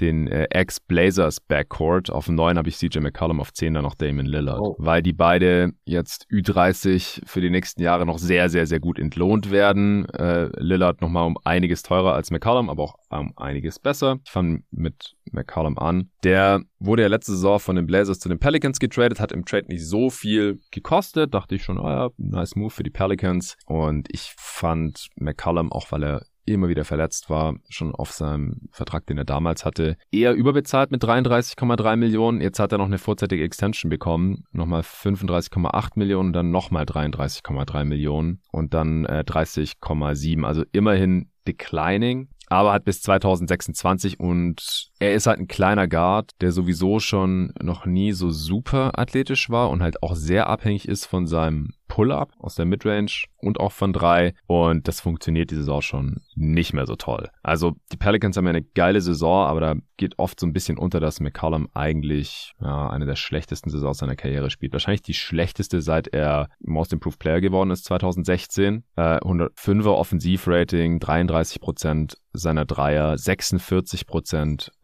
[0.00, 2.10] den äh, Ex-Blazers Backcourt.
[2.10, 4.60] Auf 9 habe ich CJ McCollum, auf 10 dann noch Damon Lillard.
[4.60, 4.76] Oh.
[4.78, 9.50] Weil die beide jetzt Ü30 für die nächsten Jahre noch sehr, sehr, sehr gut entlohnt
[9.50, 10.08] werden.
[10.10, 14.18] Äh, Lillard nochmal um einiges teurer als McCollum, aber auch um einiges besser.
[14.24, 16.10] Ich fange mit McCollum an.
[16.22, 19.66] Der wurde ja letzte Saison von den Blazers zu den Pelicans getradet, hat im Trade
[19.68, 21.34] nicht so viel gekostet.
[21.34, 23.56] Dachte ich schon, oh ja, nice Move für die Pelicans.
[23.66, 29.06] Und ich fand McCollum, auch weil er immer wieder verletzt war, schon auf seinem Vertrag,
[29.06, 32.40] den er damals hatte, eher überbezahlt mit 33,3 Millionen.
[32.40, 38.40] Jetzt hat er noch eine vorzeitige Extension bekommen, nochmal 35,8 Millionen, dann nochmal 33,3 Millionen
[38.50, 40.44] und dann äh, 30,7.
[40.44, 46.52] Also immerhin declining aber hat bis 2026 und er ist halt ein kleiner Guard, der
[46.52, 51.26] sowieso schon noch nie so super athletisch war und halt auch sehr abhängig ist von
[51.26, 54.34] seinem Pull-up aus der Midrange und auch von drei.
[54.46, 57.30] Und das funktioniert diese Saison schon nicht mehr so toll.
[57.42, 60.78] Also die Pelicans haben ja eine geile Saison, aber da geht oft so ein bisschen
[60.78, 64.72] unter, dass McCollum eigentlich ja, eine der schlechtesten Saisons seiner Karriere spielt.
[64.72, 68.84] Wahrscheinlich die schlechteste, seit er Most Improved Player geworden ist 2016.
[68.96, 74.06] Äh, 105er Offensivrating, 33 Prozent seiner Dreier, 46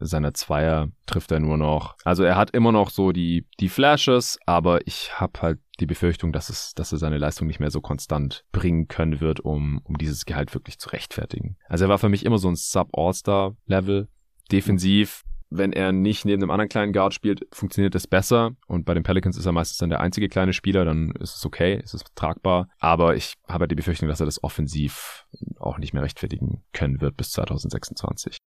[0.05, 1.95] Seiner Zweier trifft er nur noch.
[2.03, 6.31] Also er hat immer noch so die, die Flashes, aber ich habe halt die Befürchtung,
[6.31, 9.97] dass es, dass er seine Leistung nicht mehr so konstant bringen können wird, um, um
[9.97, 11.57] dieses Gehalt wirklich zu rechtfertigen.
[11.67, 14.07] Also er war für mich immer so ein Sub-All-Star-Level.
[14.51, 18.51] Defensiv, wenn er nicht neben einem anderen kleinen Guard spielt, funktioniert das besser.
[18.67, 21.45] Und bei den Pelicans ist er meistens dann der einzige kleine Spieler, dann ist es
[21.45, 22.67] okay, ist es tragbar.
[22.79, 25.25] Aber ich habe halt die Befürchtung, dass er das offensiv
[25.59, 28.37] auch nicht mehr rechtfertigen können wird bis 2026.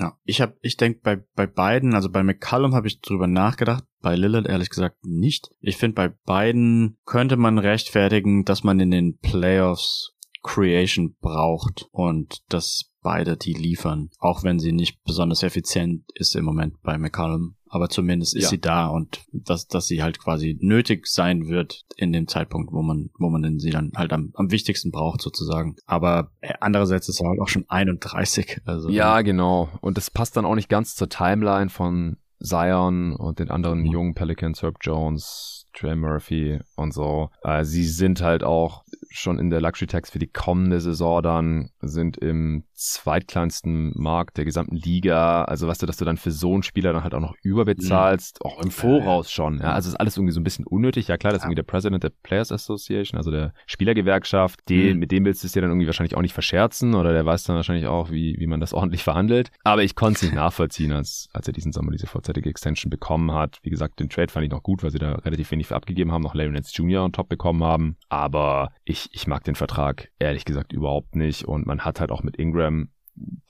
[0.00, 3.84] Ja, ich habe, ich denke bei bei beiden, also bei McCallum habe ich drüber nachgedacht,
[4.00, 5.50] bei Lillard ehrlich gesagt nicht.
[5.60, 12.42] Ich finde bei beiden könnte man rechtfertigen, dass man in den Playoffs Creation braucht und
[12.48, 17.56] dass beide die liefern, auch wenn sie nicht besonders effizient ist im Moment bei McCallum.
[17.72, 18.48] Aber zumindest ist ja.
[18.48, 22.82] sie da und dass, dass sie halt quasi nötig sein wird in dem Zeitpunkt, wo
[22.82, 25.76] man, wo man sie dann halt am, am wichtigsten braucht sozusagen.
[25.86, 28.62] Aber äh, andererseits ist er halt auch schon 31.
[28.64, 29.68] Also ja, genau.
[29.80, 34.14] Und das passt dann auch nicht ganz zur Timeline von Zion und den anderen jungen
[34.14, 37.30] Pelicans, Herb Jones, Trey Murphy und so.
[37.42, 41.70] Äh, sie sind halt auch schon in der Luxury Tax für die kommende Saison dann,
[41.80, 45.44] sind im zweitkleinsten Markt der gesamten Liga.
[45.44, 48.38] Also weißt du, dass du dann für so einen Spieler dann halt auch noch überbezahlst,
[48.42, 48.50] mhm.
[48.50, 49.58] auch im Voraus schon.
[49.58, 51.08] Ja, also ist alles irgendwie so ein bisschen unnötig.
[51.08, 54.60] Ja klar, das ist irgendwie der President der Players Association, also der Spielergewerkschaft.
[54.68, 55.00] Den, mhm.
[55.00, 57.44] Mit dem willst du es dir dann irgendwie wahrscheinlich auch nicht verscherzen oder der weiß
[57.44, 59.50] dann wahrscheinlich auch, wie, wie man das ordentlich verhandelt.
[59.64, 63.32] Aber ich konnte es nicht nachvollziehen, als, als er diesen Sommer diese vorzeitige Extension bekommen
[63.32, 63.58] hat.
[63.62, 65.76] Wie gesagt, den Trade fand ich noch gut, weil sie da relativ wenig nicht für
[65.76, 67.04] abgegeben haben, noch Larry Nance Jr.
[67.04, 67.96] on top bekommen haben.
[68.08, 71.44] Aber ich, ich mag den Vertrag ehrlich gesagt überhaupt nicht.
[71.44, 72.88] Und man hat halt auch mit Ingram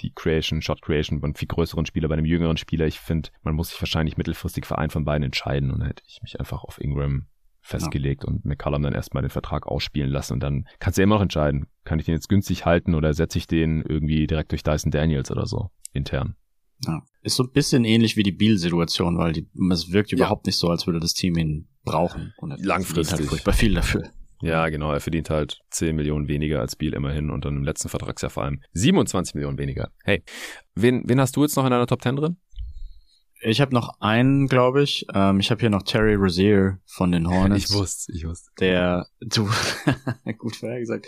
[0.01, 2.87] die Creation, Shot Creation bei einem viel größeren Spieler, bei einem jüngeren Spieler.
[2.87, 5.71] Ich finde, man muss sich wahrscheinlich mittelfristig für einen von beiden entscheiden.
[5.71, 7.27] Und da hätte ich mich einfach auf Ingram
[7.63, 8.29] festgelegt ja.
[8.29, 11.23] und McCallum dann erstmal den Vertrag ausspielen lassen und dann kannst du ja immer noch
[11.23, 14.91] entscheiden, kann ich den jetzt günstig halten oder setze ich den irgendwie direkt durch Dyson
[14.91, 16.37] Daniels oder so intern.
[16.87, 17.03] Ja.
[17.23, 20.69] Ist so ein bisschen ähnlich wie die Beal-Situation, weil die, es wirkt überhaupt nicht so,
[20.69, 22.33] als würde das Team ihn brauchen.
[22.39, 23.19] Und Langfristig.
[23.19, 24.11] Halt furchtbar viel dafür.
[24.43, 24.93] Ja, genau.
[24.93, 28.45] Er verdient halt 10 Millionen weniger als Beal immerhin und dann im letzten Vertragsjahr vor
[28.45, 29.91] allem 27 Millionen weniger.
[30.03, 30.23] Hey,
[30.75, 32.37] wen, wen hast du jetzt noch in deiner Top 10 drin?
[33.43, 35.07] Ich habe noch einen, glaube ich.
[35.15, 37.71] Ähm, ich habe hier noch Terry Rozier von den Hornets.
[37.71, 38.51] Ich wusste, ich wusste.
[38.61, 39.49] Der, du,
[40.39, 41.07] gut vorhergesagt,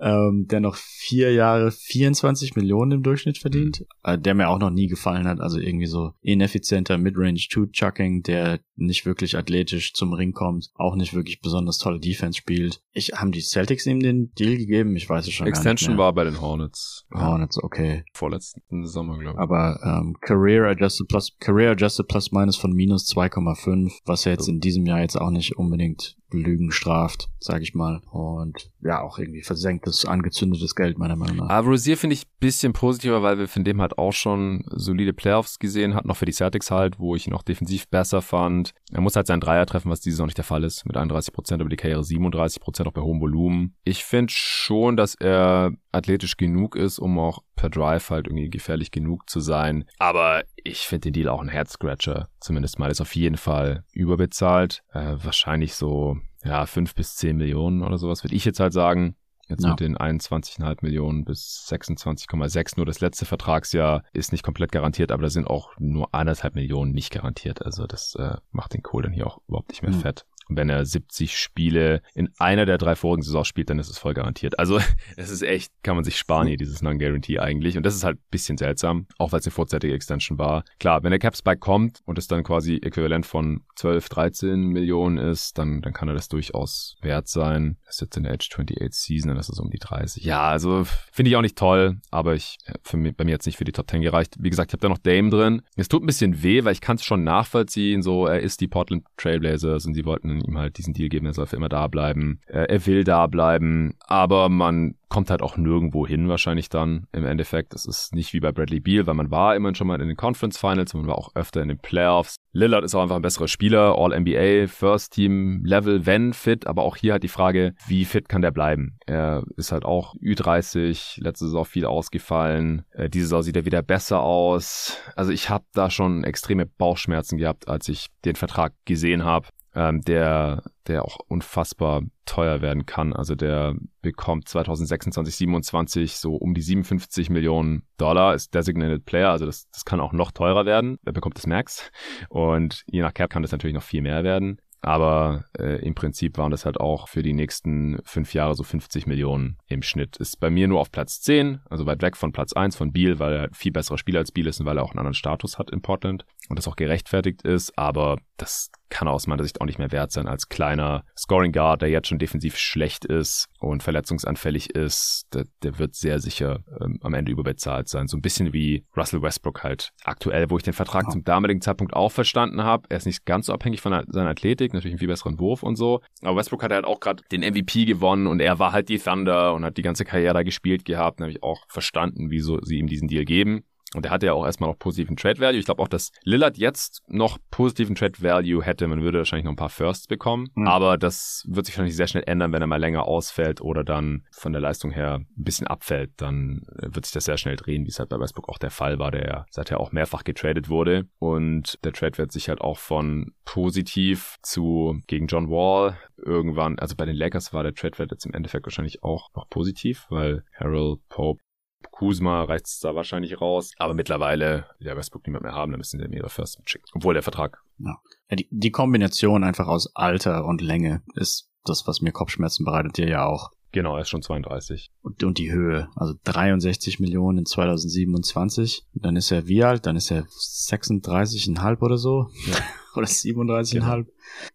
[0.00, 3.86] ähm, der noch vier Jahre 24 Millionen im Durchschnitt verdient, mhm.
[4.02, 5.40] äh, der mir auch noch nie gefallen hat.
[5.40, 10.96] Also irgendwie so ineffizienter Midrange Two Chucking, der nicht wirklich athletisch zum Ring kommt, auch
[10.96, 12.80] nicht wirklich besonders tolle Defense spielt.
[12.92, 14.96] Ich haben die Celtics ihm den Deal gegeben.
[14.96, 16.04] Ich weiß es schon Extension gar nicht mehr.
[16.06, 17.06] war bei den Hornets.
[17.12, 18.04] Hornets, okay.
[18.12, 19.40] Vorletzten Sommer, glaube ich.
[19.40, 24.48] Aber ähm, Career Adjusted Plus Career Adjusted Plus Minus von minus 2,5, was ja jetzt
[24.48, 28.00] in diesem Jahr jetzt auch nicht unbedingt Lügen straft, sage ich mal.
[28.10, 31.50] Und ja, auch irgendwie versenktes, angezündetes Geld, meiner Meinung nach.
[31.50, 35.58] Aber Rosier finde ich bisschen positiver, weil wir von dem halt auch schon solide Playoffs
[35.58, 38.74] gesehen hatten, noch für die Celtics halt, wo ich ihn auch defensiv besser fand.
[38.92, 41.32] Er muss halt seinen Dreier treffen, was dieses Jahr nicht der Fall ist, mit 31
[41.32, 43.74] Prozent über die Karriere, 37 Prozent auch bei hohem Volumen.
[43.84, 48.90] Ich finde schon, dass er athletisch genug ist, um auch per Drive halt irgendwie gefährlich
[48.90, 49.84] genug zu sein.
[49.98, 52.28] Aber ich finde den Deal auch ein Head-Scratcher.
[52.40, 54.82] Zumindest mal ist auf jeden Fall überbezahlt.
[54.92, 59.16] Äh, wahrscheinlich so, ja, fünf bis zehn Millionen oder sowas, würde ich jetzt halt sagen.
[59.48, 59.70] Jetzt ja.
[59.70, 62.72] mit den 21,5 Millionen bis 26,6.
[62.76, 66.92] Nur das letzte Vertragsjahr ist nicht komplett garantiert, aber da sind auch nur anderthalb Millionen
[66.92, 67.64] nicht garantiert.
[67.64, 70.00] Also das äh, macht den Kohl dann hier auch überhaupt nicht mehr mhm.
[70.00, 70.24] fett.
[70.48, 73.98] Und wenn er 70 Spiele in einer der drei vorigen Saisons spielt, dann ist es
[73.98, 74.58] voll garantiert.
[74.58, 74.78] Also
[75.16, 77.76] es ist echt, kann man sich sparen hier, dieses Non-Guarantee eigentlich.
[77.76, 80.64] Und das ist halt ein bisschen seltsam, auch weil es eine vorzeitige Extension war.
[80.78, 85.58] Klar, wenn der Cap-Spike kommt und es dann quasi äquivalent von 12, 13 Millionen ist,
[85.58, 87.76] dann, dann kann er das durchaus wert sein.
[87.84, 90.24] Das ist jetzt in der Age 28 Season, dann ist es um die 30.
[90.24, 93.56] Ja, also finde ich auch nicht toll, aber ich, für mich, bei mir jetzt nicht
[93.56, 94.36] für die Top 10 gereicht.
[94.38, 95.62] Wie gesagt, ich habe da noch Dame drin.
[95.76, 98.02] Es tut ein bisschen weh, weil ich kann es schon nachvollziehen.
[98.02, 101.34] So, er ist die Portland Trailblazers und sie wollten ihm halt diesen Deal geben, er
[101.34, 102.40] soll für immer da bleiben.
[102.46, 107.24] Äh, er will da bleiben, aber man kommt halt auch nirgendwo hin wahrscheinlich dann im
[107.24, 107.72] Endeffekt.
[107.72, 110.16] Es ist nicht wie bei Bradley Beal, weil man war immerhin schon mal in den
[110.16, 112.34] Conference Finals, man war auch öfter in den Playoffs.
[112.52, 117.22] Lillard ist auch einfach ein besserer Spieler, All-NBA, First-Team-Level, wenn fit, aber auch hier halt
[117.22, 118.96] die Frage, wie fit kann der bleiben?
[119.06, 123.82] Er ist halt auch Ü30, letzte Saison viel ausgefallen, äh, diese Saison sieht er wieder
[123.82, 124.98] besser aus.
[125.14, 130.00] Also ich habe da schon extreme Bauchschmerzen gehabt, als ich den Vertrag gesehen habe ähm,
[130.02, 133.12] der, der auch unfassbar teuer werden kann.
[133.12, 139.46] Also der bekommt 2026, 27 so um die 57 Millionen Dollar, ist Designated Player, also
[139.46, 140.98] das, das kann auch noch teurer werden.
[141.04, 141.90] Er bekommt das Max
[142.28, 144.60] und je nach Cap kann das natürlich noch viel mehr werden.
[144.84, 149.06] Aber äh, im Prinzip waren das halt auch für die nächsten fünf Jahre so 50
[149.06, 150.16] Millionen im Schnitt.
[150.16, 153.18] Ist bei mir nur auf Platz 10, also weit weg von Platz 1 von Beal,
[153.18, 155.58] weil er viel besserer Spieler als Beal ist und weil er auch einen anderen Status
[155.58, 157.76] hat in Portland und das auch gerechtfertigt ist.
[157.78, 161.82] Aber das kann aus meiner Sicht auch nicht mehr wert sein als kleiner Scoring Guard,
[161.82, 165.26] der jetzt schon defensiv schlecht ist und verletzungsanfällig ist.
[165.32, 168.06] Der, der wird sehr sicher ähm, am Ende überbezahlt sein.
[168.06, 171.10] So ein bisschen wie Russell Westbrook halt aktuell, wo ich den Vertrag ja.
[171.10, 172.86] zum damaligen Zeitpunkt auch verstanden habe.
[172.88, 175.76] Er ist nicht ganz so abhängig von seiner Athletik, natürlich einen viel besseren Wurf und
[175.76, 176.00] so.
[176.22, 179.54] Aber Westbrook hat halt auch gerade den MVP gewonnen und er war halt die Thunder
[179.54, 181.20] und hat die ganze Karriere da gespielt gehabt.
[181.20, 183.64] Da habe ich auch verstanden, wieso sie ihm diesen Deal geben.
[183.94, 185.58] Und er hatte ja auch erstmal noch positiven Trade Value.
[185.58, 188.86] Ich glaube auch, dass Lillard jetzt noch positiven Trade Value hätte.
[188.86, 190.48] Man würde wahrscheinlich noch ein paar Firsts bekommen.
[190.54, 190.68] Mhm.
[190.68, 194.24] Aber das wird sich wahrscheinlich sehr schnell ändern, wenn er mal länger ausfällt oder dann
[194.32, 196.12] von der Leistung her ein bisschen abfällt.
[196.16, 198.98] Dann wird sich das sehr schnell drehen, wie es halt bei Westbrook auch der Fall
[198.98, 201.06] war, der ja seither auch mehrfach getradet wurde.
[201.18, 206.96] Und der Trade wird sich halt auch von positiv zu gegen John Wall irgendwann, also
[206.96, 211.00] bei den Lakers war der Trade-Wert jetzt im Endeffekt wahrscheinlich auch noch positiv, weil Harold
[211.08, 211.42] Pope
[211.90, 213.72] Kuzma reicht es da wahrscheinlich raus.
[213.78, 216.86] Aber mittlerweile, ja, Westbrook niemand mehr haben, dann müssen sie mir First mitschicken.
[216.94, 217.62] Obwohl der Vertrag.
[217.78, 217.96] Ja.
[218.30, 222.98] ja die, die Kombination einfach aus Alter und Länge ist das, was mir Kopfschmerzen bereitet,
[222.98, 223.50] dir ja auch.
[223.72, 224.92] Genau, er ist schon 32.
[225.02, 228.86] Und, und die Höhe, also 63 Millionen in 2027.
[228.94, 229.86] Dann ist er wie alt?
[229.86, 232.28] Dann ist er 36,5 oder so.
[232.46, 232.56] Ja.
[232.96, 233.72] oder 37,5.
[233.72, 234.04] Genau.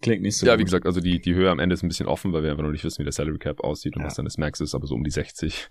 [0.02, 0.60] Klingt nicht so Ja, gut.
[0.60, 2.64] wie gesagt, also die, die Höhe am Ende ist ein bisschen offen, weil wir einfach
[2.64, 4.08] noch nicht wissen, wie der Salary Cap aussieht und ja.
[4.08, 5.68] was dann das Max ist, aber so um die 60.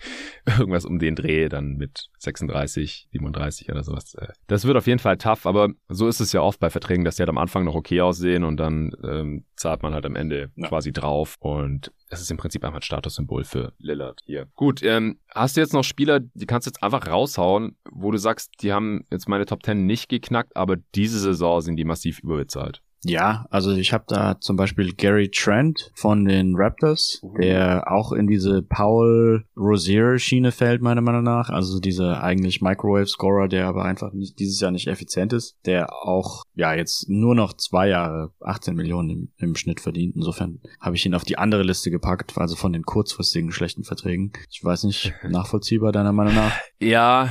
[0.58, 4.14] Irgendwas um den Dreh, dann mit 36, 37 oder sowas.
[4.14, 7.04] Äh, das wird auf jeden Fall tough, aber so ist es ja oft bei Verträgen,
[7.04, 10.16] dass die halt am Anfang noch okay aussehen und dann ähm, zahlt man halt am
[10.16, 10.68] Ende ja.
[10.68, 14.46] quasi drauf und es ist im Prinzip einfach ein Statussymbol für Lillard hier.
[14.54, 18.18] Gut, ähm, hast du jetzt noch Spieler, die kannst du jetzt einfach raushauen, wo du
[18.18, 22.20] sagst, die haben jetzt meine Top 10 nicht geknackt, aber diese Saison sind die massiv
[22.20, 22.82] überbezahlt?
[23.04, 27.40] Ja, also ich habe da zum Beispiel Gary Trent von den Raptors, mhm.
[27.40, 31.48] der auch in diese Paul Rozier-Schiene fällt, meiner Meinung nach.
[31.50, 36.42] Also dieser eigentlich Microwave-Scorer, der aber einfach nicht, dieses Jahr nicht effizient ist, der auch
[36.54, 40.16] ja jetzt nur noch zwei Jahre 18 Millionen im, im Schnitt verdient.
[40.16, 44.32] Insofern habe ich ihn auf die andere Liste gepackt, also von den kurzfristigen schlechten Verträgen.
[44.50, 46.52] Ich weiß nicht, nachvollziehbar deiner Meinung nach?
[46.80, 47.30] Ja,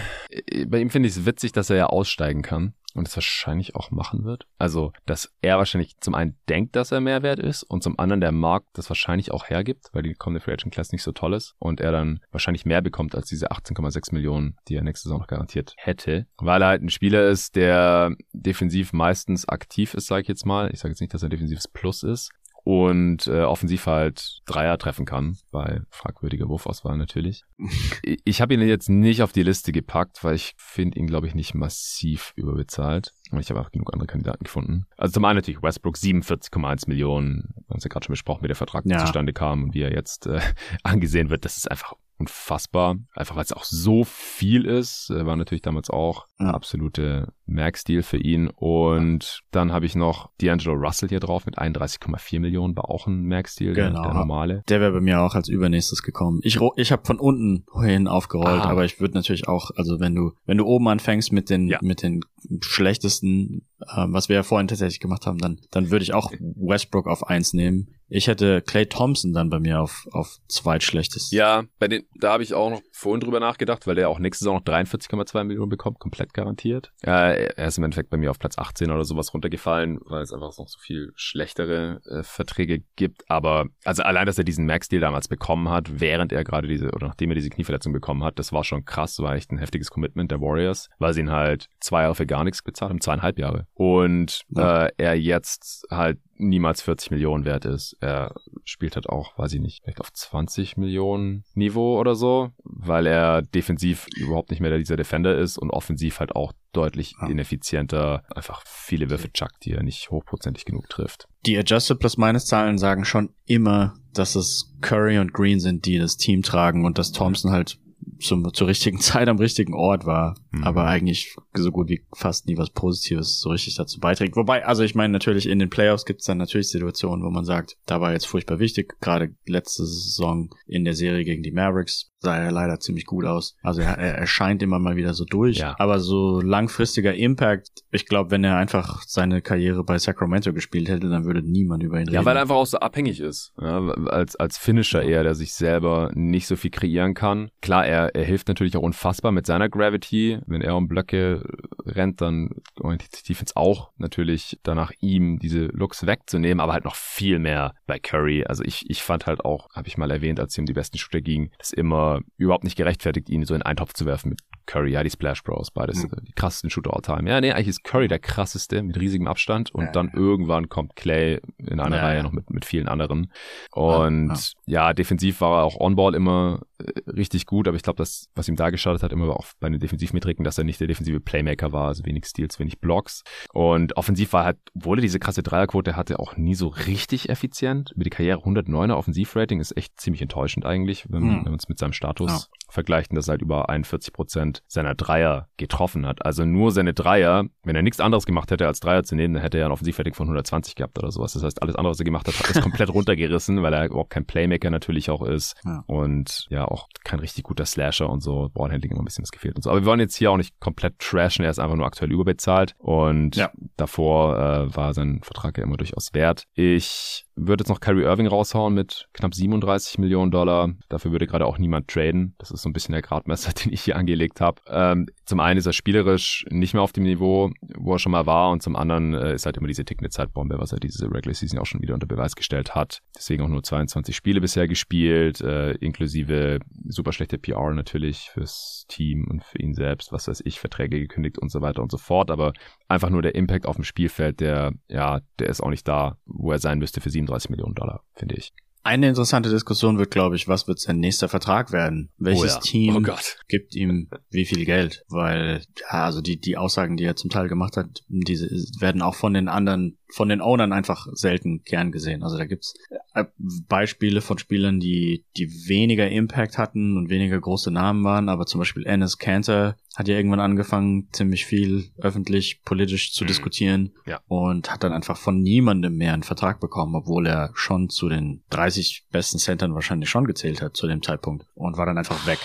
[0.67, 3.91] bei ihm finde ich es witzig, dass er ja aussteigen kann und es wahrscheinlich auch
[3.91, 4.47] machen wird.
[4.57, 8.31] Also, dass er wahrscheinlich zum einen denkt, dass er Mehrwert ist und zum anderen der
[8.31, 11.55] Markt das wahrscheinlich auch hergibt, weil die kommende Free Agent Class nicht so toll ist
[11.59, 15.27] und er dann wahrscheinlich mehr bekommt als diese 18,6 Millionen, die er nächste Saison noch
[15.27, 20.27] garantiert hätte, weil er halt ein Spieler ist, der defensiv meistens aktiv ist, sage ich
[20.27, 20.71] jetzt mal.
[20.73, 22.31] Ich sage jetzt nicht, dass er ein defensives Plus ist,
[22.67, 27.45] und äh, offensiv halt Dreier treffen kann, bei fragwürdiger Wurfauswahl natürlich.
[28.25, 31.33] ich habe ihn jetzt nicht auf die Liste gepackt, weil ich finde ihn, glaube ich,
[31.33, 33.13] nicht massiv überbezahlt.
[33.31, 34.85] Und ich habe auch genug andere Kandidaten gefunden.
[34.97, 37.53] Also zum einen natürlich Westbrook 47,1 Millionen.
[37.55, 38.99] Wir haben es ja gerade schon besprochen, wie der Vertrag ja.
[38.99, 40.41] zustande kam und wie er jetzt äh,
[40.83, 41.45] angesehen wird.
[41.45, 42.97] Das ist einfach unfassbar.
[43.15, 45.09] Einfach weil es auch so viel ist.
[45.09, 46.51] War natürlich damals auch ja.
[46.51, 48.47] absolute Merkstil für ihn.
[48.47, 52.75] Und dann habe ich noch D'Angelo Russell hier drauf mit 31,4 Millionen.
[52.75, 54.01] War auch ein Merkstil, genau.
[54.01, 54.63] der, der normale.
[54.69, 56.39] Der wäre bei mir auch als übernächstes gekommen.
[56.43, 58.69] Ich, ich habe von unten hin aufgerollt, ah.
[58.69, 61.79] aber ich würde natürlich auch, also wenn du, wenn du oben anfängst mit den, ja.
[61.81, 62.21] mit den
[62.61, 67.07] schlechtesten, äh, was wir ja vorhin tatsächlich gemacht haben, dann, dann würde ich auch Westbrook
[67.07, 67.93] auf eins nehmen.
[68.09, 71.31] Ich hätte Clay Thompson dann bei mir auf, auf zweitschlechtes.
[71.31, 74.45] Ja, bei den, da habe ich auch noch vorhin drüber nachgedacht, weil der auch nächste
[74.45, 76.91] Saison noch 43,2 Millionen bekommt, komplett garantiert.
[77.05, 80.33] Ja, er ist im Endeffekt bei mir auf Platz 18 oder sowas runtergefallen, weil es
[80.33, 83.29] einfach noch so viel schlechtere äh, Verträge gibt.
[83.29, 87.07] Aber, also allein, dass er diesen Max-Deal damals bekommen hat, während er gerade diese, oder
[87.07, 90.31] nachdem er diese Knieverletzung bekommen hat, das war schon krass, war echt ein heftiges Commitment
[90.31, 93.67] der Warriors, weil sie ihn halt zwei Jahre für gar nichts bezahlt haben, zweieinhalb Jahre.
[93.73, 94.85] Und ja.
[94.85, 97.97] äh, er jetzt halt niemals 40 Millionen wert ist.
[97.99, 103.07] Er spielt halt auch, weiß ich nicht, vielleicht auf 20 Millionen Niveau oder so, weil
[103.07, 107.27] er defensiv überhaupt nicht mehr dieser Defender ist und offensiv halt auch deutlich ja.
[107.27, 111.27] ineffizienter, einfach viele Würfe chuckt, die er nicht hochprozentig genug trifft.
[111.45, 115.97] Die Adjusted Plus Minus Zahlen sagen schon immer, dass es Curry und Green sind, die
[115.97, 117.79] das Team tragen und dass Thompson halt
[118.19, 120.63] zum, zur richtigen Zeit am richtigen Ort war, mhm.
[120.63, 124.35] aber eigentlich so gut wie fast nie was Positives so richtig dazu beiträgt.
[124.35, 127.45] Wobei, also ich meine, natürlich in den Playoffs gibt es dann natürlich Situationen, wo man
[127.45, 132.11] sagt, da war jetzt furchtbar wichtig, gerade letzte Saison in der Serie gegen die Mavericks
[132.19, 133.55] sah er leider ziemlich gut aus.
[133.61, 135.57] Also er, er erscheint immer mal wieder so durch.
[135.57, 135.75] Ja.
[135.77, 141.09] Aber so langfristiger Impact, ich glaube, wenn er einfach seine Karriere bei Sacramento gespielt hätte,
[141.09, 142.15] dann würde niemand über ihn reden.
[142.15, 143.53] Ja, weil er einfach auch so abhängig ist.
[143.61, 147.51] Ja, als, als Finisher eher, der sich selber nicht so viel kreieren kann.
[147.61, 150.39] Klar, er, er hilft natürlich auch unfassbar mit seiner Gravity.
[150.47, 151.43] Wenn er um Blöcke
[151.85, 152.49] rennt, dann
[152.79, 157.73] orientiert die Defense auch natürlich danach ihm diese Looks wegzunehmen, aber halt noch viel mehr
[157.85, 158.45] bei Curry.
[158.45, 161.21] Also ich, ich fand halt auch, habe ich mal erwähnt, als um die besten Shooter
[161.21, 164.91] ging, dass immer überhaupt nicht gerechtfertigt, ihn so in einen Topf zu werfen mit Curry.
[164.91, 166.11] Ja, die Splash Bros, beides mhm.
[166.27, 167.27] die krassesten Shooter all time.
[167.29, 170.19] Ja, nee, eigentlich ist Curry der krasseste mit riesigem Abstand und ja, dann ja.
[170.19, 173.31] irgendwann kommt Clay in einer ja, Reihe noch mit, mit vielen anderen.
[173.71, 178.29] Und ja, defensiv war er auch on-ball immer äh, richtig gut, aber ich glaube, das,
[178.35, 181.19] was ihm da geschadet hat, immer auch bei den Defensivmetriken, dass er nicht der defensive
[181.19, 183.23] Playmaker war, also wenig Steals, wenig Blocks.
[183.53, 187.91] Und offensiv war halt, obwohl er diese krasse Dreierquote hatte, auch nie so richtig effizient.
[187.95, 191.29] Über die Karriere 109er Offensivrating ist echt ziemlich enttäuschend eigentlich, wenn, hm.
[191.45, 195.47] wenn man es mit seinem Status vergleicht, dass er halt über 41 Prozent seiner Dreier
[195.57, 196.25] getroffen hat.
[196.25, 199.43] Also nur seine Dreier, wenn er nichts anderes gemacht hätte als Dreier zu nehmen, dann
[199.43, 201.33] hätte er ein Offensivrating von 120 gehabt oder sowas.
[201.33, 204.09] Das heißt, alles andere, was er gemacht hat, hat das komplett runtergerissen, weil er überhaupt
[204.09, 205.55] kein Playmaker natürlich auch ist.
[205.65, 205.83] Ja.
[205.87, 208.49] Und ja, auch kein richtig guter Slasher und so.
[208.53, 209.69] Ballhandling immer ein bisschen was gefehlt und so.
[209.69, 211.43] Aber wir wollen jetzt hier auch nicht komplett trashen.
[211.45, 212.75] Er ist einfach nur aktuell überbezahlt.
[212.77, 213.51] Und ja.
[213.75, 216.45] davor äh, war sein Vertrag ja immer durchaus wert.
[216.53, 220.73] Ich würde jetzt noch Kyrie Irving raushauen mit knapp 37 Millionen Dollar.
[220.89, 222.35] Dafür würde gerade auch niemand traden.
[222.39, 224.61] Das ist so ein bisschen der Gradmesser, den ich hier angelegt habe.
[224.67, 228.25] Ähm, zum einen ist er spielerisch nicht mehr auf dem Niveau, wo er schon mal
[228.25, 228.49] war.
[228.49, 231.59] Und zum anderen äh, ist halt immer diese tickende Zeitbombe, was er diese Regular Season
[231.59, 233.01] auch schon wieder unter Beweis gestellt hat.
[233.15, 239.27] Deswegen auch nur 22 Spiele bisher gespielt, äh, inklusive super schlechte PR natürlich fürs Team
[239.29, 242.31] und für ihn selbst, was weiß ich, Verträge gekündigt und so weiter und so fort.
[242.31, 242.53] Aber
[242.87, 246.51] einfach nur der Impact auf dem Spielfeld, der, ja, der ist auch nicht da, wo
[246.51, 248.53] er sein müsste für 37 Millionen Dollar, finde ich.
[248.83, 252.09] Eine interessante Diskussion wird, glaube ich, was wird sein nächster Vertrag werden?
[252.17, 252.59] Welches oh ja.
[252.59, 253.15] Team oh
[253.47, 255.03] gibt ihm wie viel Geld?
[255.09, 258.47] Weil, ja, also die, die Aussagen, die er zum Teil gemacht hat, diese
[258.79, 262.23] werden auch von den anderen, von den Ownern einfach selten gern gesehen.
[262.23, 262.75] Also da gibt's
[263.13, 263.25] äh,
[263.67, 268.59] Beispiele von Spielern, die, die weniger Impact hatten und weniger große Namen waren, aber zum
[268.59, 273.27] Beispiel Ennis Cantor hat ja irgendwann angefangen, ziemlich viel öffentlich, politisch zu mhm.
[273.29, 274.19] diskutieren ja.
[274.27, 278.43] und hat dann einfach von niemandem mehr einen Vertrag bekommen, obwohl er schon zu den
[278.67, 282.39] 30 besten Centern wahrscheinlich schon gezählt hat zu dem Zeitpunkt und war dann einfach weg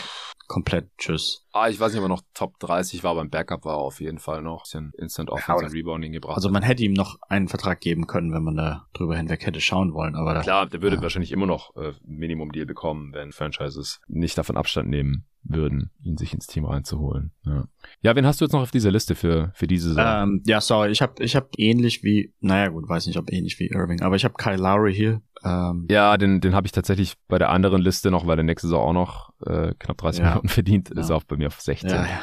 [0.47, 1.42] komplett tschüss.
[1.53, 4.01] Ah, ich weiß nicht, ob er noch Top 30 war, beim Backup war er auf
[4.01, 4.63] jeden Fall noch.
[4.63, 6.37] Bisschen Instant Offense ja, und Rebounding gebracht.
[6.37, 9.61] Also man hätte ihm noch einen Vertrag geben können, wenn man da drüber hinweg hätte
[9.61, 10.15] schauen wollen.
[10.15, 11.03] Aber da, Klar, der würde ja.
[11.03, 16.33] wahrscheinlich immer noch äh, Minimum-Deal bekommen, wenn Franchises nicht davon Abstand nehmen würden, ihn sich
[16.33, 17.33] ins Team reinzuholen.
[17.45, 17.65] Ja.
[18.01, 20.23] ja, wen hast du jetzt noch auf dieser Liste für, für diese Saison?
[20.23, 23.59] Ähm, ja, sorry, ich habe ich hab ähnlich wie, naja gut, weiß nicht, ob ähnlich
[23.59, 25.21] wie Irving, aber ich habe Kyle Lowry hier.
[25.45, 28.69] Ähm, ja, den, den habe ich tatsächlich bei der anderen Liste noch, weil der nächste
[28.69, 30.29] Saison auch noch äh, knapp 30 ja.
[30.31, 31.01] Minuten verdient, ja.
[31.01, 31.91] ist auch bei mir auf 16.
[31.91, 32.23] Ja, ja.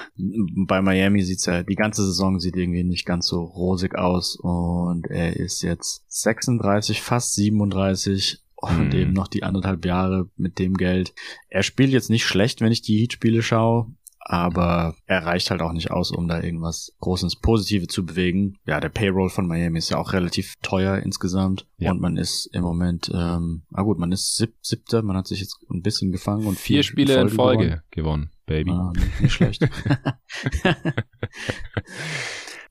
[0.68, 5.08] Bei Miami sieht's ja, die ganze Saison sieht irgendwie nicht ganz so rosig aus und
[5.08, 9.00] er ist jetzt 36, fast 37 und mhm.
[9.00, 11.14] eben noch die anderthalb Jahre mit dem Geld.
[11.50, 13.88] Er spielt jetzt nicht schlecht, wenn ich die Heat-Spiele schaue,
[14.30, 18.58] aber er reicht halt auch nicht aus, um da irgendwas Großes Positive zu bewegen.
[18.66, 21.92] Ja, der Payroll von Miami ist ja auch relativ teuer insgesamt ja.
[21.92, 25.40] und man ist im Moment, ähm, ah gut, man ist sieb siebter, man hat sich
[25.40, 27.92] jetzt ein bisschen gefangen und vier Spiele in Folge, in Folge gewonnen.
[27.92, 28.72] gewonnen, Baby.
[28.72, 29.62] Ah, nicht schlecht.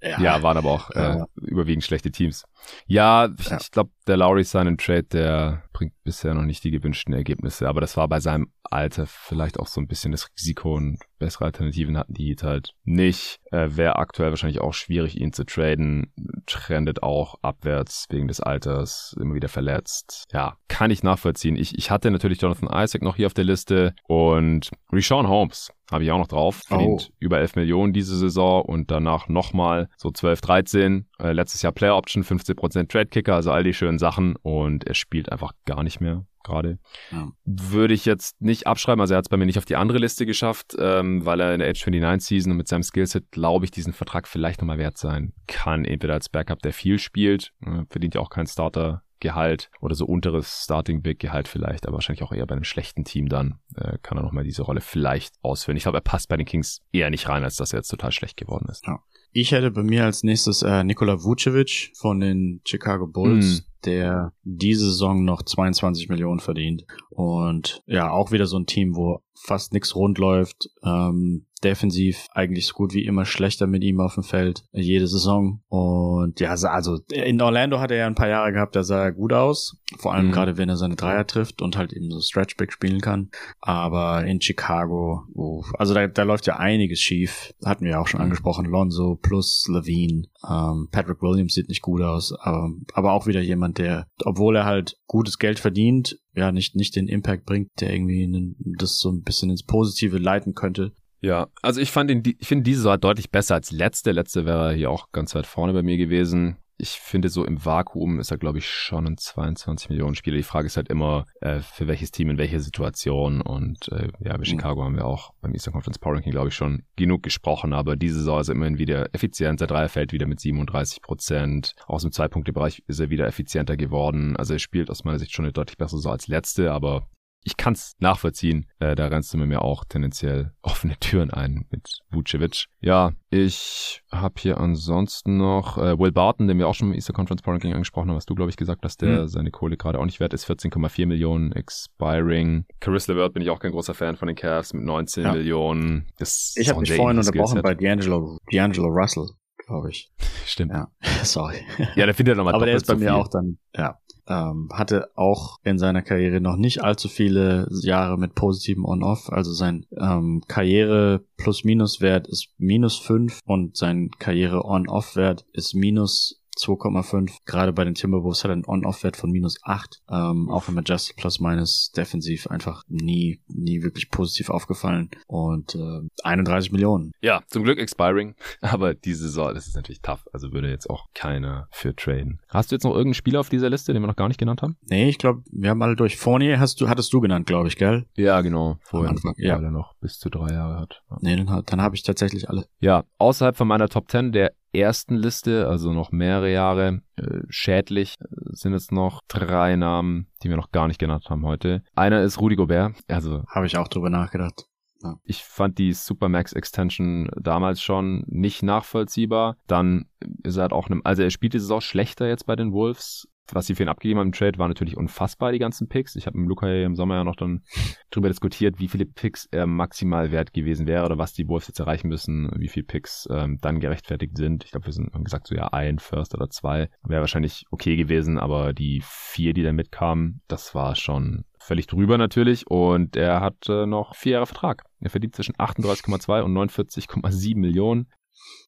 [0.00, 2.44] Ja, ja waren aber auch äh, überwiegend schlechte Teams.
[2.86, 3.58] Ja, ich, ja.
[3.60, 7.80] ich glaube, der Lowry seinen Trade, der bringt bisher noch nicht die gewünschten Ergebnisse, aber
[7.80, 11.96] das war bei seinem Alter vielleicht auch so ein bisschen das Risiko und bessere Alternativen
[11.96, 13.38] hatten die Heat halt nicht.
[13.52, 16.12] Äh, Wäre aktuell wahrscheinlich auch schwierig, ihn zu traden.
[16.46, 20.26] Trendet auch abwärts wegen des Alters, immer wieder verletzt.
[20.32, 21.54] Ja, kann ich nachvollziehen.
[21.54, 26.04] Ich, ich hatte natürlich Jonathan Isaac noch hier auf der Liste und Rishon Holmes habe
[26.04, 26.62] ich auch noch drauf.
[26.66, 27.14] Verdient oh.
[27.18, 31.06] über 11 Millionen diese Saison und danach nochmal so 12, 13.
[31.18, 34.94] Äh, letztes Jahr Player Option, 15% Trade Kicker, also all die schönen Sachen und er
[34.94, 36.78] spielt einfach gar nicht mehr gerade.
[37.12, 37.30] Ja.
[37.44, 39.00] Würde ich jetzt nicht abschreiben.
[39.00, 41.52] Also er hat es bei mir nicht auf die andere Liste geschafft, ähm, weil er
[41.52, 44.78] in der Age 29 Season und mit seinem Skillset, glaube ich, diesen Vertrag vielleicht nochmal
[44.78, 45.84] wert sein kann.
[45.84, 50.06] Entweder als Backup, der viel spielt, äh, verdient ja auch kein Starter Gehalt oder so
[50.06, 53.98] unteres Starting Big Gehalt vielleicht, aber wahrscheinlich auch eher bei einem schlechten Team dann äh,
[54.00, 55.76] kann er nochmal diese Rolle vielleicht ausfüllen.
[55.76, 58.12] Ich glaube, er passt bei den Kings eher nicht rein, als dass er jetzt total
[58.12, 58.86] schlecht geworden ist.
[58.86, 59.00] Ja.
[59.32, 63.62] Ich hätte bei mir als nächstes äh, Nikola Vucevic von den Chicago Bulls.
[63.62, 66.84] Mm der diese Saison noch 22 Millionen verdient.
[67.10, 70.70] Und ja, auch wieder so ein Team, wo fast nichts rund läuft.
[70.84, 75.60] Ähm, defensiv eigentlich so gut wie immer schlechter mit ihm auf dem Feld, jede Saison.
[75.68, 79.12] Und ja, also in Orlando hat er ja ein paar Jahre gehabt, da sah er
[79.12, 79.76] gut aus.
[79.98, 80.32] Vor allem mhm.
[80.32, 83.30] gerade, wenn er seine Dreier trifft und halt eben so Stretchback spielen kann.
[83.60, 87.52] Aber in Chicago, oh, also da, da läuft ja einiges schief.
[87.64, 88.24] Hatten wir ja auch schon mhm.
[88.24, 88.66] angesprochen.
[88.66, 90.24] Lonzo plus Levine.
[90.48, 94.64] Ähm, Patrick Williams sieht nicht gut aus, aber, aber auch wieder jemand, der, obwohl er
[94.64, 99.22] halt gutes Geld verdient, ja, nicht, nicht den Impact bringt, der irgendwie das so ein
[99.22, 100.92] bisschen ins Positive leiten könnte.
[101.20, 104.12] Ja, also ich fand ihn, ich finde diese Saison deutlich besser als letzte.
[104.12, 108.20] Letzte wäre hier auch ganz weit vorne bei mir gewesen ich finde, so im Vakuum
[108.20, 110.36] ist er, glaube ich, schon ein 22 Millionen Spieler.
[110.36, 113.40] Die Frage ist halt immer, äh, für welches Team, in welcher Situation.
[113.40, 114.44] Und äh, ja, bei mhm.
[114.44, 117.72] Chicago haben wir auch beim Eastern Conference Power Ranking, glaube ich, schon genug gesprochen.
[117.72, 119.60] Aber diese Saison ist er immerhin wieder effizient.
[119.60, 121.74] Der Dreier fällt wieder mit 37 Prozent.
[121.86, 124.36] Aus dem Zwei-Punkte-Bereich ist er wieder effizienter geworden.
[124.36, 127.08] Also er spielt aus meiner Sicht schon eine deutlich bessere Saison als letzte, aber
[127.48, 128.66] ich kann es nachvollziehen.
[128.78, 132.66] Äh, da rennst du mir auch tendenziell offene Türen ein mit Vucevic.
[132.80, 137.14] Ja, ich habe hier ansonsten noch äh, Will Barton, den wir auch schon im Easter
[137.14, 139.28] Conference Power Ranking angesprochen haben, was du, glaube ich, gesagt hast, der mhm.
[139.28, 140.46] seine Kohle gerade auch nicht wert ist.
[140.46, 142.66] 14,4 Millionen expiring.
[142.80, 145.32] Caris LeVert bin ich auch kein großer Fan von den Cavs mit 19 ja.
[145.32, 146.08] Millionen.
[146.18, 149.28] Das ich habe mich vorhin unterbrochen bei D'Angelo, D'Angelo Russell
[149.66, 150.10] glaube ich.
[150.46, 150.72] Stimmt.
[150.72, 150.88] Ja,
[151.22, 151.56] sorry.
[151.94, 153.98] Ja, der findet nochmal Aber der ist bei mir auch dann, ja,
[154.28, 159.30] ähm, hatte auch in seiner Karriere noch nicht allzu viele Jahre mit positivem On-Off.
[159.30, 167.38] Also sein ähm, Karriere Plus-Minus-Wert ist minus fünf und sein Karriere On-Off-Wert ist minus 2,5.
[167.46, 170.02] Gerade bei den Timberwolves hat er einen On-Off-Wert von minus 8.
[170.10, 175.10] Ähm, auch im Adjusted Plus Minus defensiv einfach nie, nie wirklich positiv aufgefallen.
[175.26, 177.12] Und äh, 31 Millionen.
[177.20, 178.34] Ja, zum Glück expiring.
[178.60, 180.24] Aber diese Saison, das ist natürlich tough.
[180.32, 182.40] Also würde jetzt auch keiner für traden.
[182.48, 184.62] Hast du jetzt noch irgendeinen Spieler auf dieser Liste, den wir noch gar nicht genannt
[184.62, 184.76] haben?
[184.88, 186.16] Nee, ich glaube, wir haben alle durch.
[186.16, 188.06] Fournier hast du, hattest du genannt, glaube ich, gell?
[188.16, 188.78] Ja, genau.
[188.82, 189.56] Vorhin, Anfang, ja.
[189.56, 191.02] weil er noch bis zu drei Jahre hat.
[191.10, 191.16] Ja.
[191.20, 192.66] Nee, dann, dann habe ich tatsächlich alle.
[192.80, 197.02] Ja, außerhalb von meiner Top 10 der ersten Liste, also noch mehrere Jahre.
[197.16, 198.16] Äh, schädlich
[198.50, 201.82] sind jetzt noch drei Namen, die wir noch gar nicht genannt haben heute.
[201.94, 202.94] Einer ist Rudy Gobert.
[203.08, 204.64] Also habe ich auch drüber nachgedacht.
[205.02, 205.16] Ja.
[205.22, 209.56] Ich fand die Supermax Extension damals schon nicht nachvollziehbar.
[209.66, 210.06] Dann
[210.42, 213.28] ist er halt auch einem, also er spielt diese Saison schlechter jetzt bei den Wolves
[213.54, 216.16] was sie für ihn abgegeben haben im Trade, war natürlich unfassbar, die ganzen Picks.
[216.16, 217.62] Ich habe mit Luca im Sommer ja noch dann
[218.10, 221.80] drüber diskutiert, wie viele Picks er maximal wert gewesen wäre oder was die Wolves jetzt
[221.80, 224.64] erreichen müssen, wie viele Picks ähm, dann gerechtfertigt sind.
[224.64, 228.38] Ich glaube, wir sind, gesagt, so ja, ein First oder zwei wäre wahrscheinlich okay gewesen,
[228.38, 233.68] aber die vier, die da mitkamen, das war schon völlig drüber natürlich und er hat
[233.68, 234.84] äh, noch vier Jahre Vertrag.
[235.00, 238.08] Er verdient zwischen 38,2 und 49,7 Millionen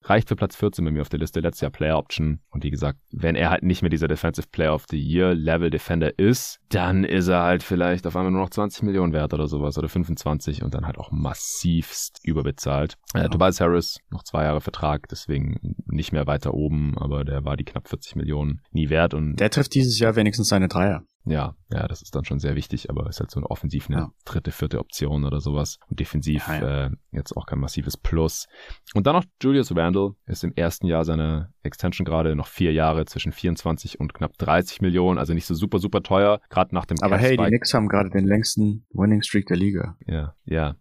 [0.02, 1.40] reicht für Platz 14 bei mir auf der Liste.
[1.40, 2.40] Letztes Jahr Player Option.
[2.50, 5.70] Und wie gesagt, wenn er halt nicht mehr dieser Defensive Player of the Year Level
[5.70, 9.46] Defender ist, dann ist er halt vielleicht auf einmal nur noch 20 Millionen wert oder
[9.46, 12.94] sowas oder 25 und dann halt auch massivst überbezahlt.
[13.14, 17.56] Äh, Tobias Harris, noch zwei Jahre Vertrag, deswegen nicht mehr weiter oben, aber der war
[17.56, 19.36] die knapp 40 Millionen nie wert und.
[19.36, 21.02] Der trifft dieses Jahr wenigstens seine Dreier.
[21.24, 23.98] Ja, ja, das ist dann schon sehr wichtig, aber ist halt so eine offensiv eine
[23.98, 24.12] ja.
[24.24, 25.78] dritte, vierte Option oder sowas.
[25.88, 26.86] Und defensiv ja, ja.
[26.86, 28.48] Äh, jetzt auch kein massives Plus.
[28.94, 33.04] Und dann noch Julius Randle ist im ersten Jahr seiner Extension gerade noch vier Jahre
[33.04, 36.96] zwischen 24 und knapp 30 Millionen, also nicht so super, super teuer, gerade nach dem
[37.02, 39.96] Aber hey, die Knicks haben gerade den längsten Winning Streak der Liga.
[40.06, 40.76] Ja, ja.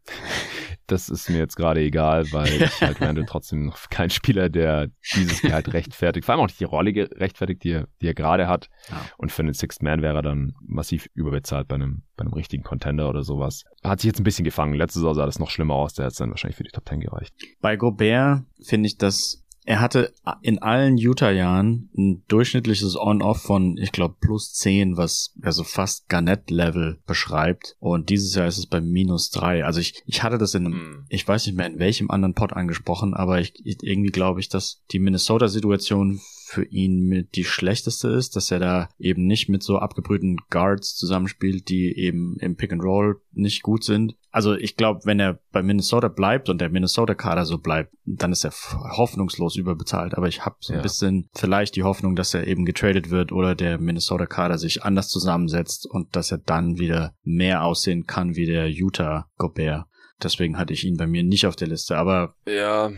[0.92, 4.90] Das ist mir jetzt gerade egal, weil ich halt Randall trotzdem noch kein Spieler, der
[5.16, 8.48] dieses Gehalt rechtfertigt, vor allem auch nicht die Rolle rechtfertigt, die er, die er gerade
[8.48, 8.70] hat.
[8.90, 9.02] Ja.
[9.18, 12.64] Und für einen Sixth Man wäre er dann massiv überbezahlt bei einem, bei einem richtigen
[12.64, 13.64] Contender oder sowas.
[13.84, 14.74] Hat sich jetzt ein bisschen gefangen.
[14.74, 16.88] Letzte Saison sah das noch schlimmer aus, der hat es dann wahrscheinlich für die Top
[16.88, 17.34] 10 gereicht.
[17.62, 23.92] Bei Gobert finde ich das er hatte in allen Utah-Jahren ein durchschnittliches On-Off von, ich
[23.92, 27.76] glaube, plus 10, was also fast Garnett-Level beschreibt.
[27.80, 29.66] Und dieses Jahr ist es bei minus 3.
[29.66, 31.06] Also ich, ich hatte das in einem, mhm.
[31.10, 34.82] ich weiß nicht mehr in welchem anderen Pod angesprochen, aber ich irgendwie glaube ich, dass
[34.92, 36.20] die Minnesota-Situation
[36.50, 40.96] für ihn mit die schlechteste ist, dass er da eben nicht mit so abgebrühten Guards
[40.96, 44.16] zusammenspielt, die eben im Pick and Roll nicht gut sind.
[44.32, 48.46] Also ich glaube, wenn er bei Minnesota bleibt und der Minnesota-Kader so bleibt, dann ist
[48.46, 48.52] er
[48.98, 50.16] hoffnungslos überbezahlt.
[50.16, 50.82] Aber ich habe so ein ja.
[50.82, 55.86] bisschen vielleicht die Hoffnung, dass er eben getradet wird oder der Minnesota-Kader sich anders zusammensetzt
[55.86, 59.86] und dass er dann wieder mehr aussehen kann wie der Utah-Gobert.
[60.22, 61.96] Deswegen hatte ich ihn bei mir nicht auf der Liste.
[61.96, 62.92] Aber ja,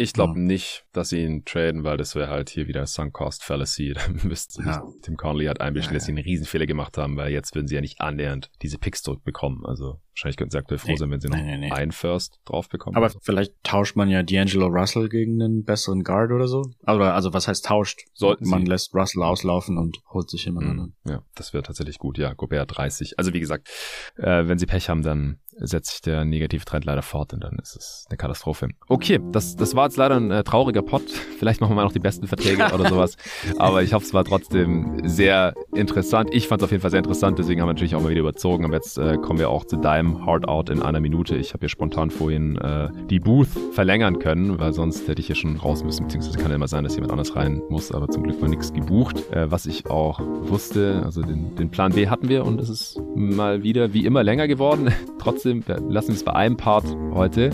[0.00, 0.44] ich glaube ja.
[0.44, 3.94] nicht, dass sie ihn traden, weil das wäre halt hier wieder Sunk Cost Fallacy.
[3.98, 4.82] Da müsste ja.
[5.02, 7.74] Tim Conley hat einbischen, ja, dass sie einen Riesenfehler gemacht haben, weil jetzt würden sie
[7.74, 9.66] ja nicht annähernd diese Picks zurückbekommen.
[9.66, 11.72] Also wahrscheinlich könnten sie aktuell froh sein, wenn sie noch nee, nee, nee.
[11.72, 12.96] einen First drauf bekommen.
[12.96, 16.62] Aber vielleicht tauscht man ja D'Angelo Russell gegen einen besseren Guard oder so.
[16.84, 18.02] Aber also was heißt tauscht?
[18.14, 18.70] Sollten man sie.
[18.70, 20.70] lässt Russell auslaufen und holt sich jemand mhm.
[20.70, 20.96] anderen.
[21.06, 22.18] Ja, das wäre tatsächlich gut.
[22.18, 23.18] Ja, Gobert 30.
[23.18, 23.68] Also wie gesagt,
[24.16, 27.58] äh, wenn sie Pech haben, dann setzt sich der negative Trend leider fort und dann
[27.60, 28.68] ist es eine Katastrophe.
[28.88, 31.02] Okay, das, das war jetzt leider ein äh, trauriger Pot.
[31.38, 33.16] Vielleicht machen wir mal noch die besten Verträge oder sowas.
[33.58, 36.30] Aber ich hoffe, es war trotzdem sehr interessant.
[36.32, 38.20] Ich fand es auf jeden Fall sehr interessant, deswegen haben wir natürlich auch mal wieder
[38.20, 38.64] überzogen.
[38.64, 41.36] Aber jetzt äh, kommen wir auch zu deinem Hard Out in einer Minute.
[41.36, 45.36] Ich habe hier spontan vorhin äh, die Booth verlängern können, weil sonst hätte ich hier
[45.36, 48.22] schon raus müssen, beziehungsweise kann ja immer sein, dass jemand anders rein muss, aber zum
[48.22, 49.16] Glück war nichts gebucht.
[49.32, 53.00] Äh, was ich auch wusste, also den, den Plan B hatten wir und es ist
[53.14, 54.92] mal wieder wie immer länger geworden.
[55.18, 57.50] trotzdem trotzdem, wir lassen es bei einem Part heute.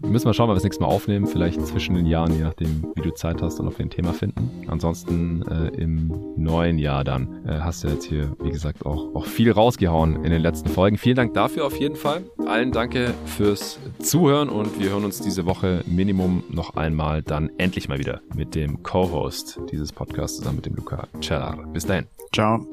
[0.00, 1.26] Wir müssen mal schauen, ob wir das nächste Mal aufnehmen.
[1.26, 4.12] Vielleicht zwischen den Jahren, je nachdem, wie du Zeit hast und ob wir ein Thema
[4.12, 4.50] finden.
[4.68, 9.26] Ansonsten äh, im neuen Jahr dann äh, hast du jetzt hier, wie gesagt, auch, auch
[9.26, 10.98] viel rausgehauen in den letzten Folgen.
[10.98, 12.22] Vielen Dank dafür auf jeden Fall.
[12.46, 17.88] Allen danke fürs Zuhören und wir hören uns diese Woche Minimum noch einmal dann endlich
[17.88, 21.56] mal wieder mit dem Co-Host dieses Podcasts zusammen mit dem Luca Cellar.
[21.72, 22.06] Bis dahin.
[22.32, 22.66] Ciao.